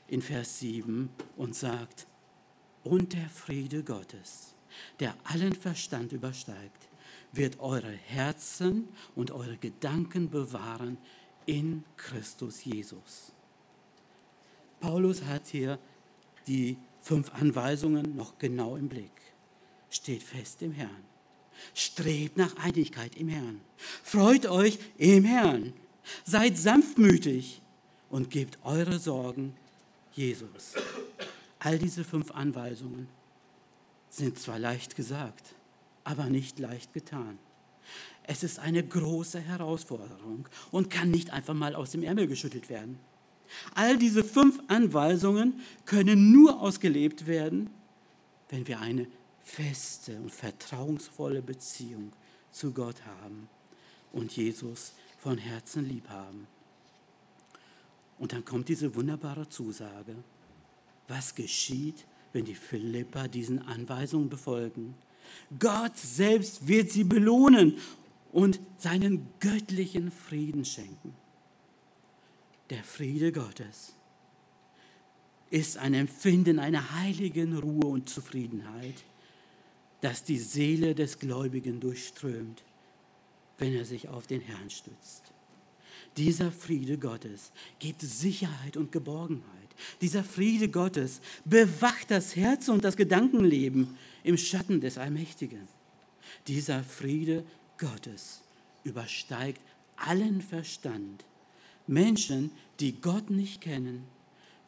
in 0.09 0.21
Vers 0.21 0.59
7 0.61 1.09
und 1.37 1.55
sagt, 1.55 2.07
Und 2.87 3.15
der 3.15 3.29
Friede 3.29 3.83
Gottes, 3.83 4.55
der 5.01 5.17
allen 5.25 5.55
Verstand 5.55 6.13
übersteigt, 6.13 6.89
wird 7.33 7.59
eure 7.59 7.91
Herzen 7.91 8.89
und 9.17 9.33
eure 9.33 9.57
Gedanken 9.57 10.31
bewahren 10.31 10.97
in 11.47 11.83
Christus 11.97 12.65
Jesus. 12.65 13.33
Paulus 14.79 15.25
hat 15.25 15.49
hier 15.49 15.81
die 16.47 16.77
fünf 17.01 17.35
Anweisungen 17.35 18.15
noch 18.15 18.39
genau 18.39 18.77
im 18.77 18.89
Blick. 18.89 19.11
Steht 19.91 20.23
fest 20.23 20.63
im 20.63 20.71
Herrn. 20.71 21.05
Strebt 21.75 22.37
nach 22.37 22.55
Einigkeit 22.57 23.17
im 23.17 23.27
Herrn. 23.27 23.63
Freut 24.05 24.47
euch 24.47 24.79
im 24.97 25.25
Herrn. 25.25 25.73
Seid 26.25 26.57
sanftmütig 26.57 27.63
und 28.11 28.31
gebt 28.31 28.61
eure 28.63 29.01
Sorgen 29.01 29.57
Jesus. 30.13 30.75
All 31.67 31.81
diese 31.81 32.05
fünf 32.05 32.31
Anweisungen 32.31 33.09
sind 34.09 34.39
zwar 34.39 34.57
leicht 34.57 34.95
gesagt, 34.95 35.57
aber 36.05 36.27
nicht 36.27 36.61
leicht 36.61 36.93
getan. 36.93 37.41
Es 38.23 38.45
ist 38.45 38.61
eine 38.61 38.87
große 38.87 39.41
Herausforderung 39.41 40.49
und 40.71 40.91
kann 40.91 41.11
nicht 41.11 41.31
einfach 41.31 41.55
mal 41.55 41.75
aus 41.75 41.91
dem 41.91 42.05
Ärmel 42.05 42.29
geschüttelt 42.29 42.69
werden. 42.69 43.01
All 43.75 43.99
diese 43.99 44.23
fünf 44.23 44.61
Anweisungen 44.69 45.61
können 45.87 46.31
nur 46.31 46.61
ausgelebt 46.61 47.27
werden, 47.27 47.71
wenn 48.49 48.69
wir 48.69 48.79
eine 48.79 49.09
feste 49.43 50.21
und 50.21 50.31
vertrauensvolle 50.31 51.43
Beziehung 51.43 52.13
zu 52.53 52.73
Gott 52.75 53.05
haben 53.05 53.49
und 54.13 54.37
Jesus 54.37 54.93
von 55.19 55.37
Herzen 55.37 55.89
lieb 55.89 56.09
haben. 56.11 56.47
Und 58.21 58.33
dann 58.33 58.45
kommt 58.45 58.69
diese 58.69 58.95
wunderbare 58.95 59.49
Zusage. 59.49 60.15
Was 61.09 61.35
geschieht, 61.35 62.07
wenn 62.33 62.45
die 62.45 62.55
Philippa 62.55 63.29
diesen 63.29 63.63
Anweisungen 63.63 64.29
befolgen? 64.29 64.95
Gott 65.59 65.97
selbst 65.97 66.67
wird 66.67 66.91
sie 66.91 67.05
belohnen 67.05 67.79
und 68.33 68.61
seinen 68.79 69.29
göttlichen 69.41 70.11
Frieden 70.11 70.65
schenken. 70.65 71.15
Der 72.71 72.83
Friede 72.83 73.33
Gottes 73.33 73.95
ist 75.51 75.79
ein 75.79 75.95
Empfinden 75.95 76.59
einer 76.59 76.99
heiligen 76.99 77.57
Ruhe 77.57 77.87
und 77.87 78.09
Zufriedenheit, 78.09 79.05
das 80.01 80.25
die 80.25 80.39
Seele 80.39 80.95
des 80.95 81.19
Gläubigen 81.19 81.81
durchströmt, 81.81 82.63
wenn 83.59 83.73
er 83.73 83.85
sich 83.85 84.09
auf 84.09 84.27
den 84.27 84.41
Herrn 84.41 84.71
stützt. 84.71 85.33
Dieser 86.17 86.51
Friede 86.51 86.99
Gottes 86.99 87.53
gibt 87.79 88.03
Sicherheit 88.03 88.77
und 88.77 88.93
Geborgenheit. 88.93 89.66
Dieser 90.01 90.25
Friede 90.25 90.69
Gottes 90.69 91.21
bewacht 91.45 92.11
das 92.11 92.37
Herz 92.37 92.69
und 92.69 92.85
das 92.85 92.97
Gedankenleben 92.97 93.97
im 94.23 94.37
Schatten 94.37 94.81
des 94.81 94.99
Allmächtigen. 94.99 95.69
Dieser 96.47 96.83
Friede 96.83 97.45
Gottes 97.79 98.43
übersteigt 98.85 99.61
allen 99.97 100.43
Verstand. 100.43 101.25
Menschen, 101.87 102.51
die 102.81 103.01
Gott 103.01 103.31
nicht 103.31 103.61
kennen, 103.61 104.05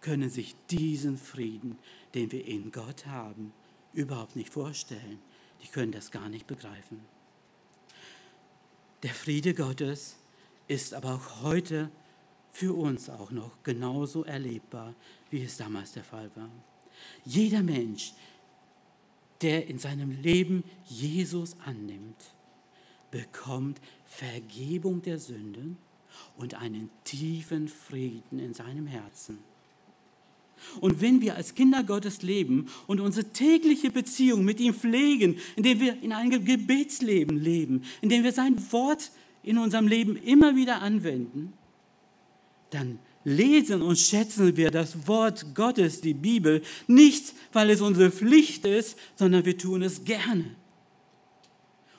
können 0.01 0.31
sich 0.31 0.55
diesen 0.71 1.19
Frieden, 1.19 1.79
den 2.15 2.31
wir 2.33 2.47
in 2.47 2.71
Gott 2.73 3.07
haben, 3.07 3.53
überhaupt 3.93 4.37
nicht 4.37 4.53
vorstellen. 4.53 5.19
Die 5.63 5.69
können 5.69 5.93
das 5.93 6.11
gar 6.11 6.29
nicht 6.29 6.47
begreifen. 6.47 7.01
Der 9.03 9.15
Friede 9.15 9.55
Gottes 9.55 10.17
ist 10.67 10.95
aber 10.95 11.15
auch 11.15 11.43
heute 11.43 11.91
für 12.53 12.75
uns 12.75 13.09
auch 13.09 13.31
noch 13.31 13.63
genauso 13.63 14.25
erlebbar, 14.25 14.95
wie 15.31 15.43
es 15.43 15.57
damals 15.57 15.93
der 15.93 16.05
Fall 16.05 16.31
war. 16.35 16.51
Jeder 17.25 17.63
Mensch, 17.63 18.13
der 19.43 19.69
in 19.69 19.79
seinem 19.79 20.11
Leben 20.23 20.65
Jesus 20.87 21.57
annimmt, 21.65 22.35
bekommt 23.11 23.81
Vergebung 24.05 25.03
der 25.03 25.19
Sünden 25.19 25.77
und 26.37 26.55
einen 26.55 26.91
tiefen 27.05 27.69
Frieden 27.69 28.39
in 28.39 28.55
seinem 28.55 28.87
Herzen. 28.87 29.39
Und 30.81 31.01
wenn 31.01 31.21
wir 31.21 31.37
als 31.37 31.55
Kinder 31.55 31.85
Gottes 31.85 32.23
leben 32.23 32.67
und 32.87 33.01
unsere 33.01 33.29
tägliche 33.29 33.91
Beziehung 33.91 34.45
mit 34.45 34.59
ihm 34.59 34.75
pflegen, 34.75 35.39
indem 35.57 35.81
wir 35.81 36.03
in 36.03 36.13
einem 36.13 36.45
Gebetsleben 36.45 37.39
leben, 37.39 37.85
indem 38.01 38.25
wir 38.25 38.33
sein 38.33 38.57
Wort 38.73 39.13
in 39.43 39.59
unserem 39.59 39.87
Leben 39.87 40.17
immer 40.17 40.57
wieder 40.57 40.83
anwenden, 40.83 41.53
dann 42.71 42.99
lesen 43.25 43.83
und 43.83 43.99
schätzen 43.99 44.57
wir 44.57 44.71
das 44.71 45.07
Wort 45.07 45.55
Gottes, 45.55 46.01
die 46.01 46.15
Bibel, 46.15 46.63
nicht, 46.87 47.35
weil 47.53 47.71
es 47.71 47.81
unsere 47.81 48.11
Pflicht 48.11 48.65
ist, 48.65 48.97
sondern 49.17 49.45
wir 49.45 49.59
tun 49.59 49.83
es 49.83 50.05
gerne. 50.05 50.57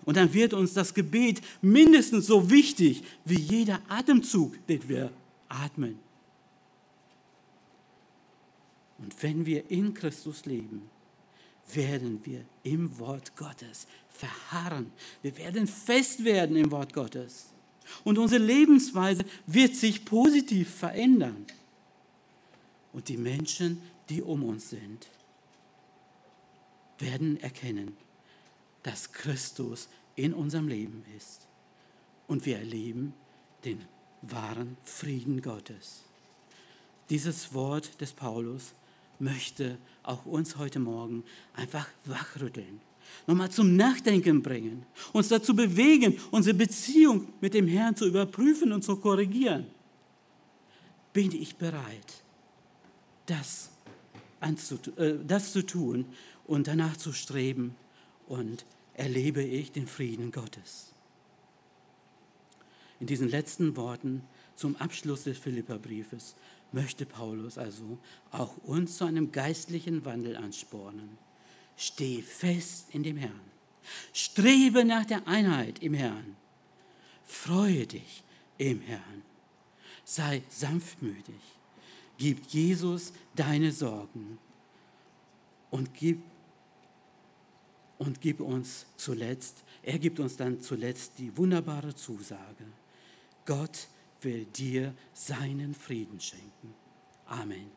Und 0.05 0.17
dann 0.17 0.33
wird 0.33 0.53
uns 0.53 0.73
das 0.73 0.93
Gebet 0.93 1.41
mindestens 1.61 2.25
so 2.25 2.49
wichtig 2.49 3.03
wie 3.25 3.39
jeder 3.39 3.79
Atemzug, 3.89 4.55
den 4.67 4.87
wir 4.89 5.11
atmen. 5.47 5.99
Und 8.97 9.21
wenn 9.21 9.45
wir 9.45 9.69
in 9.69 9.93
Christus 9.93 10.45
leben, 10.45 10.89
werden 11.73 12.19
wir 12.23 12.43
im 12.63 12.97
Wort 12.97 13.35
Gottes 13.35 13.87
verharren. 14.09 14.91
Wir 15.21 15.37
werden 15.37 15.67
fest 15.67 16.23
werden 16.23 16.55
im 16.55 16.71
Wort 16.71 16.93
Gottes. 16.93 17.53
Und 18.03 18.17
unsere 18.17 18.43
Lebensweise 18.43 19.25
wird 19.45 19.75
sich 19.75 20.05
positiv 20.05 20.69
verändern. 20.73 21.45
Und 22.93 23.07
die 23.07 23.17
Menschen, 23.17 23.81
die 24.09 24.21
um 24.21 24.43
uns 24.43 24.69
sind, 24.69 25.07
werden 26.97 27.39
erkennen, 27.41 27.95
dass 28.83 29.11
Christus 29.11 29.89
in 30.15 30.33
unserem 30.33 30.67
Leben 30.67 31.03
ist. 31.17 31.47
Und 32.27 32.45
wir 32.45 32.57
erleben 32.57 33.13
den 33.63 33.81
wahren 34.21 34.77
Frieden 34.83 35.41
Gottes. 35.41 36.03
Dieses 37.09 37.53
Wort 37.53 37.99
des 38.01 38.13
Paulus 38.13 38.73
möchte 39.17 39.77
auch 40.03 40.25
uns 40.25 40.57
heute 40.57 40.79
Morgen 40.79 41.23
einfach 41.53 41.87
wachrütteln, 42.05 42.81
nochmal 43.27 43.49
zum 43.51 43.75
Nachdenken 43.75 44.41
bringen, 44.41 44.85
uns 45.13 45.27
dazu 45.29 45.55
bewegen, 45.55 46.17
unsere 46.31 46.55
Beziehung 46.55 47.27
mit 47.41 47.53
dem 47.53 47.67
Herrn 47.67 47.95
zu 47.95 48.07
überprüfen 48.07 48.71
und 48.71 48.83
zu 48.83 48.95
korrigieren. 48.97 49.67
Bin 51.13 51.31
ich 51.31 51.55
bereit, 51.55 52.23
das, 53.25 53.71
äh, 54.41 55.13
das 55.25 55.53
zu 55.53 55.65
tun 55.65 56.05
und 56.45 56.67
danach 56.67 56.97
zu 56.97 57.13
streben 57.13 57.75
und 58.27 58.65
erlebe 58.93 59.43
ich 59.43 59.71
den 59.71 59.87
Frieden 59.87 60.31
Gottes? 60.31 60.93
In 62.99 63.07
diesen 63.07 63.29
letzten 63.29 63.77
Worten 63.77 64.23
zum 64.55 64.75
Abschluss 64.75 65.23
des 65.23 65.37
Philipperbriefes 65.37 66.35
möchte 66.71 67.05
Paulus 67.05 67.57
also 67.57 67.97
auch 68.31 68.57
uns 68.57 68.97
zu 68.97 69.05
einem 69.05 69.31
geistlichen 69.31 70.05
Wandel 70.05 70.35
anspornen. 70.35 71.17
Steh 71.79 72.21
fest 72.21 72.87
in 72.91 73.03
dem 73.03 73.15
Herrn. 73.15 73.39
Strebe 74.11 74.83
nach 74.83 75.05
der 75.05 75.25
Einheit 75.29 75.79
im 75.79 75.93
Herrn. 75.93 76.35
Freue 77.23 77.87
dich 77.87 78.21
im 78.57 78.81
Herrn. 78.81 79.23
Sei 80.03 80.43
sanftmütig. 80.49 81.39
Gib 82.17 82.45
Jesus 82.47 83.13
deine 83.33 83.71
Sorgen 83.71 84.39
und 85.71 85.93
gib, 85.93 86.21
und 87.97 88.19
gib 88.19 88.41
uns 88.41 88.85
zuletzt, 88.97 89.63
er 89.81 89.99
gibt 89.99 90.19
uns 90.19 90.35
dann 90.35 90.59
zuletzt 90.59 91.13
die 91.17 91.37
wunderbare 91.37 91.95
Zusage. 91.95 92.65
Gott 93.45 93.87
will 94.21 94.43
dir 94.43 94.93
seinen 95.13 95.73
Frieden 95.73 96.19
schenken. 96.19 96.73
Amen. 97.25 97.71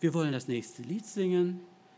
Wir 0.00 0.12
wollen 0.14 0.32
das 0.32 0.48
nächste 0.48 0.82
Lied 0.82 1.06
singen. 1.06 1.60